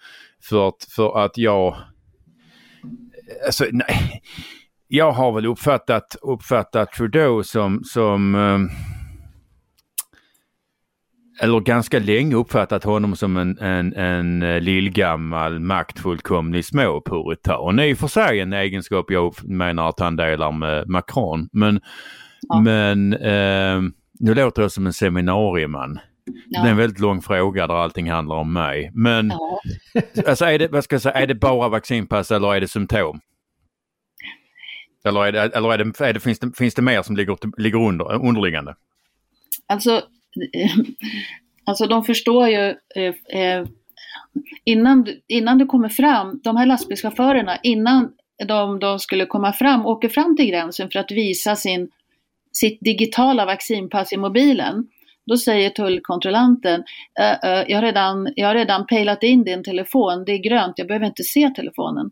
För 0.50 0.68
att, 0.68 0.88
för 0.96 1.20
att 1.26 1.38
jag 1.38 1.76
alltså, 3.46 3.66
nej, 3.72 4.22
jag 4.88 5.12
har 5.12 5.32
väl 5.32 5.46
uppfattat, 5.46 6.16
uppfattat 6.22 6.92
Trudeau 6.92 7.44
som, 7.44 7.82
som 7.84 8.36
um, 8.36 8.70
eller 11.40 11.60
ganska 11.60 12.00
länge 12.00 12.36
uppfattat 12.36 12.84
honom 12.84 13.16
som 13.16 13.38
en, 13.38 13.58
en, 13.60 13.94
en 13.94 14.44
eh, 14.44 14.62
lillgammal 14.62 15.60
maktfullkomlig 15.60 16.66
småpuritan. 16.66 17.80
I 17.80 17.94
och 17.94 17.98
för 17.98 18.08
sig 18.08 18.40
en 18.40 18.54
egenskap 18.54 19.06
jag 19.12 19.34
menar 19.44 19.90
att 19.90 20.00
han 20.00 20.16
delar 20.16 20.52
med 20.52 20.90
Macron. 20.90 21.50
Men, 21.52 21.80
ja. 22.42 22.62
men 22.62 23.14
eh, 23.14 23.82
nu 24.20 24.34
låter 24.34 24.62
jag 24.62 24.72
som 24.72 24.86
en 24.86 24.94
seminarieman. 24.94 26.00
Ja. 26.50 26.62
Det 26.62 26.68
är 26.68 26.72
en 26.72 26.78
väldigt 26.78 27.00
lång 27.00 27.22
fråga 27.22 27.68
där 27.68 27.76
allting 27.76 28.12
handlar 28.12 28.36
om 28.36 28.54
mig. 28.54 28.92
Men 28.94 29.28
ja. 29.28 29.62
alltså 30.28 30.46
är, 30.46 30.60
det, 30.60 30.68
vad 30.68 30.84
ska 30.84 30.96
jag 30.96 31.02
säga, 31.02 31.14
är 31.14 31.28
det 31.28 31.36
bara 31.36 31.70
vaccinpass 31.70 32.32
eller 32.32 32.56
är 32.56 32.62
det 32.62 32.68
symptom? 32.68 33.20
Eller, 35.06 35.26
är 35.26 35.32
det, 35.32 35.42
eller 35.42 35.74
är 35.74 35.78
det, 35.78 36.06
är 36.06 36.14
det, 36.14 36.20
finns, 36.20 36.40
det, 36.40 36.52
finns 36.58 36.74
det 36.74 36.82
mer 36.82 37.02
som 37.02 37.16
ligger, 37.16 37.62
ligger 37.62 37.80
under, 37.80 38.26
underliggande? 38.26 38.76
Alltså, 39.68 40.02
alltså 41.66 41.88
de 41.88 42.04
förstår 42.04 42.48
ju 42.48 42.76
eh, 42.96 43.42
eh, 43.42 43.66
innan, 44.64 45.08
innan 45.28 45.58
du 45.58 45.66
kommer 45.66 45.90
fram, 45.90 46.40
de 46.44 46.58
här 46.58 46.66
lastbilschaufförerna, 46.66 47.58
innan 47.64 48.12
de, 48.48 48.80
de 48.80 49.00
skulle 49.00 49.26
komma 49.26 49.54
fram, 49.54 49.86
åker 49.86 50.10
fram 50.10 50.36
till 50.36 50.46
gränsen 50.46 50.90
för 50.90 51.00
att 51.00 51.12
visa 51.12 51.56
sin, 51.56 51.90
sitt 52.52 52.80
digitala 52.82 53.46
vaccinpass 53.46 54.14
i 54.14 54.18
mobilen. 54.18 54.88
Då 55.28 55.38
säger 55.38 55.70
tullkontrollanten, 55.70 56.84
äh, 57.20 57.52
äh, 57.52 57.66
jag, 57.68 57.78
har 57.78 57.82
redan, 57.82 58.34
jag 58.36 58.48
har 58.48 58.56
redan 58.56 58.88
pejlat 58.88 59.24
in 59.24 59.44
din 59.44 59.64
telefon, 59.64 60.26
det 60.26 60.32
är 60.32 60.38
grönt, 60.38 60.74
jag 60.78 60.88
behöver 60.88 61.06
inte 61.06 61.24
se 61.24 61.50
telefonen. 61.50 62.12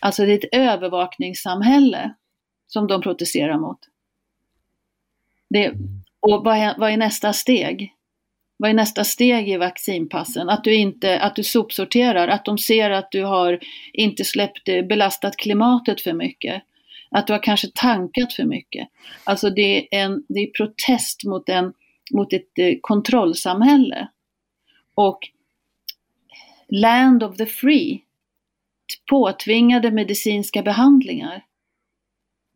Alltså 0.00 0.26
det 0.26 0.32
är 0.32 0.38
ett 0.38 0.54
övervakningssamhälle 0.54 2.14
som 2.66 2.86
de 2.86 3.00
protesterar 3.02 3.58
mot. 3.58 3.78
Det, 5.50 5.72
och 6.20 6.44
vad 6.44 6.56
är, 6.56 6.74
vad 6.78 6.90
är 6.90 6.96
nästa 6.96 7.32
steg? 7.32 7.92
Vad 8.56 8.70
är 8.70 8.74
nästa 8.74 9.04
steg 9.04 9.48
i 9.48 9.56
vaccinpassen? 9.56 10.48
Att 10.48 10.64
du 10.64 10.74
inte, 10.74 11.20
att 11.20 11.36
du 11.36 11.44
sopsorterar, 11.44 12.28
att 12.28 12.44
de 12.44 12.58
ser 12.58 12.90
att 12.90 13.10
du 13.10 13.24
har 13.24 13.60
inte 13.92 14.24
släppt, 14.24 14.68
eh, 14.68 14.82
belastat 14.82 15.36
klimatet 15.36 16.00
för 16.00 16.12
mycket. 16.12 16.62
Att 17.10 17.26
du 17.26 17.32
har 17.32 17.42
kanske 17.42 17.68
tankat 17.74 18.32
för 18.32 18.44
mycket. 18.44 18.88
Alltså 19.24 19.50
det 19.50 19.76
är 19.76 19.86
en 19.90 20.24
det 20.28 20.40
är 20.40 20.50
protest 20.50 21.24
mot, 21.24 21.48
en, 21.48 21.72
mot 22.12 22.32
ett 22.32 22.58
eh, 22.58 22.74
kontrollsamhälle. 22.80 24.08
Och 24.94 25.18
Land 26.68 27.22
of 27.22 27.36
the 27.36 27.46
Free, 27.46 28.02
påtvingade 29.10 29.90
medicinska 29.90 30.62
behandlingar. 30.62 31.44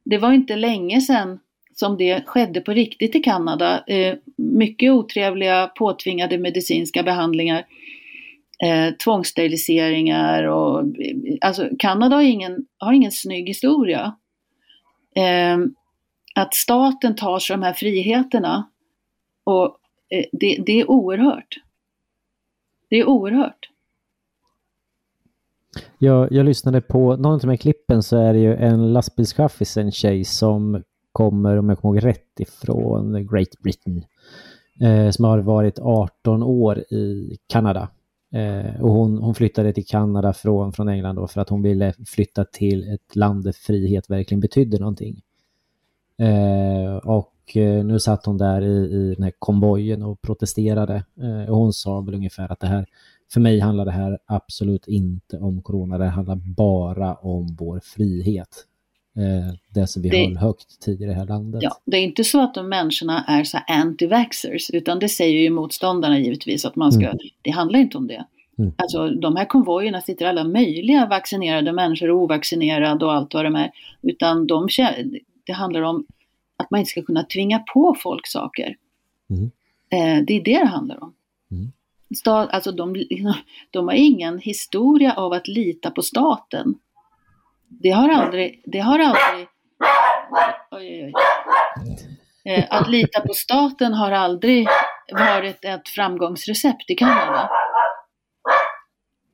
Det 0.04 0.18
var 0.18 0.32
inte 0.32 0.56
länge 0.56 1.00
sedan 1.00 1.40
som 1.74 1.96
det 1.96 2.26
skedde 2.26 2.60
på 2.60 2.72
riktigt 2.72 3.16
i 3.16 3.20
Kanada. 3.20 3.84
Eh, 3.86 4.14
mycket 4.36 4.92
otrevliga 4.92 5.66
påtvingade 5.66 6.38
medicinska 6.38 7.02
behandlingar. 7.02 7.64
Eh, 8.64 8.94
tvångssteriliseringar 8.94 10.44
och 10.44 10.80
eh, 10.80 11.16
alltså 11.40 11.68
Kanada 11.78 12.16
har 12.16 12.22
ingen, 12.22 12.66
har 12.78 12.92
ingen 12.92 13.12
snygg 13.12 13.48
historia. 13.48 14.14
Eh, 15.16 15.58
att 16.34 16.54
staten 16.54 17.16
tar 17.16 17.38
sig 17.38 17.56
de 17.56 17.62
här 17.62 17.72
friheterna 17.72 18.69
och 19.50 19.76
eh, 20.08 20.24
det, 20.32 20.62
det 20.66 20.80
är 20.80 20.90
oerhört. 20.90 21.56
Det 22.88 22.96
är 22.96 23.08
oerhört. 23.08 23.70
Jag, 25.98 26.32
jag 26.32 26.46
lyssnade 26.46 26.80
på 26.80 27.16
någon 27.16 27.32
av 27.32 27.40
de 27.40 27.48
här 27.48 27.56
klippen 27.56 28.02
så 28.02 28.16
är 28.16 28.32
det 28.32 28.38
ju 28.38 28.54
en 28.54 28.92
lastbilschaffis, 28.92 29.76
en 29.76 29.92
tjej 29.92 30.24
som 30.24 30.82
kommer, 31.12 31.56
om 31.56 31.68
jag 31.68 31.78
kommer 31.78 31.94
ihåg 31.94 32.04
rätt, 32.04 32.40
ifrån 32.40 33.26
Great 33.26 33.58
Britain. 33.62 34.04
Eh, 34.80 35.10
som 35.10 35.24
har 35.24 35.38
varit 35.38 35.78
18 35.78 36.42
år 36.42 36.78
i 36.78 37.38
Kanada. 37.46 37.88
Eh, 38.32 38.82
och 38.82 38.92
hon, 38.92 39.18
hon 39.18 39.34
flyttade 39.34 39.72
till 39.72 39.86
Kanada 39.86 40.32
från, 40.32 40.72
från 40.72 40.88
England 40.88 41.16
då 41.16 41.26
för 41.26 41.40
att 41.40 41.48
hon 41.48 41.62
ville 41.62 41.92
flytta 42.06 42.44
till 42.44 42.94
ett 42.94 43.16
land 43.16 43.44
där 43.44 43.52
frihet 43.52 44.10
verkligen 44.10 44.40
betydde 44.40 44.78
någonting. 44.78 45.22
Eh, 46.18 46.96
och 46.96 47.34
eh, 47.56 47.84
nu 47.84 48.00
satt 48.00 48.26
hon 48.26 48.38
där 48.38 48.62
i, 48.62 48.90
i 48.90 49.14
den 49.14 49.22
här 49.22 49.32
konvojen 49.38 50.02
och 50.02 50.22
protesterade. 50.22 51.04
Eh, 51.22 51.50
och 51.50 51.56
hon 51.56 51.72
sa 51.72 52.00
väl 52.00 52.14
ungefär 52.14 52.52
att 52.52 52.60
det 52.60 52.66
här 52.66 52.86
för 53.32 53.40
mig 53.40 53.60
handlar 53.60 53.84
det 53.84 53.90
här 53.90 54.18
absolut 54.26 54.88
inte 54.88 55.38
om 55.38 55.62
corona. 55.62 55.98
Det 55.98 56.08
handlar 56.08 56.36
bara 56.36 57.14
om 57.14 57.56
vår 57.58 57.80
frihet. 57.84 58.66
Eh, 59.16 59.54
det 59.74 59.86
som 59.86 60.02
vi 60.02 60.08
det, 60.08 60.24
höll 60.24 60.36
högt 60.36 60.80
tidigare 60.80 61.12
i 61.12 61.14
det 61.14 61.20
här 61.20 61.26
landet. 61.26 61.62
Ja, 61.62 61.76
det 61.84 61.96
är 61.96 62.02
inte 62.02 62.24
så 62.24 62.40
att 62.40 62.54
de 62.54 62.68
människorna 62.68 63.24
är 63.24 63.44
så 63.44 63.58
anti-vaxxers, 63.58 64.70
utan 64.72 64.98
det 64.98 65.08
säger 65.08 65.40
ju 65.40 65.50
motståndarna 65.50 66.18
givetvis 66.18 66.64
att 66.64 66.76
man 66.76 66.92
ska, 66.92 67.04
mm. 67.04 67.18
det 67.42 67.50
handlar 67.50 67.78
inte 67.78 67.98
om 67.98 68.06
det. 68.06 68.24
Mm. 68.58 68.72
Alltså 68.76 69.08
de 69.08 69.36
här 69.36 69.44
konvojerna 69.44 70.00
sitter 70.00 70.26
alla 70.26 70.44
möjliga 70.44 71.06
vaccinerade 71.06 71.72
människor, 71.72 72.10
ovaccinerade 72.10 73.04
och 73.04 73.12
allt 73.12 73.34
vad 73.34 73.44
de 73.44 73.56
är. 73.56 73.70
Utan 74.02 74.46
de, 74.46 74.68
det 75.46 75.52
handlar 75.52 75.82
om 75.82 76.06
att 76.60 76.70
man 76.70 76.80
inte 76.80 76.90
ska 76.90 77.02
kunna 77.02 77.22
tvinga 77.22 77.58
på 77.58 77.96
folk 78.02 78.26
saker. 78.26 78.76
Mm. 79.30 79.50
Eh, 79.90 80.24
det 80.24 80.34
är 80.34 80.44
det 80.44 80.58
det 80.58 80.66
handlar 80.66 81.02
om. 81.02 81.14
Mm 81.50 81.72
stat, 82.16 82.48
alltså 82.52 82.72
de, 82.72 83.04
de 83.70 83.88
har 83.88 83.94
ingen 83.94 84.38
historia 84.38 85.14
av 85.14 85.32
att 85.32 85.48
lita 85.48 85.90
på 85.90 86.02
staten. 86.02 86.74
Det 87.68 87.90
har 87.90 88.08
aldrig, 88.08 88.62
det 88.64 88.78
har 88.78 88.98
aldrig 88.98 89.48
oj, 90.70 90.80
oj, 90.80 91.04
oj. 91.04 91.12
Eh, 92.44 92.64
att 92.70 92.90
lita 92.90 93.20
på 93.20 93.34
staten 93.34 93.92
har 93.92 94.10
aldrig 94.10 94.68
varit 95.12 95.64
ett 95.64 95.88
framgångsrecept 95.88 96.90
i 96.90 96.94
Kanada. 96.94 97.50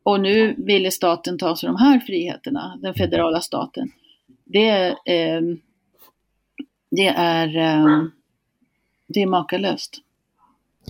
Och 0.03 0.20
nu 0.20 0.55
ville 0.59 0.91
staten 0.91 1.39
ta 1.39 1.57
sig 1.57 1.66
de 1.66 1.77
här 1.77 2.01
friheterna, 2.01 2.79
den 2.83 2.95
federala 2.95 3.41
staten. 3.41 3.89
Det, 4.45 4.89
eh, 4.89 5.41
det 6.91 7.07
är, 7.07 7.57
eh, 7.57 8.05
det 9.07 9.22
är 9.22 9.26
makalöst. 9.26 10.03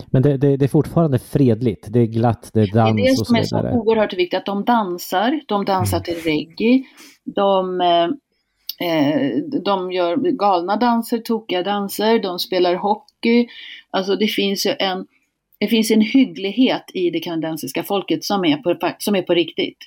Men 0.05 0.21
det, 0.21 0.37
det, 0.37 0.57
det, 0.57 0.65
är 0.65 0.69
fortfarande 0.69 1.19
fredligt, 1.19 1.87
det 1.89 1.99
är 1.99 2.05
glatt, 2.05 2.49
det 2.53 2.61
är 2.61 2.73
dans 2.73 3.21
och 3.21 3.27
så 3.27 3.33
vidare. 3.33 3.41
Det 3.41 3.41
är 3.41 3.43
det 3.43 3.49
som 3.49 3.57
är 3.57 3.71
så 3.71 3.79
oerhört 3.79 4.13
viktigt, 4.13 4.37
att 4.37 4.45
de 4.45 4.65
dansar, 4.65 5.41
de 5.47 5.65
dansar 5.65 5.99
till 5.99 6.15
reggae, 6.15 6.83
de, 7.23 7.81
eh, 7.81 8.03
eh, 8.89 9.37
de 9.65 9.91
gör 9.91 10.17
galna 10.17 10.75
danser, 10.75 11.17
tokiga 11.17 11.63
danser, 11.63 12.19
de 12.19 12.39
spelar 12.39 12.75
hockey. 12.75 13.47
Alltså 13.89 14.15
det 14.15 14.27
finns 14.27 14.65
ju 14.65 14.75
en, 14.79 15.05
det 15.59 15.67
finns 15.67 15.91
en 15.91 16.01
hygglighet 16.01 16.83
i 16.93 17.09
det 17.09 17.19
kanadensiska 17.19 17.83
folket 17.83 18.23
som 18.23 18.45
är, 18.45 18.57
på, 18.57 18.91
som 18.99 19.15
är 19.15 19.21
på 19.21 19.33
riktigt. 19.33 19.77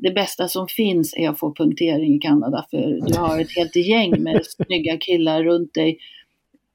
Det 0.00 0.10
bästa 0.10 0.48
som 0.48 0.68
finns 0.68 1.14
är 1.16 1.28
att 1.28 1.38
få 1.38 1.54
punktering 1.54 2.14
i 2.14 2.18
Kanada 2.18 2.66
för 2.70 3.06
du 3.06 3.18
har 3.18 3.40
ett 3.40 3.56
helt 3.56 3.76
gäng 3.76 4.22
med 4.22 4.40
snygga 4.66 4.96
killar 4.96 5.44
runt 5.44 5.74
dig 5.74 5.98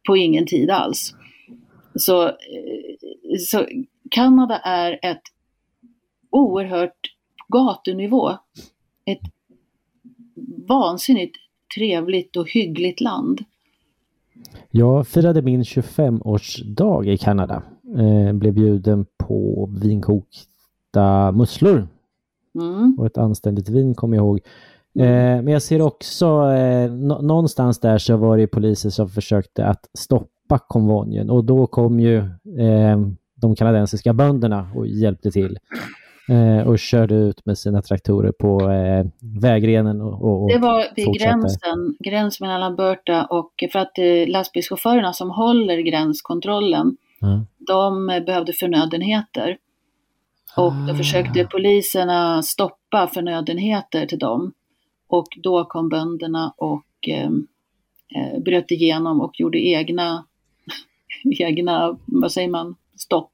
på 0.07 0.17
ingen 0.17 0.45
tid 0.45 0.69
alls. 0.69 1.15
Så, 1.95 2.27
eh, 2.27 2.33
så 3.39 3.67
Kanada 4.11 4.57
är 4.57 4.99
ett 5.01 5.21
oerhört 6.29 6.99
gatunivå, 7.47 8.29
ett 9.05 9.21
vansinnigt 10.67 11.35
trevligt 11.77 12.35
och 12.35 12.51
hyggligt 12.51 13.01
land. 13.01 13.39
Jag 14.71 15.07
firade 15.07 15.41
min 15.41 15.63
25-årsdag 15.63 17.13
i 17.13 17.17
Kanada. 17.17 17.63
Eh, 17.97 18.33
blev 18.33 18.53
bjuden 18.53 19.05
på 19.17 19.69
vinkokta 19.81 21.31
musslor. 21.31 21.87
Mm. 22.61 22.95
Och 22.99 23.05
ett 23.05 23.17
anständigt 23.17 23.69
vin 23.69 23.95
kommer 23.95 24.17
jag 24.17 24.23
ihåg. 24.25 24.39
Eh, 24.99 25.05
men 25.43 25.47
jag 25.47 25.61
ser 25.61 25.81
också, 25.81 26.25
eh, 26.51 26.91
nå- 26.91 27.21
någonstans 27.21 27.79
där 27.79 27.97
så 27.97 28.17
var 28.17 28.37
det 28.37 28.47
poliser 28.47 28.89
som 28.89 29.09
försökte 29.09 29.65
att 29.65 29.89
stoppa 29.97 30.59
konvojen 30.67 31.29
och 31.29 31.45
då 31.45 31.67
kom 31.67 31.99
ju 31.99 32.17
eh, 32.59 32.99
de 33.35 33.55
kanadensiska 33.55 34.13
bönderna 34.13 34.67
och 34.75 34.87
hjälpte 34.87 35.31
till. 35.31 35.57
Och 36.65 36.79
körde 36.79 37.15
ut 37.15 37.45
med 37.45 37.57
sina 37.57 37.81
traktorer 37.81 38.31
på 38.31 38.69
eh, 38.71 39.05
vägrenen. 39.41 40.01
Och, 40.01 40.43
och, 40.43 40.49
Det 40.49 40.57
var 40.57 40.85
vid 40.95 41.05
fortsatte. 41.05 41.29
gränsen, 41.29 41.95
gräns 41.99 42.41
mellan 42.41 42.63
Alberta 42.63 43.25
och 43.25 43.51
för 43.71 43.79
att 43.79 43.97
eh, 43.97 44.27
lastbilschaufförerna 44.31 45.13
som 45.13 45.29
håller 45.31 45.77
gränskontrollen, 45.77 46.97
Ja. 47.19 47.45
de 47.67 48.09
eh, 48.09 48.23
behövde 48.23 48.53
förnödenheter. 48.53 49.57
Och 50.57 50.73
då 50.87 50.95
försökte 50.95 51.45
poliserna 51.45 52.43
stoppa 52.43 53.07
förnödenheter 53.07 54.05
till 54.05 54.19
dem. 54.19 54.53
Och 55.07 55.27
då 55.43 55.65
kom 55.65 55.89
bönderna 55.89 56.53
och 56.57 56.85
eh, 57.07 57.29
eh, 58.15 58.39
bröt 58.39 58.71
igenom 58.71 59.21
och 59.21 59.39
gjorde 59.39 59.59
egna, 59.59 60.25
egna, 61.39 61.97
vad 62.05 62.31
säger 62.31 62.49
man, 62.49 62.75
stopp. 62.97 63.31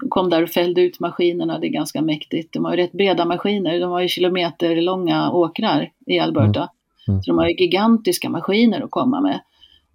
De 0.00 0.08
kom 0.08 0.30
där 0.30 0.42
och 0.42 0.48
fällde 0.48 0.80
ut 0.80 1.00
maskinerna, 1.00 1.58
det 1.58 1.66
är 1.66 1.70
ganska 1.70 2.02
mäktigt. 2.02 2.52
De 2.52 2.64
har 2.64 2.72
ju 2.72 2.76
rätt 2.76 2.92
breda 2.92 3.24
maskiner, 3.24 3.80
de 3.80 3.90
har 3.90 4.00
ju 4.00 4.08
kilometerlånga 4.08 5.30
åkrar 5.30 5.90
i 6.06 6.18
Alberta. 6.18 6.68
Mm. 7.08 7.22
Så 7.22 7.30
de 7.30 7.38
har 7.38 7.48
ju 7.48 7.54
gigantiska 7.54 8.28
maskiner 8.28 8.80
att 8.80 8.90
komma 8.90 9.20
med. 9.20 9.40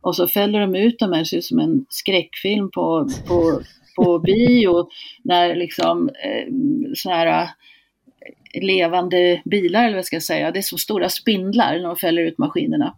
Och 0.01 0.15
så 0.15 0.27
fäller 0.27 0.59
de 0.59 0.75
ut 0.75 0.99
dem, 0.99 1.11
det 1.11 1.25
ser 1.25 1.37
ut 1.37 1.45
som 1.45 1.59
en 1.59 1.85
skräckfilm 1.89 2.71
på, 2.71 3.09
på, 3.27 3.61
på 3.95 4.19
bio, 4.19 4.89
när 5.23 5.55
liksom 5.55 6.09
eh, 6.09 6.47
såna 6.95 7.15
här 7.15 7.43
eh, 7.43 8.61
levande 8.61 9.41
bilar, 9.45 9.85
eller 9.85 9.95
vad 9.95 10.05
ska 10.05 10.15
jag 10.15 10.23
säga, 10.23 10.51
det 10.51 10.59
är 10.59 10.63
så 10.63 10.77
stora 10.77 11.09
spindlar 11.09 11.77
när 11.77 11.83
de 11.83 11.95
fäller 11.95 12.21
ut 12.21 12.37
maskinerna. 12.37 12.95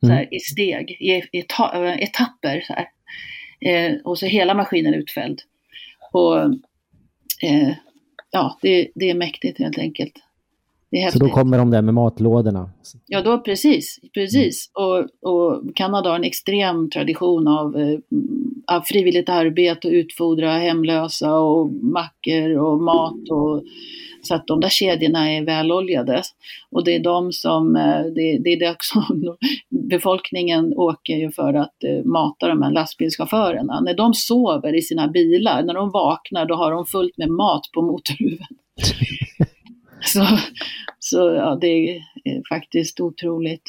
Så 0.00 0.12
här, 0.12 0.34
I 0.34 0.40
steg, 0.40 0.90
i, 0.90 1.22
i 1.32 1.42
ta, 1.48 1.86
eh, 1.86 2.02
etapper. 2.02 2.60
Så. 2.60 2.74
Eh, 3.68 3.94
och 4.04 4.18
så 4.18 4.26
hela 4.26 4.54
maskinen 4.54 4.94
utfälld. 4.94 5.42
Och 6.12 6.38
eh, 7.42 7.72
ja, 8.30 8.58
det, 8.62 8.88
det 8.94 9.10
är 9.10 9.14
mäktigt 9.14 9.58
helt 9.58 9.78
enkelt. 9.78 10.12
Så 11.12 11.18
då 11.18 11.28
kommer 11.28 11.58
de 11.58 11.70
där 11.70 11.82
med 11.82 11.94
matlådorna. 11.94 12.70
Ja, 13.06 13.22
då 13.22 13.38
precis. 13.38 13.98
precis. 14.14 14.70
Och, 14.74 15.30
och 15.30 15.62
Kanada 15.74 16.10
har 16.10 16.16
en 16.16 16.24
extrem 16.24 16.90
tradition 16.90 17.48
av, 17.48 17.76
eh, 17.76 17.98
av 18.66 18.80
frivilligt 18.80 19.28
arbete 19.28 19.88
och 19.88 19.92
utfodra 19.92 20.52
hemlösa 20.52 21.38
och 21.38 21.72
mackor 21.72 22.58
och 22.58 22.80
mat. 22.80 23.30
Och, 23.30 23.64
så 24.22 24.34
att 24.34 24.46
de 24.46 24.60
där 24.60 24.68
kedjorna 24.68 25.32
är 25.32 25.44
väloljade. 25.44 26.22
Och 26.70 26.84
det 26.84 26.94
är 26.94 27.00
de 27.02 27.32
som, 27.32 27.76
eh, 27.76 28.02
det, 28.14 28.38
det 28.44 28.52
är 28.52 28.58
det 28.58 28.70
också, 28.70 29.04
befolkningen 29.90 30.72
åker 30.76 31.16
ju 31.16 31.30
för 31.30 31.54
att 31.54 31.84
eh, 31.84 32.04
mata 32.04 32.48
de 32.48 32.62
här 32.62 32.70
lastbilschaufförerna. 32.70 33.80
När 33.80 33.94
de 33.94 34.14
sover 34.14 34.74
i 34.74 34.82
sina 34.82 35.08
bilar, 35.08 35.62
när 35.62 35.74
de 35.74 35.90
vaknar, 35.90 36.46
då 36.46 36.54
har 36.54 36.72
de 36.72 36.86
fullt 36.86 37.18
med 37.18 37.30
mat 37.30 37.62
på 37.74 37.82
motorhuven. 37.82 38.46
så 40.12 40.26
så 40.98 41.16
ja, 41.18 41.58
det 41.60 41.66
är 41.66 41.96
eh, 41.96 42.40
faktiskt 42.48 43.00
otroligt. 43.00 43.62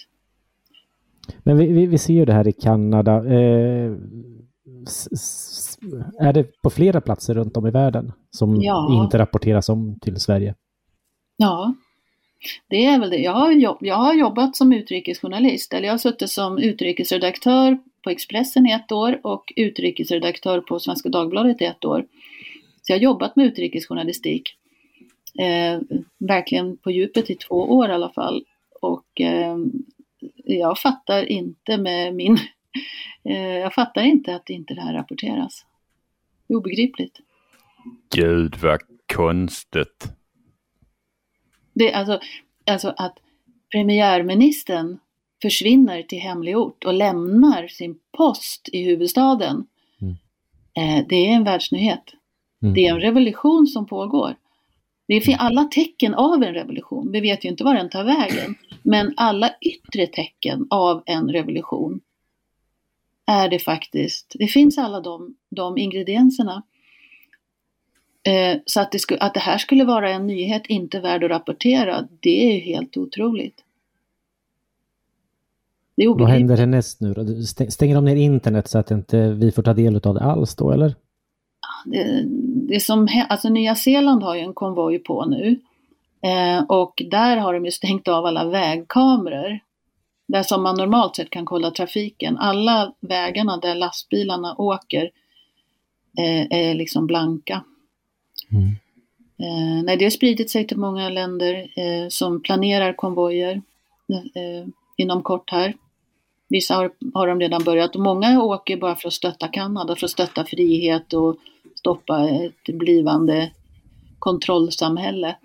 Men 1.44 1.58
vi, 1.58 1.68
vi, 1.68 1.86
vi 1.86 1.98
ser 1.98 2.14
ju 2.14 2.26
det 2.26 2.34
här 2.34 2.48
i 2.48 2.52
Kanada. 2.52 3.26
Eh, 3.34 3.92
s- 4.88 5.08
s- 5.12 5.78
är 6.20 6.34
det 6.34 6.62
på 6.62 6.70
flera 6.70 7.02
platser 7.02 7.34
runt 7.34 7.58
om 7.58 7.68
i 7.68 7.72
världen 7.72 8.12
som 8.32 8.62
Ja. 8.62 9.04
inte 9.04 9.18
rapporteras 9.18 9.70
om 9.70 10.00
till 10.00 10.20
Sverige? 10.20 10.56
Ja, 11.38 11.74
det 12.70 12.86
är 12.86 13.00
väl 13.00 13.10
det. 13.10 13.18
Jag 13.18 13.32
har, 13.32 13.52
jobb, 13.52 13.78
jag 13.82 13.96
har 13.96 14.14
jobbat 14.14 14.56
som 14.56 14.74
utrikesjournalist, 14.74 15.74
eller 15.74 15.86
jag 15.88 15.94
har 15.94 15.98
suttit 15.98 16.30
som 16.30 16.58
utrikesredaktör 16.58 17.78
på 18.04 18.10
Expressen 18.10 18.68
i 18.68 18.72
ett 18.72 18.92
år 18.92 19.20
och 19.24 19.54
utrikesredaktör 19.56 20.62
på 20.62 20.80
Svenska 20.80 21.10
Dagbladet 21.10 21.62
i 21.62 21.66
ett 21.66 21.86
år. 21.86 22.06
Så 22.82 22.92
jag 22.94 22.98
har 22.98 23.04
jobbat 23.04 23.36
med 23.36 23.46
utrikesjournalistik. 23.46 24.44
Eh, 25.40 25.80
verkligen 26.18 26.78
på 26.78 26.92
djupet 26.92 27.30
i 27.30 27.36
två 27.36 27.56
år 27.56 27.90
i 27.90 27.94
alla 27.94 28.10
fall. 28.10 28.44
Och 28.82 29.22
eh, 29.22 29.58
jag 30.44 30.80
fattar 30.80 31.24
inte 31.24 31.78
med 31.78 32.16
min... 32.16 32.38
Eh, 33.24 33.58
jag 33.58 33.74
fattar 33.74 34.02
inte 34.02 34.36
att 34.36 34.50
inte 34.50 34.74
det 34.74 34.82
här 34.82 34.94
rapporteras. 34.94 35.66
Det 36.48 36.54
är 36.54 36.58
obegripligt. 36.58 37.20
Gud 38.16 38.58
vad 38.62 38.80
konstigt. 39.16 40.08
Det, 41.74 41.94
alltså, 41.94 42.20
alltså 42.66 42.94
att 42.98 43.20
premiärministern 43.72 45.00
försvinner 45.42 46.04
till 46.04 46.20
hemlig 46.20 46.58
ort 46.58 46.84
och 46.84 46.94
lämnar 46.94 47.68
sin 47.68 48.00
post 48.18 48.70
i 48.74 48.84
huvudstaden. 48.84 49.68
Mm. 50.02 50.16
Eh, 50.74 51.06
det 51.10 51.16
är 51.16 51.34
en 51.34 51.44
världsnyhet. 51.44 52.14
Mm. 52.62 52.74
Det 52.74 52.88
är 52.88 52.94
en 52.94 53.02
revolution 53.02 53.68
som 53.68 53.86
pågår. 53.86 54.36
Det 55.08 55.22
finns 55.22 55.38
alla 55.40 55.64
tecken 55.64 56.14
av 56.14 56.44
en 56.44 56.54
revolution. 56.54 57.12
Vi 57.12 57.20
vet 57.20 57.46
ju 57.46 57.50
inte 57.50 57.64
var 57.64 57.74
den 57.74 57.90
tar 57.90 58.04
vägen. 58.04 58.56
Men 58.84 59.14
alla 59.18 59.52
yttre 59.62 60.08
tecken 60.08 60.68
av 60.70 61.04
en 61.06 61.30
revolution 61.32 62.00
är 63.26 63.50
det 63.50 63.60
faktiskt. 63.60 64.36
Det 64.40 64.48
finns 64.48 64.78
alla 64.78 65.00
de, 65.00 65.36
de 65.50 65.78
ingredienserna. 65.78 66.64
Eh, 68.24 68.58
så 68.66 68.80
att 68.82 68.92
det, 68.92 69.00
sku, 69.00 69.18
att 69.20 69.34
det 69.34 69.40
här 69.40 69.58
skulle 69.58 69.86
vara 69.86 70.10
en 70.12 70.28
nyhet 70.28 70.66
inte 70.68 71.00
värd 71.00 71.24
att 71.24 71.30
rapportera, 71.30 72.08
det 72.20 72.50
är 72.50 72.54
ju 72.54 72.60
helt 72.60 72.98
otroligt. 72.98 73.64
Det 75.96 76.04
är 76.04 76.10
Vad 76.10 76.30
händer 76.30 76.58
härnäst 76.58 77.02
nu 77.02 77.14
då? 77.14 77.22
Stäng- 77.22 77.70
Stänger 77.72 77.96
de 77.96 78.06
ner 78.06 78.16
internet 78.16 78.68
så 78.68 78.78
att 78.78 78.92
inte 78.92 79.30
vi 79.32 79.52
får 79.52 79.64
ta 79.64 79.74
del 79.74 79.96
av 79.96 80.14
det 80.14 80.22
alls 80.22 80.56
då, 80.56 80.72
eller? 80.72 80.96
Det, 81.92 82.24
det 82.68 82.80
som, 82.80 83.08
alltså 83.30 83.50
Nya 83.50 83.76
Zeeland 83.76 84.24
har 84.24 84.36
ju 84.36 84.42
en 84.42 84.54
konvoj 84.54 85.00
på 85.00 85.26
nu. 85.26 85.60
Eh, 86.22 86.64
och 86.64 87.02
där 87.12 87.38
har 87.38 87.54
de 87.54 87.66
ju 87.66 87.72
stängt 87.72 88.08
av 88.08 88.26
alla 88.26 88.46
vägkameror. 88.46 89.60
Där 90.28 90.44
som 90.44 90.64
man 90.64 90.78
normalt 90.78 91.16
sett 91.16 91.30
kan 91.30 91.46
kolla 91.46 91.72
trafiken. 91.72 92.38
Alla 92.38 92.94
vägarna 93.00 93.58
där 93.58 93.76
lastbilarna 93.76 94.56
åker 94.58 95.12
eh, 96.18 96.60
är 96.60 96.74
liksom 96.74 97.08
blanka. 97.08 97.64
Mm. 98.52 98.68
Eh, 99.40 99.84
nej, 99.84 99.98
det 99.98 100.06
har 100.06 100.10
spridit 100.10 100.50
sig 100.50 100.68
till 100.68 100.78
många 100.78 101.10
länder 101.10 101.54
eh, 101.76 102.08
som 102.10 102.42
planerar 102.42 102.94
konvojer 102.94 103.62
eh, 104.36 104.68
inom 104.98 105.24
kort 105.24 105.52
här. 105.52 105.74
Vissa 106.50 106.76
har, 106.76 106.92
har 107.14 107.28
de 107.28 107.40
redan 107.40 107.64
börjat 107.64 107.96
och 107.96 108.02
många 108.02 108.44
åker 108.44 108.78
bara 108.78 108.96
för 108.96 109.08
att 109.08 109.14
stötta 109.14 109.48
Kanada, 109.48 109.96
för 109.96 110.06
att 110.06 110.12
stötta 110.12 110.46
frihet 110.46 111.14
och 111.14 111.38
stoppa 111.76 112.30
ett 112.30 112.78
blivande 112.78 113.52
kontrollsamhälle. 114.20 115.36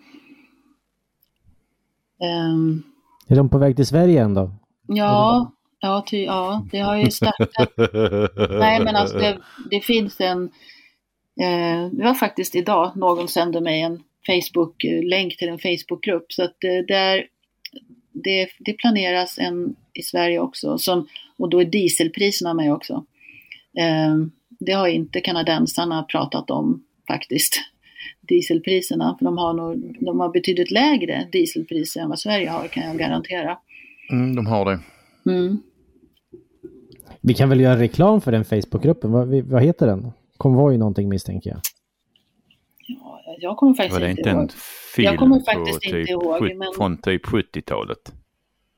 Ehm, 2.22 2.82
Är 3.28 3.36
de 3.36 3.48
på 3.48 3.58
väg 3.58 3.76
till 3.76 3.86
Sverige 3.86 4.22
än 4.22 4.34
då? 4.34 4.50
ja, 4.86 5.52
ja, 5.80 6.04
ty, 6.06 6.24
ja, 6.24 6.66
det 6.70 6.78
har 6.78 6.96
ju 6.96 7.10
startat. 7.10 7.72
Nej, 8.50 8.84
men 8.84 8.96
alltså 8.96 9.18
det, 9.18 9.38
det 9.70 9.80
finns 9.80 10.20
en... 10.20 10.44
Eh, 11.40 11.88
det 11.92 12.04
var 12.04 12.14
faktiskt 12.14 12.56
idag 12.56 12.92
någon 12.96 13.28
sände 13.28 13.60
mig 13.60 13.80
en 13.80 14.02
Facebook-länk 14.26 15.36
till 15.36 15.48
en 15.48 15.58
Facebookgrupp. 15.58 16.32
Så 16.32 16.42
att 16.44 16.64
eh, 16.64 16.86
där, 16.88 17.26
det, 18.12 18.48
det 18.58 18.72
planeras 18.72 19.38
en 19.38 19.76
i 19.94 20.02
Sverige 20.02 20.40
också. 20.40 20.78
Som, 20.78 21.08
och 21.38 21.50
då 21.50 21.60
är 21.60 21.64
dieselpriserna 21.64 22.54
med 22.54 22.72
också. 22.72 23.04
Eh, 23.78 24.16
det 24.66 24.72
har 24.72 24.88
inte 24.88 25.20
kanadensarna 25.20 26.02
pratat 26.02 26.50
om 26.50 26.84
faktiskt. 27.08 27.60
Dieselpriserna, 28.20 29.16
för 29.18 29.24
de 29.24 29.38
har, 29.38 29.52
nog, 29.52 29.96
de 30.00 30.20
har 30.20 30.28
betydligt 30.28 30.70
lägre 30.70 31.28
dieselpriser 31.32 32.00
än 32.00 32.08
vad 32.08 32.18
Sverige 32.18 32.50
har 32.50 32.68
kan 32.68 32.82
jag 32.86 32.98
garantera. 32.98 33.58
Mm, 34.10 34.36
de 34.36 34.46
har 34.46 34.64
det. 34.64 34.80
Mm. 35.32 35.58
Vi 37.20 37.34
kan 37.34 37.48
väl 37.48 37.60
göra 37.60 37.78
reklam 37.80 38.20
för 38.20 38.32
den 38.32 38.44
Facebookgruppen. 38.44 39.12
Vad, 39.12 39.28
vad 39.28 39.62
heter 39.62 39.86
den? 39.86 40.12
Konvoj 40.36 40.78
någonting 40.78 41.08
misstänker 41.08 41.50
jag. 41.50 41.60
Ja, 42.88 43.20
jag 43.38 43.56
kommer 43.56 43.74
faktiskt 43.74 43.92
Var 43.92 44.00
det 44.00 44.10
inte 44.10 44.28
ihåg. 44.28 44.40
en 44.40 44.48
film 44.96 45.04
Jag 45.04 45.18
kommer 45.18 45.40
faktiskt 45.40 45.84
inte 45.84 45.96
typ, 45.96 46.08
ihåg, 46.10 46.42
men- 46.42 46.72
från 46.76 46.96
typ 46.96 47.26
70-talet? 47.26 48.12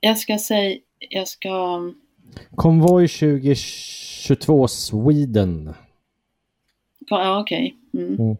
Jag 0.00 0.18
ska 0.18 0.38
säga, 0.38 0.78
jag 1.10 1.28
ska... 1.28 1.80
Konvoj 2.54 3.08
2022 3.08 4.68
Sweden. 4.68 5.74
Ja, 7.10 7.40
okej. 7.40 7.76
Mm. 7.94 8.36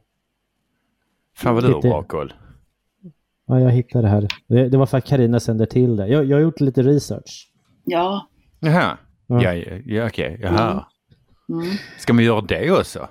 Fan 1.36 1.54
vad 1.54 1.64
du 1.64 1.72
har 1.72 1.82
bra 1.82 2.02
koll. 2.02 2.32
Ja, 3.46 3.60
jag 3.60 3.70
hittade 3.70 4.04
det 4.04 4.08
här. 4.10 4.28
Det, 4.46 4.68
det 4.68 4.76
var 4.76 4.86
för 4.86 4.98
att 4.98 5.06
Karina 5.06 5.40
sände 5.40 5.66
till 5.66 5.96
det. 5.96 6.08
Jag, 6.08 6.24
jag 6.24 6.36
har 6.36 6.42
gjort 6.42 6.60
lite 6.60 6.82
research. 6.82 7.50
Ja. 7.84 8.28
Jaha, 8.60 8.98
Ja. 9.26 9.42
ja, 9.42 9.54
ja, 9.54 9.76
ja 9.86 10.06
okej, 10.06 10.38
jaha. 10.42 10.86
Mm. 11.48 11.66
Ska 11.98 12.12
man 12.12 12.24
göra 12.24 12.40
det 12.40 12.70
också? 12.72 13.08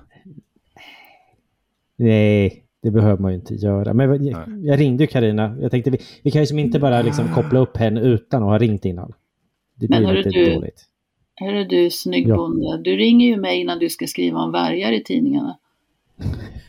Nej, 1.95 2.63
det 2.81 2.91
behöver 2.91 3.17
man 3.21 3.31
ju 3.31 3.37
inte 3.37 3.53
göra. 3.53 3.93
Men 3.93 4.25
jag, 4.25 4.43
jag 4.63 4.79
ringde 4.79 5.03
ju 5.03 5.07
Karina. 5.07 5.57
Jag 5.61 5.71
tänkte 5.71 5.89
vi, 5.91 5.97
vi 6.23 6.31
kan 6.31 6.41
ju 6.41 6.47
som 6.47 6.59
inte 6.59 6.79
bara 6.79 7.01
liksom 7.01 7.33
koppla 7.33 7.59
upp 7.59 7.77
henne 7.77 8.01
utan 8.01 8.43
att 8.43 8.49
ha 8.49 8.57
ringt 8.57 8.85
innan. 8.85 9.13
Det 9.87 9.93
Men 9.95 9.99
blir 10.03 10.07
hörru 10.09 10.17
lite 10.23 10.29
du- 10.29 10.53
dåligt. 10.55 10.85
Hörru 11.35 11.63
du 11.65 11.89
snygg 11.89 12.27
Ja. 12.27 12.35
bonde, 12.35 12.81
du 12.83 12.95
ringer 12.97 13.27
ju 13.27 13.37
mig 13.37 13.59
innan 13.61 13.79
du 13.79 13.89
ska 13.89 14.07
skriva 14.07 14.39
om 14.39 14.51
vargar 14.51 14.91
i 14.91 15.03
tidningarna. 15.03 15.57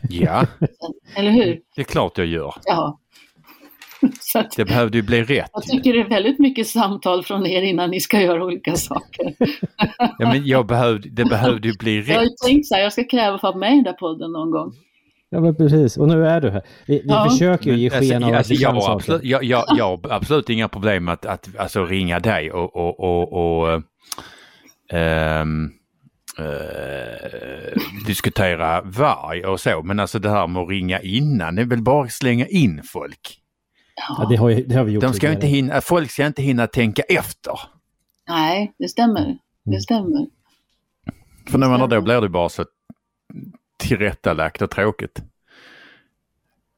Ja, 0.09 0.45
Eller 1.17 1.31
hur? 1.31 1.61
det 1.75 1.81
är 1.81 1.85
klart 1.85 2.17
jag 2.17 2.27
gör. 2.27 2.53
Ja. 2.65 2.99
Så 4.19 4.39
att 4.39 4.51
Det 4.57 4.65
behövde 4.65 4.97
ju 4.97 5.03
bli 5.03 5.23
rätt. 5.23 5.49
jag 5.53 5.63
tycker 5.63 5.93
det 5.93 5.99
är 5.99 6.09
väldigt 6.09 6.39
mycket 6.39 6.67
samtal 6.67 7.23
från 7.23 7.45
er 7.45 7.61
innan 7.61 7.89
ni 7.89 7.99
ska 7.99 8.21
göra 8.21 8.45
olika 8.45 8.75
saker. 8.75 9.33
Ja, 9.97 10.09
men 10.19 10.45
jag 10.47 10.65
behövde, 10.67 11.09
det 11.09 11.25
behövde 11.25 11.67
ju 11.67 11.73
bli 11.77 11.97
Jag 12.07 12.15
har 12.15 12.23
ju 12.23 12.29
rätt. 12.29 12.37
tänkt 12.47 12.67
så 12.67 12.75
här, 12.75 12.81
jag 12.81 12.93
ska 12.93 13.03
kräva 13.03 13.37
för 13.39 13.47
att 13.47 13.53
vara 13.55 13.59
med 13.59 13.71
i 13.71 13.75
den 13.75 13.83
där 13.83 13.93
podden 13.93 14.31
någon 14.31 14.51
gång. 14.51 14.73
Ja, 15.35 15.41
men 15.41 15.55
precis. 15.55 15.97
Och 15.97 16.07
nu 16.07 16.27
är 16.27 16.41
du 16.41 16.49
här. 16.49 16.61
Vi, 16.87 16.99
vi 16.99 17.03
Ja. 17.07 17.29
försöker 17.29 17.71
ju 17.71 17.77
ge 17.77 17.89
alltså, 17.89 18.11
sken 18.11 18.23
av 18.23 18.29
att 18.29 18.35
alltså, 18.35 18.53
vi 18.53 18.59
jag, 18.61 18.69
kan 18.69 18.75
har 18.75 18.81
saker. 18.81 18.95
absolut, 18.95 19.23
jag, 19.23 19.43
jag, 19.43 19.65
jag 19.77 19.85
har 19.85 20.11
absolut 20.11 20.49
inga 20.49 20.67
problem 20.67 21.05
med 21.05 21.13
att, 21.13 21.25
att 21.25 21.49
alltså, 21.57 21.85
ringa 21.85 22.19
dig 22.19 22.51
och, 22.51 22.75
och, 22.75 22.99
och, 22.99 23.33
och 23.33 23.81
ehm, 24.91 25.71
eh, 26.39 27.77
diskutera 28.07 28.81
varg 28.81 29.45
och 29.45 29.59
så. 29.59 29.81
Men 29.83 29.99
alltså 29.99 30.19
det 30.19 30.29
här 30.29 30.47
med 30.47 30.61
att 30.61 30.69
ringa 30.69 30.99
innan, 30.99 31.55
det 31.55 31.61
är 31.61 31.65
väl 31.65 31.81
bara 31.83 32.03
att 32.05 32.11
slänga 32.11 32.47
in 32.47 32.81
folk. 32.83 33.39
Ja, 34.07 34.27
det, 34.29 34.35
har, 34.35 34.51
det 34.51 34.75
har 34.75 34.83
vi 34.83 34.91
gjort 34.91 35.03
De 35.03 35.13
ska 35.13 35.31
inte 35.31 35.47
hinna, 35.47 35.81
folk 35.81 36.11
ska 36.11 36.25
inte 36.25 36.41
hinna 36.41 36.67
tänka 36.67 37.01
efter. 37.01 37.59
Nej, 38.29 38.73
det 38.79 38.87
stämmer. 38.87 39.37
Det 39.65 39.81
stämmer. 39.81 40.27
För 41.49 41.57
när 41.57 41.69
man 41.69 41.79
har 41.81 41.87
då 41.87 42.01
blir 42.01 42.21
det 42.21 42.29
bara 42.29 42.49
så 42.49 42.65
tillrättalagt 43.77 44.61
och 44.61 44.71
tråkigt. 44.71 45.21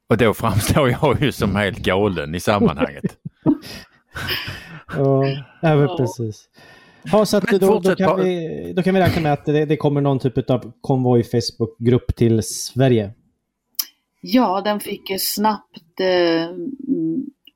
Och 0.10 0.18
då 0.18 0.34
framstår 0.34 0.90
jag 1.02 1.22
ju 1.22 1.32
som 1.32 1.56
helt 1.56 1.78
galen 1.78 2.36
i 2.36 2.40
sammanhanget. 2.40 3.04
Ja, 4.96 5.26
Ja. 5.62 5.98
precis. 5.98 6.50
Ja, 7.12 7.26
så 7.26 7.40
då, 7.40 7.80
då, 7.80 7.96
kan 7.96 8.20
vi, 8.20 8.74
då 8.76 8.84
kan 8.84 8.94
vi 8.96 9.02
räkna 9.02 9.22
med 9.22 9.34
att 9.34 9.46
det, 9.46 9.66
det 9.66 9.78
kommer 9.78 10.02
någon 10.02 10.20
typ 10.20 10.50
av 10.50 10.72
konvoj 10.82 11.24
Facebookgrupp 11.24 12.16
till 12.16 12.44
Sverige. 12.44 13.14
Ja, 14.22 14.62
den 14.62 14.80
fick 14.80 15.10
ju 15.10 15.20
snabbt, 15.20 16.00
eh, 16.00 16.50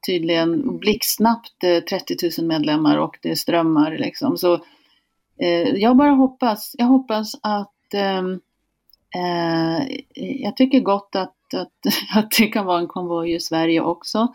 tydligen 0.05 0.77
blixtsnabbt 0.77 1.63
eh, 1.63 1.79
30 1.83 2.15
000 2.39 2.47
medlemmar 2.47 2.97
och 2.97 3.17
det 3.21 3.35
strömmar 3.35 3.97
liksom. 3.97 4.37
Så 4.37 4.53
eh, 5.41 5.69
jag 5.75 5.97
bara 5.97 6.11
hoppas, 6.11 6.75
jag 6.77 6.85
hoppas 6.85 7.31
att 7.43 7.93
ehm, 7.93 8.39
eh, 9.15 9.97
jag 10.15 10.57
tycker 10.57 10.79
gott 10.79 11.15
att, 11.15 11.53
att, 11.53 11.93
att 12.15 12.31
det 12.37 12.47
kan 12.47 12.65
vara 12.65 12.79
en 12.79 12.87
konvoj 12.87 13.33
i 13.33 13.39
Sverige 13.39 13.81
också. 13.81 14.27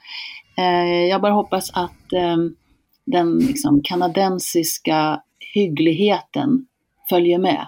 Eh, 0.59 1.05
jag 1.05 1.21
bara 1.21 1.33
hoppas 1.33 1.71
att 1.75 2.13
ehm, 2.13 2.57
den 3.05 3.39
liksom, 3.39 3.83
kanadensiska 3.83 5.23
hyggligheten 5.55 6.67
följer 7.09 7.39
med. 7.39 7.67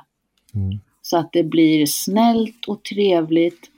Mm. 0.54 0.78
Så 1.02 1.18
att 1.18 1.32
det 1.32 1.44
blir 1.44 1.86
snällt 1.86 2.66
och 2.66 2.82
trevligt, 2.84 3.70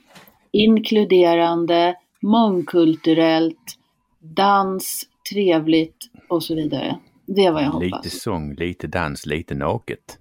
inkluderande, 0.53 1.95
mångkulturellt, 2.23 3.79
dans, 4.21 5.07
trevligt 5.33 6.11
och 6.29 6.43
så 6.43 6.55
vidare. 6.55 6.99
Det 7.27 7.45
är 7.45 7.53
vad 7.53 7.63
jag 7.63 7.71
hoppas. 7.71 8.05
Lite 8.05 8.17
sång, 8.17 8.55
lite 8.55 8.87
dans, 8.87 9.27
lite 9.27 9.55
naket. 9.55 10.19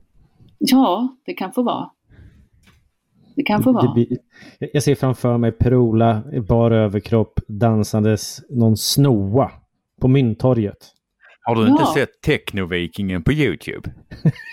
Ja, 0.58 1.16
det 1.26 1.34
kan 1.34 1.52
få 1.52 1.64
vara. 1.64 1.90
Det 3.40 3.44
kan 3.44 3.64
få 3.64 3.72
Det 3.72 3.76
vara. 3.76 4.06
jag 4.74 4.84
ser 4.84 4.96
framför 4.96 5.38
mig 5.38 5.52
Per-Ola 5.52 6.24
i 6.34 6.40
bar 6.40 6.72
överkropp 6.72 7.40
dansandes 7.48 8.42
någon 8.50 8.78
snoa 8.78 9.52
på 10.02 10.08
Mynttorget. 10.08 10.78
Har 11.42 11.56
du 11.56 11.62
inte 11.68 11.84
Ja. 11.84 11.94
sett 11.94 12.22
Technovikingen 12.22 13.24
på 13.24 13.32
Youtube? 13.34 13.90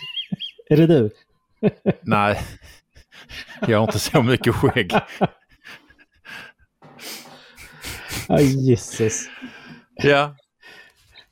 Är 0.70 0.76
det 0.76 0.86
du? 0.86 1.10
Nej, 2.02 2.38
jag 3.68 3.78
har 3.78 3.84
inte 3.86 3.98
så 3.98 4.22
mycket 4.22 4.54
skägg. 4.54 4.92
Ja, 8.28 8.40
Jesus. 8.40 9.28
Ja, 10.02 10.36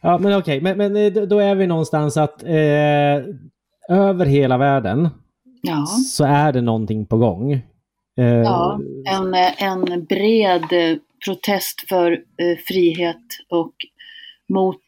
Ja, 0.00 0.18
men 0.18 0.38
okej, 0.38 0.60
men, 0.60 0.78
men 0.78 0.96
eh, 0.96 1.12
då- 1.12 1.26
då 1.26 1.38
är 1.38 1.54
vi 1.54 1.66
någonstans 1.66 2.16
att 2.16 2.42
eh, 2.42 3.22
över 3.88 4.26
hela 4.26 4.58
världen 4.58 5.08
Ja, 5.66 5.86
så 5.86 6.24
är 6.24 6.52
det 6.52 6.60
någonting 6.60 7.06
på 7.06 7.16
gång. 7.16 7.52
Eh, 8.16 8.24
ja. 8.24 8.80
En, 9.04 9.34
en 9.58 10.04
bred 10.04 10.98
protest 11.24 11.88
för 11.88 12.12
eh, 12.12 12.58
frihet 12.66 13.24
och 13.48 13.74
mot 14.48 14.82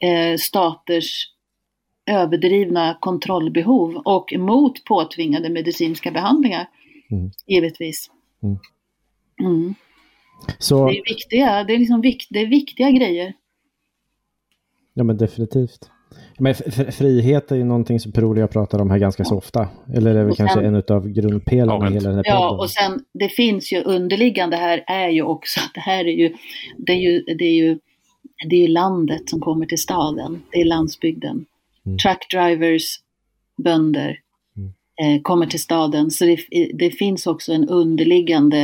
eh, 0.00 0.36
staters 0.38 1.28
överdrivna 2.06 2.98
kontrollbehov 3.00 3.96
och 3.96 4.32
mot 4.38 4.84
påtvingade 4.84 5.50
medicinska 5.50 6.10
behandlingar. 6.10 6.68
Mm. 7.10 7.30
Givetvis. 7.46 8.10
Mm. 8.42 8.58
Mm. 9.40 9.74
Så, 10.58 10.86
Det 10.86 10.98
är 10.98 11.04
viktiga, 11.08 11.64
det 11.64 11.74
är 11.74 11.78
liksom 11.78 12.00
vikt, 12.00 12.26
det 12.30 12.40
är 12.40 12.46
viktiga 12.46 12.90
grejer. 12.90 13.32
ja 14.94 15.04
men 15.04 15.16
definitivt. 15.16 15.90
Men 16.38 16.54
frihet 16.92 17.52
är 17.52 17.56
ju 17.56 17.64
någonting 17.64 18.00
som 18.00 18.12
och 18.36 18.42
jag 18.42 18.50
pratar 18.50 18.80
om 18.80 18.90
här 18.90 18.98
ganska 18.98 19.24
så 19.24 19.36
ofta. 19.38 19.68
Eller 19.94 20.14
det 20.14 20.20
är 20.20 20.24
väl 20.24 20.30
Och 20.30 20.36
kanske 20.36 20.60
sen- 20.60 20.74
en 20.74 20.96
av 20.96 21.08
grundpelarna 21.08 21.84
Ja, 21.84 21.90
i 21.90 21.94
hela 21.94 22.08
den 22.08 22.16
här 22.16 22.24
Ja, 22.26 22.48
podden. 22.48 22.60
och 22.60 22.70
sen 22.70 23.04
det 23.14 23.28
finns 23.28 23.72
ju 23.72 23.82
underliggande 23.82 24.56
här 24.56 24.84
är 24.86 25.08
ju 25.08 25.22
också 25.22 25.60
att 25.60 25.70
det 25.74 25.80
här 25.80 26.04
är 26.04 26.12
ju, 26.12 26.34
det 26.76 26.92
är 26.92 26.96
ju, 26.96 27.20
det 27.38 27.44
är 27.44 27.54
ju, 27.54 27.78
det 28.48 28.56
är 28.56 28.60
ju 28.60 28.68
landet 28.68 29.28
som 29.30 29.40
kommer 29.40 29.66
till 29.66 29.78
staden. 29.78 30.42
Det 30.52 30.60
är 30.60 30.64
landsbygden. 30.64 31.44
Mm. 31.86 31.98
Truckdrivers, 31.98 33.00
bönder 33.64 34.18
Mm. 34.56 34.72
eh, 35.16 35.22
kommer 35.22 35.46
till 35.46 35.60
staden. 35.60 36.10
Så 36.10 36.24
det, 36.24 36.38
det 36.74 36.90
finns 36.90 37.26
också 37.26 37.52
en 37.52 37.68
underliggande, 37.68 38.58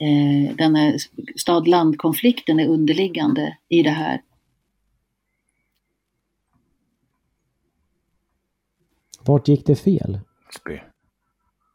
eh, 0.00 0.56
den 0.56 0.74
här 0.76 0.96
stad-land-konflikten 1.36 2.60
är 2.60 2.68
underliggande 2.68 3.56
i 3.68 3.82
det 3.82 3.90
här. 3.90 4.20
Vart 9.28 9.48
gick 9.48 9.66
det 9.66 9.76
fel? 9.76 10.20
spy. 10.54 10.78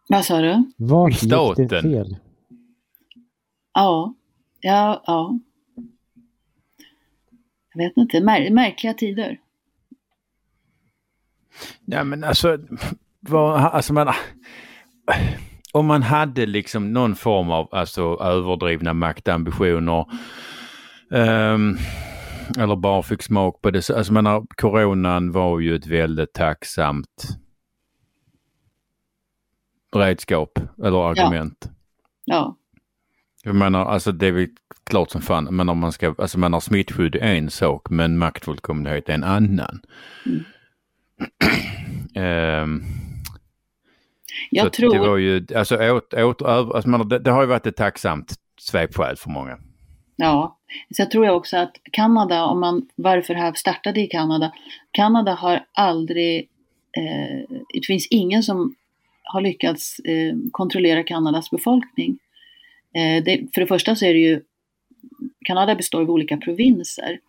Vad 0.10 0.26
sa 0.26 0.42
du? 0.42 0.72
Vart 0.78 1.24
gick 1.24 1.58
det 1.70 1.82
fel? 1.82 2.18
Ja, 3.74 4.14
ja, 4.60 5.04
ja. 5.06 5.40
Jag 7.74 7.84
vet 7.84 7.98
inte, 7.98 8.22
mär, 8.22 8.50
märkliga 8.50 8.94
tider. 8.94 9.40
Ja 11.86 12.04
men 12.04 12.24
alltså, 12.24 12.58
vad, 13.20 13.60
alltså 13.60 13.94
man, 13.94 14.14
om 15.72 15.86
man 15.86 16.02
hade 16.02 16.46
liksom 16.46 16.94
någon 16.94 17.16
form 17.16 17.52
av 17.52 17.70
alltså, 17.72 18.02
överdrivna 18.22 18.94
maktambitioner 18.94 20.06
ehm, 21.12 21.78
eller 22.60 22.76
bara 22.76 23.04
fick 23.04 23.22
smak 23.22 23.62
på 23.62 23.72
det. 23.72 23.82
Så, 23.82 23.98
Alltså 23.98 24.14
man 24.14 24.26
har, 24.26 24.46
coronan 24.56 25.32
var 25.32 25.60
ju 25.60 25.76
ett 25.76 25.88
väldigt 25.88 26.34
tacksamt 26.34 27.43
redskap 29.96 30.60
eller 30.84 31.10
argument. 31.10 31.70
Ja, 32.26 32.58
Jag 33.44 33.56
menar, 33.56 33.86
alltså 33.86 34.12
det 34.12 34.28
är 34.28 34.32
väl 34.32 34.48
klart 34.84 35.10
som 35.12 35.22
fan, 35.22 35.44
men 35.52 35.70
om 35.70 35.78
man 35.80 35.92
ska, 35.92 36.16
alltså 36.18 36.40
man 36.40 36.54
har 36.54 36.60
smittskydd 36.60 37.16
är 37.16 37.36
en 37.36 37.50
sak, 37.50 37.90
men 37.90 38.18
maktfullkomlighet 38.18 39.10
är 39.10 39.14
en 39.14 39.24
annan. 39.24 39.82
Mm. 42.16 42.84
Så 44.50 44.58
jag 44.66 44.74
tror... 44.74 44.94
Det 44.94 45.00
var 45.00 45.18
ju, 45.18 45.46
alltså, 45.56 45.92
åt, 45.92 46.14
åt, 46.14 46.42
över- 46.42 46.76
alltså 46.76 46.90
man, 46.90 47.10
det, 47.10 47.20
det 47.20 47.32
har 47.32 47.42
ju 47.42 47.48
varit 47.48 47.68
ett 47.68 47.76
tacksamt 47.76 48.34
svepskäl 48.60 49.16
för 49.16 49.30
många. 49.30 49.58
Ja, 50.16 50.60
så 50.96 51.02
jag 51.02 51.12
tror 51.12 51.26
jag 51.26 51.38
också 51.38 51.58
att 51.58 51.72
Kanada, 51.92 52.44
om 52.46 52.60
man, 52.60 52.88
varför 52.96 53.34
det 53.34 53.40
här 53.40 53.54
startade 53.54 54.02
i 54.02 54.08
Kanada, 54.08 54.52
Kanada 54.92 55.34
har 55.34 55.66
aldrig, 55.74 56.40
eh, 56.98 57.58
det 57.74 57.86
finns 57.88 58.08
ingen 58.10 58.44
som 58.44 58.76
har 59.24 59.42
lyckats 59.42 60.00
eh, 60.00 60.36
kontrollera 60.52 61.04
Kanadas 61.04 61.52
befolkning. 61.52 62.20
Eh, 62.96 63.24
det, 63.24 63.54
för 63.54 63.62
det 63.62 63.68
första 63.68 63.96
så 63.96 64.06
är 64.06 64.14
det 64.14 64.20
ju, 64.20 64.42
Kanada 65.46 65.76
består 65.76 66.02
av 66.02 66.10
olika 66.10 66.38
provinser 66.38 67.20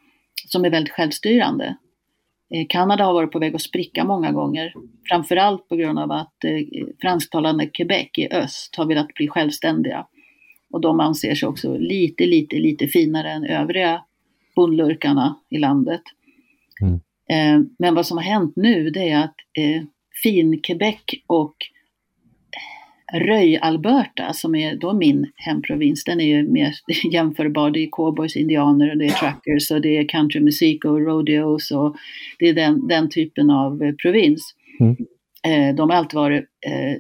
som 0.49 0.65
är 0.65 0.71
väldigt 0.71 0.93
självstyrande. 0.93 1.77
Eh, 2.55 2.67
Kanada 2.69 3.05
har 3.05 3.13
varit 3.13 3.33
på 3.33 3.39
väg 3.39 3.55
att 3.55 3.63
spricka 3.63 4.05
många 4.05 4.33
gånger, 4.33 4.75
framförallt 5.09 5.69
på 5.69 5.77
grund 5.77 5.99
av 5.99 6.13
att 6.13 6.45
eh, 6.45 6.87
fransktalande 7.01 7.67
Quebec 7.67 8.09
i 8.17 8.29
öst 8.29 8.77
har 8.77 8.87
velat 8.87 9.15
bli 9.15 9.29
självständiga. 9.29 10.07
Och 10.71 10.81
de 10.81 11.01
anser 11.01 11.35
sig 11.35 11.49
också 11.49 11.77
lite, 11.77 12.27
lite, 12.27 12.57
lite 12.57 12.87
finare 12.87 13.31
än 13.31 13.45
övriga 13.45 14.05
bondlurkarna 14.57 15.41
i 15.51 15.59
landet. 15.59 16.03
Mm. 16.81 17.01
Eh, 17.31 17.67
men 17.79 17.95
vad 17.95 18.07
som 18.07 18.19
har 18.19 18.25
hänt 18.25 18.53
nu 18.57 18.91
det 18.91 19.11
är 19.11 19.25
att 19.25 19.37
eh, 19.59 19.83
Fin-Quebec 20.23 21.01
och 21.27 21.55
Röj-Alberta, 23.15 24.33
som 24.33 24.55
är 24.55 24.77
då 24.77 24.93
min 24.93 25.33
hemprovins, 25.37 26.05
den 26.05 26.21
är 26.21 26.25
ju 26.25 26.49
mer 26.49 26.75
jämförbar. 27.13 27.71
Det 27.71 27.79
är 27.85 27.89
cowboys, 27.93 28.37
indianer 28.37 28.91
och 28.91 28.99
det 28.99 29.05
är 29.05 29.11
truckers 29.11 29.71
och 29.71 29.81
det 29.81 29.97
är 29.97 30.09
countrymusik 30.09 30.85
och 30.85 31.01
rodeos 31.01 31.71
och 31.71 31.97
det 32.39 32.49
är 32.49 32.55
den, 32.55 32.89
den 32.89 33.09
typen 33.09 33.51
av 33.51 33.83
eh, 33.83 33.95
provins. 33.95 34.55
Mm. 34.81 34.97
Eh, 35.47 35.75
de 35.75 35.91
har 35.91 35.97
alltid 35.97 36.15
varit, 36.17 36.45
eh, 36.67 36.97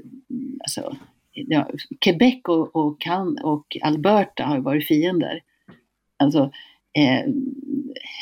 alltså, 0.60 0.96
ja, 1.32 1.70
Quebec 2.00 2.40
och, 2.48 2.76
och, 2.76 3.00
Can 3.00 3.38
och 3.42 3.76
Alberta 3.82 4.44
har 4.44 4.58
varit 4.58 4.86
fiender. 4.86 5.40
Alltså, 6.18 6.50
eh, 6.98 7.30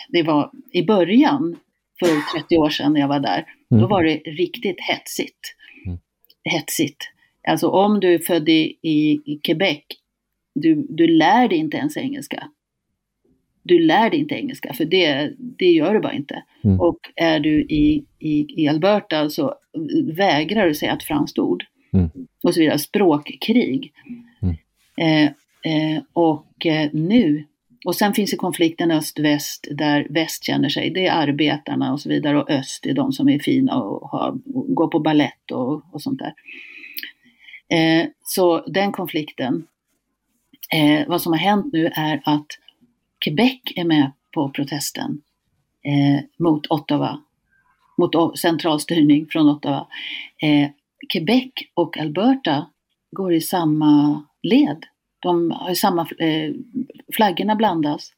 det 0.09 0.23
var 0.23 0.51
i 0.73 0.83
början, 0.83 1.57
för 1.99 2.39
30 2.41 2.57
år 2.57 2.71
sedan 2.71 2.93
när 2.93 3.01
jag 3.01 3.09
var 3.09 3.21
där, 3.21 3.45
då 3.71 3.77
Mm. 3.77 3.89
var 3.89 4.05
det 4.05 4.17
riktigt 4.17 4.81
hetsigt. 4.81 5.55
Mm. 5.87 5.99
Hetsigt. 6.45 6.97
Alltså 7.49 7.69
om 7.69 8.01
du 8.01 8.15
är 8.15 8.19
född 8.19 8.49
i, 8.49 8.79
i, 8.83 9.21
i 9.25 9.41
Quebec, 9.43 9.83
du, 10.55 10.87
du 10.89 11.07
lär 11.07 11.49
dig 11.49 11.59
inte 11.59 11.77
ens 11.77 11.97
engelska. 11.97 12.49
Du 13.63 13.79
lär 13.79 14.11
dig 14.11 14.19
inte 14.19 14.35
engelska, 14.35 14.73
för 14.73 14.85
det, 14.85 15.33
det 15.39 15.73
gör 15.73 15.95
du 15.95 16.01
bara 16.01 16.13
inte. 16.13 16.43
Mm. 16.65 16.81
Och 16.81 16.99
är 17.17 17.41
du 17.41 17.61
i, 17.63 18.05
i, 18.19 18.63
i 18.63 18.69
Alberta 18.69 19.31
så 19.31 19.55
vägrar 20.05 20.67
du 20.67 20.75
säga 20.75 20.93
ett 20.93 21.03
franskt 21.03 21.39
ord. 21.39 21.65
Mm. 21.93 22.11
Och 22.43 22.55
så 22.55 22.61
vidare. 22.61 22.79
Språkkrig. 22.79 23.93
Mm. 24.43 24.57
Eh, 24.97 25.33
eh, 25.73 26.03
och 26.13 26.67
eh, 26.67 26.91
nu, 26.93 27.45
och 27.85 27.97
sen 27.97 28.15
finns 28.15 28.31
det 28.31 28.37
konflikten 28.37 28.91
öst-väst 28.91 29.69
där 29.71 30.07
väst 30.11 30.45
känner 30.45 30.69
sig, 30.69 30.91
det 30.91 31.07
är 31.07 31.29
arbetarna 31.29 31.93
och 31.93 32.01
så 32.01 32.09
vidare 32.09 32.41
och 32.41 32.51
öst 32.51 32.87
är 32.87 32.95
de 32.95 33.13
som 33.13 33.29
är 33.29 33.39
fina 33.39 33.83
och, 33.83 34.11
har, 34.11 34.39
och 34.55 34.75
går 34.75 34.89
på 34.89 34.99
ballett 34.99 35.51
och, 35.53 35.83
och 35.93 36.03
sånt 36.03 36.19
där. 36.19 36.33
Eh, 37.73 38.09
så 38.25 38.65
den 38.67 38.93
konflikten, 38.93 39.67
eh, 40.75 41.09
vad 41.09 41.23
som 41.23 41.33
har 41.33 41.39
hänt 41.41 41.73
nu 41.73 41.87
är 41.87 42.23
att 42.25 42.47
Quebec 43.25 43.61
är 43.77 43.85
med 43.85 44.13
på 44.35 44.49
protesten 44.51 45.23
eh, 45.83 46.25
mot 46.37 46.67
Ottawa, 46.67 47.23
mot 47.99 48.39
centralstyrning 48.39 49.27
från 49.27 49.49
Ottawa. 49.49 49.87
Eh, 50.43 50.71
Quebec 51.13 51.53
och 51.75 51.99
Alberta 51.99 52.67
går 53.11 53.35
i 53.35 53.41
samma 53.41 54.23
led. 54.43 54.87
De 55.19 55.51
har 55.51 55.75
samma, 55.75 56.03
eh, 56.19 56.55
flaggorna 57.13 57.55
blandas. 57.57 58.13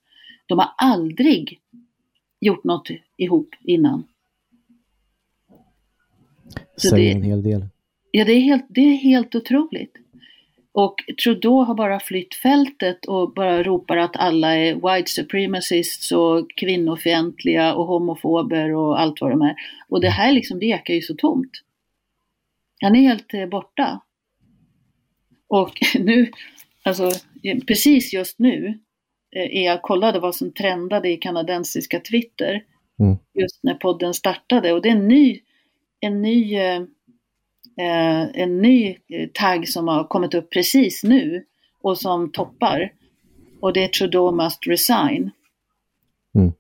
De 0.47 0.59
har 0.59 0.71
aldrig 0.77 1.61
gjort 2.41 2.65
något 2.65 2.89
ihop 3.17 3.55
innan. 3.63 4.05
Så 6.77 6.89
Säger 6.89 7.05
det- 7.15 7.19
en 7.19 7.23
hel 7.23 7.43
del. 7.43 7.67
Ja, 8.17 8.25
det 8.25 8.33
är 8.33 8.41
helt, 8.41 8.67
det 8.69 8.81
är 8.81 8.97
helt 8.97 9.35
otroligt. 9.35 9.97
Och 10.73 10.95
Trudeau 11.25 11.65
har 11.65 11.75
bara 11.75 12.01
flytt 12.01 12.35
fältet 12.35 13.05
och 13.05 13.33
bara 13.35 13.62
ropar 13.62 13.97
att 13.97 14.17
alla 14.17 14.57
är 14.57 14.75
white 14.75 15.11
supremacists 15.11 16.12
och 16.12 16.51
kvinnofientliga 16.57 17.75
och 17.75 17.87
homofober 17.87 18.75
och 18.75 19.01
allt 19.01 19.21
vad 19.21 19.31
de 19.31 19.43
är. 19.43 19.55
Och 19.89 20.01
det 20.01 20.09
här 20.09 20.33
liksom, 20.33 20.59
det 20.59 20.67
ekar 20.67 20.95
ju 20.95 21.01
så 21.01 21.15
tomt. 21.15 21.51
Han 22.83 22.97
är 22.97 23.01
helt 23.01 23.35
eh, 23.35 23.47
borta. 23.47 24.01
Och 25.49 25.73
nu, 25.95 26.31
alltså 26.83 27.11
precis 27.67 28.12
just 28.12 28.39
nu, 28.39 28.79
eh, 29.37 29.57
är 29.57 29.65
jag 29.65 29.83
kollade 29.83 30.21
vad 30.21 30.35
som 30.35 30.53
trendade 30.53 31.09
i 31.09 31.17
kanadensiska 31.17 32.01
Twitter. 32.01 32.65
Mm. 33.01 33.17
Just 33.35 33.62
när 33.62 33.75
podden 33.75 34.15
startade 34.15 34.73
och 34.73 34.83
det 34.83 34.89
är 34.89 34.97
en 34.97 35.09
ny, 35.09 35.41
en 36.01 36.23
ny 36.23 36.55
eh, 36.57 36.83
en 37.77 38.62
ny 38.62 38.97
eh, 39.09 39.29
tagg 39.33 39.68
som 39.68 39.89
har 39.89 40.05
kommit 40.05 40.35
upp 40.35 40.51
precis 40.51 41.05
nu 41.05 41.45
och 41.83 41.99
som 41.99 42.33
toppar. 42.33 42.93
Och 43.61 43.72
det 43.72 43.85
är 43.85 43.89
Trudeau 43.89 44.33
must 44.33 44.66
resign. 44.66 45.31
Mm. 46.35 46.53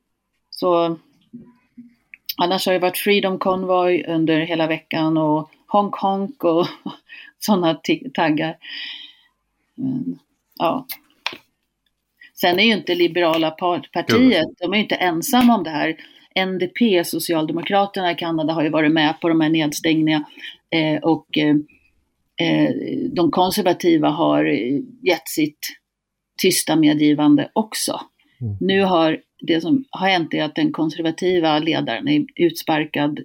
Så 0.50 0.98
annars 2.36 2.66
har 2.66 2.72
det 2.72 2.78
varit 2.78 2.98
Freedom 2.98 3.38
Convoy 3.38 4.04
under 4.04 4.40
hela 4.40 4.66
veckan 4.66 5.16
och 5.16 5.50
Honk 5.66 5.94
Honk 5.94 6.44
och 6.44 6.66
sådana 7.38 7.80
taggar. 8.14 8.56
Men, 9.74 10.18
ja. 10.58 10.86
Sen 12.34 12.58
är 12.58 12.64
ju 12.64 12.72
inte 12.72 12.94
Liberala 12.94 13.50
par- 13.50 13.88
partiet, 13.92 14.46
de 14.58 14.72
är 14.72 14.76
ju 14.76 14.82
inte 14.82 14.94
ensamma 14.94 15.54
om 15.54 15.64
det 15.64 15.70
här. 15.70 15.96
NDP, 16.46 17.04
Socialdemokraterna 17.04 18.10
i 18.10 18.14
Kanada, 18.14 18.52
har 18.52 18.62
ju 18.62 18.68
varit 18.68 18.92
med 18.92 19.20
på 19.20 19.28
de 19.28 19.40
här 19.40 19.48
nedstängningarna. 19.48 20.24
Eh, 20.74 21.00
och 21.02 21.38
eh, 21.38 21.56
eh, 22.36 22.74
de 23.12 23.30
konservativa 23.30 24.08
har 24.08 24.44
gett 25.02 25.28
sitt 25.28 25.58
tysta 26.42 26.76
medgivande 26.76 27.50
också. 27.52 28.00
Mm. 28.40 28.56
Nu 28.60 28.80
har 28.80 29.20
det 29.40 29.60
som 29.60 29.84
har 29.90 30.08
hänt 30.08 30.34
är 30.34 30.44
att 30.44 30.54
den 30.54 30.72
konservativa 30.72 31.58
ledaren 31.58 32.08
är 32.08 32.24
utsparkad 32.36 33.20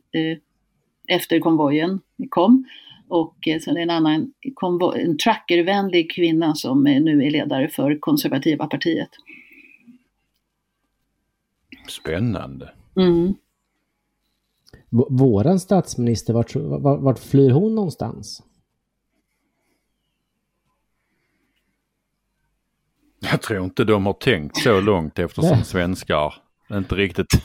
efter 1.08 1.39
konvojen 1.39 2.00
kom. 2.30 2.66
Och 3.08 3.47
eh, 3.47 3.60
sen 3.60 3.78
en 3.78 3.89
annan 3.89 4.34
en 4.95 5.18
trackervänlig 5.18 6.12
kvinna 6.12 6.56
som 6.56 6.84
nu 6.84 7.26
är 7.26 7.32
ledare 7.32 7.70
för 7.70 8.00
konservativa 8.00 8.68
partiet. 8.68 9.10
Spännande. 11.88 12.70
Mm. 12.97 13.34
Våran 14.90 15.60
statsminister, 15.60 16.34
vart, 16.34 16.56
vart, 16.56 17.00
vart 17.02 17.20
flyr 17.20 17.50
hon 17.52 17.76
någonstans? 17.76 18.44
Jag 23.20 23.42
tror 23.42 23.64
inte 23.64 23.84
de 23.84 24.06
har 24.06 24.14
tänkt 24.14 24.58
så 24.58 24.82
långt 24.82 25.20
eftersom 25.20 25.50
Nej. 25.50 25.64
svenskar 25.66 26.34
inte 26.72 26.96
riktigt... 26.96 27.28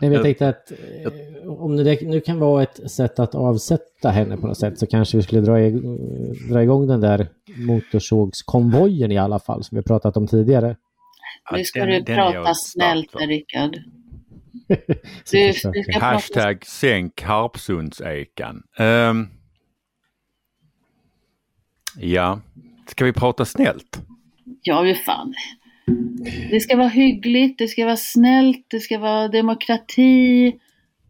Nej, 0.00 0.10
men 0.10 0.12
jag 0.12 0.22
tänkte 0.22 0.48
att 0.48 0.72
eh, 0.72 1.48
om 1.48 1.76
det 1.76 2.02
nu 2.02 2.20
kan 2.20 2.38
vara 2.38 2.62
ett 2.62 2.90
sätt 2.90 3.18
att 3.18 3.34
avsätta 3.34 4.10
henne 4.10 4.36
på 4.36 4.46
något 4.46 4.58
sätt 4.58 4.78
så 4.78 4.86
kanske 4.86 5.16
vi 5.16 5.22
skulle 5.22 5.40
dra, 5.40 5.58
ig- 5.58 6.52
dra 6.52 6.62
igång 6.62 6.86
den 6.86 7.00
där 7.00 7.28
motorsågskonvojen 7.56 9.12
i 9.12 9.18
alla 9.18 9.38
fall 9.38 9.64
som 9.64 9.76
vi 9.76 9.82
pratat 9.82 10.16
om 10.16 10.26
tidigare. 10.26 10.76
Nu 11.50 11.64
ska 11.64 11.80
Den- 11.80 11.88
du 11.88 12.00
den 12.00 12.16
prata 12.16 12.54
snällt 12.54 13.12
där, 13.12 13.26
Rickard. 13.26 13.76
Du, 15.30 15.46
du 15.46 15.52
ska 15.52 15.72
prata 15.92 16.06
Hashtag 16.06 16.66
sänk 16.66 17.22
Harpsundsekan. 17.22 18.62
Ehm, 18.78 19.28
ja, 21.96 22.40
ska 22.86 23.04
vi 23.04 23.12
prata 23.12 23.44
snällt? 23.44 24.00
Ja, 24.62 24.82
hur 24.82 24.94
fan. 24.94 25.34
Det 26.50 26.60
ska 26.60 26.76
vara 26.76 26.88
hyggligt, 26.88 27.58
det 27.58 27.68
ska 27.68 27.84
vara 27.84 27.96
snällt, 27.96 28.66
det 28.68 28.80
ska 28.80 28.98
vara 28.98 29.28
demokrati, 29.28 30.50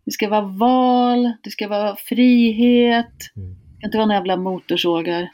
det 0.05 0.11
ska 0.12 0.28
vara 0.28 0.41
val, 0.47 1.33
det 1.43 1.51
ska 1.51 1.68
vara 1.68 1.97
frihet. 1.97 3.12
Det 3.18 3.76
ska 3.78 3.87
inte 3.87 3.97
vara 3.99 4.07
några 4.07 4.18
jävla 4.18 4.37
motorsågar. 4.37 5.28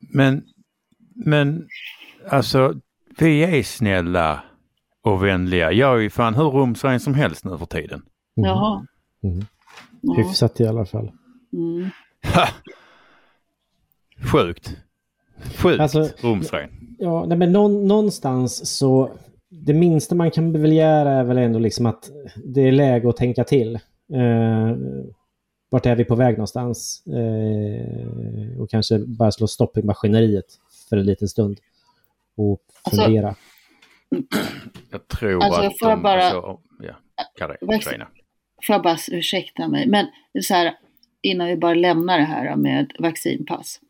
Men, 0.00 0.44
men 1.14 1.68
alltså, 2.28 2.74
vi 3.18 3.42
är 3.44 3.62
snälla 3.62 4.42
och 5.02 5.24
vänliga. 5.24 5.72
Jag 5.72 5.96
är 5.96 6.00
ju 6.00 6.10
fan 6.10 6.34
hur 6.34 6.44
rumsren 6.50 7.00
som 7.00 7.14
helst 7.14 7.44
nu 7.44 7.58
för 7.58 7.66
tiden. 7.66 8.02
Mm. 8.36 8.48
Jaha. 8.50 8.86
Mm. 9.22 9.44
Ja. 10.00 10.14
Hyfsat 10.14 10.60
i 10.60 10.66
alla 10.66 10.84
fall. 10.84 11.12
Mm. 11.52 11.90
Sjukt. 14.32 14.76
Sjukt 15.56 15.80
Alltså- 15.80 16.08
rumsren. 16.20 16.70
Ja, 16.98 17.24
nej, 17.26 17.38
men 17.38 17.52
någon, 17.52 17.86
någonstans 17.88 18.76
så... 18.78 19.10
Det 19.54 19.74
minsta 19.74 20.14
man 20.14 20.30
kan 20.30 20.52
begära 20.52 21.10
är 21.10 21.24
väl 21.24 21.38
ändå 21.38 21.58
liksom 21.58 21.86
att 21.86 22.10
det 22.44 22.60
är 22.60 22.72
läge 22.72 23.08
att 23.08 23.16
tänka 23.16 23.44
till. 23.44 23.74
Eh, 24.12 24.76
vart 25.70 25.86
är 25.86 25.96
vi 25.96 26.04
på 26.04 26.14
väg 26.14 26.34
någonstans? 26.34 27.04
Eh, 27.06 28.60
och 28.60 28.70
kanske 28.70 28.98
bara 28.98 29.32
slå 29.32 29.46
stopp 29.46 29.76
i 29.78 29.82
maskineriet 29.82 30.44
för 30.92 30.96
en 30.96 31.06
liten 31.06 31.28
stund. 31.28 31.60
Och 32.36 32.62
Alltså, 32.82 33.02
fundera. 33.04 33.34
Jag 34.90 35.08
tror 35.08 35.42
Alltså, 35.44 35.60
att 35.60 35.78
får 35.78 35.90
jag 35.90 36.02
bara- 36.02 36.24
Alltså, 36.24 36.60
ja, 36.80 36.94
Karina. 37.80 38.08
Får 38.66 38.74
jag 38.74 38.82
bara 38.82 38.96
ursäkta 39.12 39.68
mig, 39.68 39.86
men 39.88 40.06
så 40.42 40.54
här, 40.54 40.74
innan 41.22 41.48
vi 41.48 41.56
bara 41.56 41.74
lämnar 41.74 42.18
det 42.18 42.24
här 42.24 42.56
med 42.56 42.92
vaccinpass. 42.98 43.80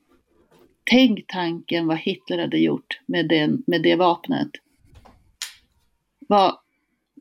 Tänk 0.90 1.26
tanken 1.26 1.86
vad 1.86 1.98
Hitler 1.98 2.38
hade 2.38 2.58
gjort 2.58 3.00
med, 3.06 3.28
den, 3.28 3.62
med 3.66 3.82
det 3.82 3.96
vapnet. 3.96 4.50
Vad, 6.28 6.56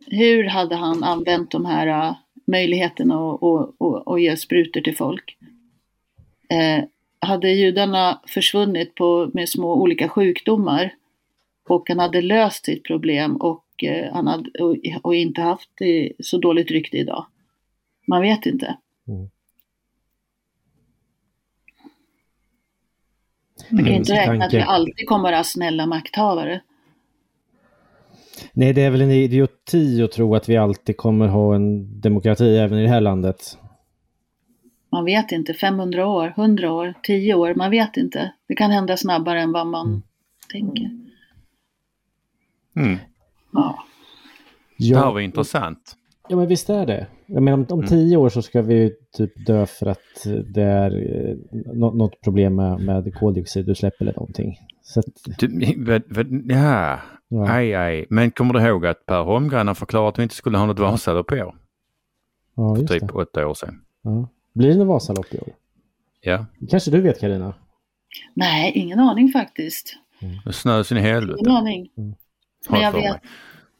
hur 0.08 0.44
hade 0.44 0.76
han 0.76 1.04
använt 1.04 1.52
de 1.52 1.66
här 1.66 1.88
äh, 1.88 2.16
möjligheten 2.48 3.12
att, 3.12 3.44
att, 3.44 3.70
att, 3.82 4.08
att 4.08 4.22
ge 4.22 4.38
sprutor 4.38 4.82
till 4.82 4.96
folk. 4.98 5.38
Eh, 6.50 6.84
hade 7.22 7.50
judarna 7.50 8.22
försvunnit 8.28 8.96
på, 8.96 9.32
med 9.34 9.50
små 9.50 9.74
olika 9.74 10.10
sjukdomar 10.10 10.94
och 11.68 11.90
han 11.90 12.00
hade 12.00 12.22
löst 12.22 12.66
sitt 12.66 12.84
problem 12.84 13.36
och, 13.36 13.84
eh, 13.84 14.14
han 14.14 14.28
hade, 14.28 14.50
och, 14.64 14.78
och 15.02 15.16
inte 15.16 15.42
haft 15.42 15.70
så 16.20 16.38
dåligt 16.38 16.72
rykte 16.72 16.98
idag. 16.98 17.26
Man 18.08 18.22
vet 18.22 18.46
inte. 18.46 18.78
Mm. 19.08 19.30
Man 23.70 23.86
kan 23.86 23.94
inte 23.94 24.14
räkna 24.14 24.46
att 24.46 24.54
vi 24.54 24.62
alltid 24.62 25.08
kommer 25.08 25.32
att 25.32 25.38
ha 25.38 25.44
snälla 25.44 25.86
makthavare. 25.86 26.62
Nej, 28.54 28.74
det 28.74 28.82
är 28.82 28.90
väl 28.90 29.02
en 29.02 29.12
idioti 29.12 30.04
att 30.04 30.12
tro 30.12 30.36
att 30.36 30.50
vi 30.50 30.58
alltid 30.58 30.98
kommer 30.98 31.28
ha 31.28 31.56
en 31.56 32.02
demokrati 32.02 32.58
även 32.58 32.80
i 32.80 32.82
det 32.82 32.90
här 32.90 33.02
landet. 33.02 33.58
Man 34.92 35.06
vet 35.06 35.32
inte, 35.32 35.54
500 35.54 36.08
år, 36.08 36.34
100 36.38 36.74
år, 36.74 36.94
10 37.04 37.34
år, 37.34 37.56
man 37.56 37.72
vet 37.72 37.98
inte. 37.98 38.34
Det 38.48 38.56
kan 38.56 38.72
hända 38.72 38.98
snabbare 38.98 39.42
än 39.42 39.52
vad 39.52 39.68
man 39.68 39.88
mm. 39.88 40.02
tänker. 40.52 40.90
Mm. 42.76 42.98
Ja. 43.52 43.84
Det 44.78 44.96
här 44.96 45.12
var 45.12 45.20
intressant. 45.20 45.96
Ja 46.30 46.36
men 46.36 46.48
visst 46.48 46.70
är 46.70 46.86
det. 46.86 47.08
Jag 47.26 47.44
menar 47.44 47.58
om, 47.58 47.66
om 47.70 47.80
mm. 47.80 47.90
tio 47.90 48.18
år 48.18 48.30
så 48.30 48.42
ska 48.42 48.62
vi 48.62 48.92
typ 49.18 49.46
dö 49.46 49.66
för 49.66 49.86
att 49.86 50.28
det 50.54 50.62
är 50.62 50.92
eh, 50.92 51.36
något 51.74 52.22
problem 52.22 52.56
med, 52.56 52.80
med 52.80 53.14
koldioxidutsläpp 53.16 54.02
eller 54.02 54.14
någonting. 54.14 54.58
Så 54.82 55.00
att... 55.00 55.06
du, 55.38 55.78
ja. 56.48 57.00
ja, 57.28 57.50
aj 57.50 57.74
aj. 57.74 58.06
Men 58.10 58.32
kommer 58.32 58.54
du 58.54 58.68
ihåg 58.68 58.86
att 58.86 59.06
Per 59.06 59.24
Holmgren 59.24 59.68
har 59.68 59.76
förklarat 59.76 60.14
att 60.14 60.20
vi 60.20 60.24
inte 60.24 60.36
skulle 60.36 60.58
ha 60.58 60.66
något 60.66 60.80
Vasalopp 60.80 61.32
i 61.32 61.42
år? 61.42 61.56
Ja, 62.56 62.76
för 62.76 62.84
typ 62.84 63.08
det. 63.08 63.14
åtta 63.14 63.48
år 63.48 63.54
sedan. 63.54 63.82
Ja. 64.02 64.30
Blir 64.54 64.70
det 64.70 64.76
något 64.76 64.88
Vasalopp 64.88 65.34
i 65.34 65.38
år? 65.38 65.54
Ja. 66.22 66.46
kanske 66.70 66.92
du 66.92 67.02
vet 67.02 67.20
Karina? 67.20 67.54
Nej, 68.34 68.72
ingen 68.76 69.00
aning 69.00 69.32
faktiskt. 69.32 69.96
Mm. 70.22 70.36
Det 70.46 70.54
snöar 70.54 70.84
sin 70.84 70.98
i 70.98 71.02
helvete. 71.02 71.40
Ingen 71.40 71.58
aning. 71.58 71.90
Mm. 71.98 72.16
Men 72.70 72.82
jag 72.82 72.92
vet, 72.92 73.22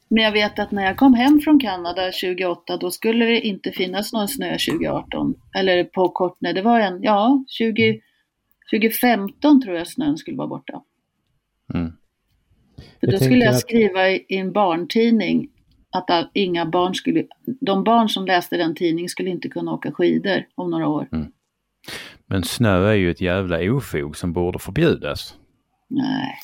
men 0.08 0.24
jag 0.24 0.32
vet 0.32 0.58
att 0.58 0.70
när 0.70 0.84
jag 0.84 0.96
kom 0.96 1.14
hem 1.14 1.40
från 1.40 1.60
Kanada 1.60 2.02
2008 2.02 2.76
då 2.76 2.90
skulle 2.90 3.24
det 3.24 3.40
inte 3.40 3.72
finnas 3.72 4.12
någon 4.12 4.28
snö 4.28 4.50
2018. 4.50 5.34
Eller 5.54 5.84
på 5.84 6.08
kort, 6.08 6.36
nej 6.40 6.54
det 6.54 6.62
var 6.62 6.80
en, 6.80 7.02
ja 7.02 7.44
20, 7.48 8.00
2015 8.70 9.62
tror 9.62 9.76
jag 9.76 9.88
snön 9.88 10.18
skulle 10.18 10.36
vara 10.36 10.48
borta. 10.48 10.82
Mm. 11.74 11.92
För 13.00 13.06
då 13.06 13.18
skulle 13.18 13.44
jag 13.44 13.58
skriva 13.58 14.10
i 14.10 14.24
en 14.28 14.52
barntidning 14.52 15.48
att 15.92 16.30
inga 16.32 16.66
barn 16.66 16.94
skulle, 16.94 17.24
de 17.60 17.84
barn 17.84 18.08
som 18.08 18.26
läste 18.26 18.56
den 18.56 18.74
tidningen 18.74 19.08
skulle 19.08 19.30
inte 19.30 19.48
kunna 19.48 19.72
åka 19.72 19.92
skidor 19.92 20.44
om 20.54 20.70
några 20.70 20.88
år. 20.88 21.08
Mm. 21.12 21.32
Men 22.26 22.44
snö 22.44 22.88
är 22.88 22.94
ju 22.94 23.10
ett 23.10 23.20
jävla 23.20 23.72
ofog 23.72 24.16
som 24.16 24.32
borde 24.32 24.58
förbjudas. 24.58 25.36
Nej. 25.88 26.38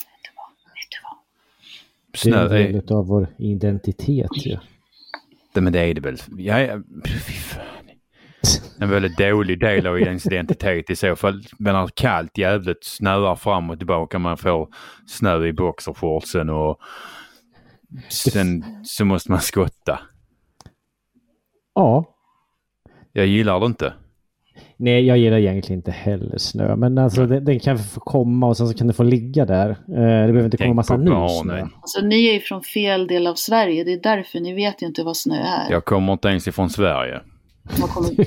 Snö 2.14 2.48
det 2.48 2.58
är 2.58 2.66
en 2.66 2.72
del 2.72 2.92
av 2.92 3.06
vår 3.06 3.28
identitet 3.38 4.46
ju. 4.46 4.50
Ja. 5.54 5.60
Men 5.60 5.72
det 5.72 5.80
är 5.80 5.94
det 5.94 6.00
väl. 6.00 6.16
Ja, 6.36 6.60
ja, 6.60 6.82
fy 7.04 7.32
fan. 7.32 7.64
En 8.80 8.90
väldigt 8.90 9.16
dålig 9.16 9.60
del 9.60 9.86
av 9.86 10.00
ens 10.00 10.26
identitet 10.26 10.90
i 10.90 10.96
så 10.96 11.16
fall. 11.16 11.42
Men 11.58 11.88
kallt 11.94 12.38
jävligt 12.38 12.84
snöar 12.84 13.36
fram 13.36 13.70
och 13.70 13.78
tillbaka. 13.78 14.18
Man 14.18 14.36
får 14.36 14.68
snö 15.06 15.46
i 15.46 15.52
boxershortsen 15.52 16.50
och 16.50 16.80
sen 18.08 18.64
så 18.84 19.04
måste 19.04 19.30
man 19.30 19.40
skotta. 19.40 20.00
Ja. 21.74 22.14
Jag 23.12 23.26
gillar 23.26 23.60
det 23.60 23.66
inte. 23.66 23.92
Nej, 24.76 25.06
jag 25.06 25.18
gillar 25.18 25.38
egentligen 25.38 25.78
inte 25.78 25.90
heller 25.90 26.38
snö. 26.38 26.76
Men 26.76 26.98
alltså 26.98 27.26
den, 27.26 27.44
den, 27.44 27.60
kan 27.60 27.78
få 27.78 28.00
komma 28.00 28.46
och 28.46 28.56
sen 28.56 28.68
så 28.68 28.74
kan 28.74 28.86
den 28.86 28.94
få 28.94 29.02
ligga 29.02 29.44
där. 29.44 29.70
Eh, 29.70 29.76
det 29.86 30.32
behöver 30.32 30.44
inte 30.44 30.56
komma 30.56 30.74
massa 30.74 30.96
ny 30.96 31.10
snö. 31.28 31.60
Alltså 31.60 32.00
ni 32.00 32.26
är 32.26 32.32
ju 32.32 32.40
från 32.40 32.62
fel 32.62 33.06
del 33.06 33.26
av 33.26 33.34
Sverige. 33.34 33.84
Det 33.84 33.92
är 33.92 34.00
därför 34.02 34.40
ni 34.40 34.54
vet 34.54 34.82
ju 34.82 34.86
inte 34.86 35.02
vad 35.02 35.16
snö 35.16 35.36
är. 35.36 35.70
Jag 35.70 35.84
kommer 35.84 36.12
inte 36.12 36.28
ens 36.28 36.48
ifrån 36.48 36.70
Sverige. 36.70 37.20
Kommer... 37.94 38.26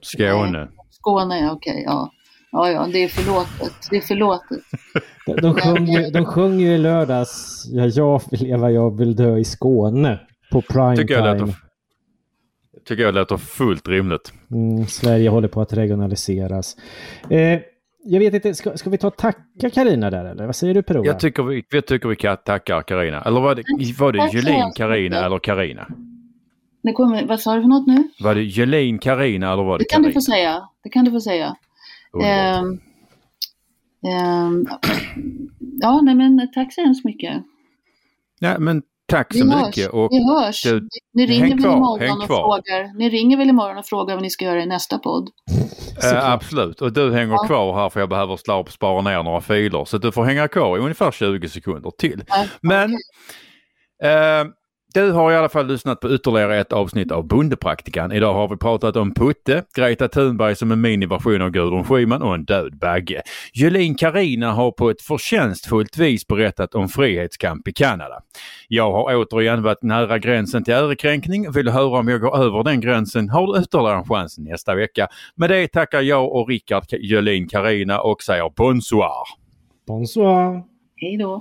Skåne. 0.00 0.68
Skåne, 0.90 1.40
ja 1.40 1.52
okej. 1.52 1.72
Okay, 1.72 1.82
ja. 1.82 2.12
Ja, 2.52 2.70
ja, 2.70 2.88
det 2.92 2.98
är 3.04 3.08
förlåtet. 3.08 3.88
Det 3.90 3.96
är 3.96 4.00
förlåtet. 4.00 4.58
De, 5.26 5.36
de, 5.36 5.54
sjöng 5.54 5.86
ju, 5.86 6.10
de 6.10 6.24
sjöng 6.24 6.60
ju 6.60 6.74
i 6.74 6.78
lördags 6.78 7.64
Ja, 7.72 7.86
jag 7.86 8.22
vill 8.30 8.40
leva, 8.40 8.70
jag 8.70 8.98
vill 8.98 9.16
dö 9.16 9.38
i 9.38 9.44
Skåne 9.44 10.20
på 10.52 10.62
prime 10.62 10.96
Tycker 10.96 11.36
time. 11.38 11.52
Jag 12.72 12.84
tycker 12.84 13.02
jag 13.02 13.14
låter 13.14 13.36
fullt 13.36 13.88
rimligt. 13.88 14.32
Mm, 14.50 14.86
Sverige 14.86 15.28
håller 15.28 15.48
på 15.48 15.60
att 15.60 15.72
regionaliseras. 15.72 16.76
Eh, 17.30 17.60
jag 18.04 18.20
vet 18.20 18.34
inte, 18.34 18.54
ska, 18.54 18.76
ska 18.76 18.90
vi 18.90 18.98
ta 18.98 19.06
och 19.06 19.16
tacka 19.16 19.70
Karina 19.70 20.10
där 20.10 20.24
eller? 20.24 20.46
Vad 20.46 20.56
säger 20.56 20.74
du 20.74 20.82
Per 20.82 21.04
Jag 21.04 21.20
tycker 21.20 21.42
vi, 21.42 21.64
jag 21.70 21.86
tycker 21.86 22.08
vi 22.08 22.16
tackar 22.16 22.82
Karina. 22.82 23.22
Eller 23.22 23.40
var 23.40 23.54
det, 23.54 23.62
var 23.98 24.12
det 24.12 24.30
Julin 24.32 24.72
Karina 24.76 25.26
eller 25.26 25.38
Karina? 25.38 25.86
vad 27.28 27.40
sa 27.40 27.54
du 27.54 27.60
för 27.60 27.68
något 27.68 27.86
nu? 27.86 28.08
Var 28.20 28.34
det 28.34 28.42
Julin 28.42 28.98
Karina 28.98 29.52
eller 29.52 29.62
var 29.62 29.78
det 29.78 29.84
Det 29.84 29.88
kan 29.88 29.96
Carina? 29.96 30.08
du 30.08 30.14
få 30.14 30.20
säga. 30.20 30.68
Det 30.82 30.88
kan 30.88 31.04
du 31.04 31.10
få 31.10 31.20
säga. 31.20 31.56
Um, 32.12 32.80
um, 34.02 34.68
ja, 35.80 36.00
nej 36.00 36.14
men 36.14 36.52
tack 36.54 36.74
så 36.74 36.80
hemskt 36.80 37.04
mycket. 37.04 37.42
Ja, 38.40 38.58
men 38.58 38.82
Tack 39.10 39.32
så 39.32 39.38
vi 39.38 39.66
mycket. 39.66 39.90
Och 39.90 40.08
vi 40.10 40.26
hörs. 40.26 40.62
Du, 40.62 40.88
ni, 41.14 41.26
ringer 41.26 41.56
väl 41.56 41.64
imorgon 41.64 42.20
och 42.20 42.26
frågar, 42.26 42.98
ni 42.98 43.08
ringer 43.08 43.36
väl 43.36 43.48
imorgon 43.48 43.78
och 43.78 43.86
frågar 43.86 44.14
vad 44.14 44.22
ni 44.22 44.30
ska 44.30 44.44
göra 44.44 44.62
i 44.62 44.66
nästa 44.66 44.98
podd? 44.98 45.30
Uh, 46.04 46.30
absolut, 46.30 46.82
och 46.82 46.92
du 46.92 47.12
hänger 47.12 47.32
ja. 47.32 47.46
kvar 47.46 47.74
här 47.74 47.88
för 47.88 48.00
jag 48.00 48.08
behöver 48.08 48.70
spara 48.70 49.02
ner 49.02 49.22
några 49.22 49.40
filer. 49.40 49.84
Så 49.84 49.98
du 49.98 50.12
får 50.12 50.24
hänga 50.24 50.48
kvar 50.48 50.76
i 50.76 50.80
ungefär 50.80 51.10
20 51.10 51.48
sekunder 51.48 51.90
till. 51.90 52.24
Ja, 52.26 52.46
Men 52.60 52.84
okay. 52.84 54.10
eh, 54.10 54.46
du 54.94 55.12
har 55.12 55.32
i 55.32 55.36
alla 55.36 55.48
fall 55.48 55.66
lyssnat 55.66 56.00
på 56.00 56.14
ytterligare 56.14 56.60
ett 56.60 56.72
avsnitt 56.72 57.12
av 57.12 57.26
Bondepraktikan. 57.26 58.12
Idag 58.12 58.34
har 58.34 58.48
vi 58.48 58.56
pratat 58.56 58.96
om 58.96 59.14
Putte, 59.14 59.64
Greta 59.76 60.08
Thunberg 60.08 60.56
som 60.56 60.72
en 60.72 60.80
miniversion 60.80 61.42
av 61.42 61.50
Gudrun 61.50 61.84
Schyman 61.84 62.22
och 62.22 62.34
en 62.34 62.44
död 62.44 62.78
bagge. 62.78 63.22
Julin 63.54 63.94
Karina 63.94 64.52
har 64.52 64.70
på 64.70 64.90
ett 64.90 65.02
förtjänstfullt 65.02 65.98
vis 65.98 66.26
berättat 66.26 66.74
om 66.74 66.88
frihetskamp 66.88 67.68
i 67.68 67.72
Kanada. 67.72 68.20
Jag 68.68 68.92
har 68.92 69.16
återigen 69.16 69.62
varit 69.62 69.82
nära 69.82 70.18
gränsen 70.18 70.64
till 70.64 70.74
ärekränkning. 70.74 71.52
Vill 71.52 71.64
du 71.64 71.70
höra 71.70 71.98
om 71.98 72.08
jag 72.08 72.20
går 72.20 72.36
över 72.36 72.64
den 72.64 72.80
gränsen 72.80 73.28
har 73.28 73.46
du 73.46 73.62
ytterligare 73.62 73.98
en 73.98 74.04
chans 74.04 74.38
nästa 74.38 74.74
vecka. 74.74 75.08
Med 75.34 75.50
det 75.50 75.68
tackar 75.68 76.00
jag 76.00 76.32
och 76.32 76.48
Rickard 76.48 76.84
Julin 76.92 77.48
Karina 77.48 78.00
och 78.00 78.22
säger 78.22 78.52
bonsoir. 78.56 79.24
Bonsoir. 79.86 80.62
Hej 80.96 81.16
då. 81.16 81.40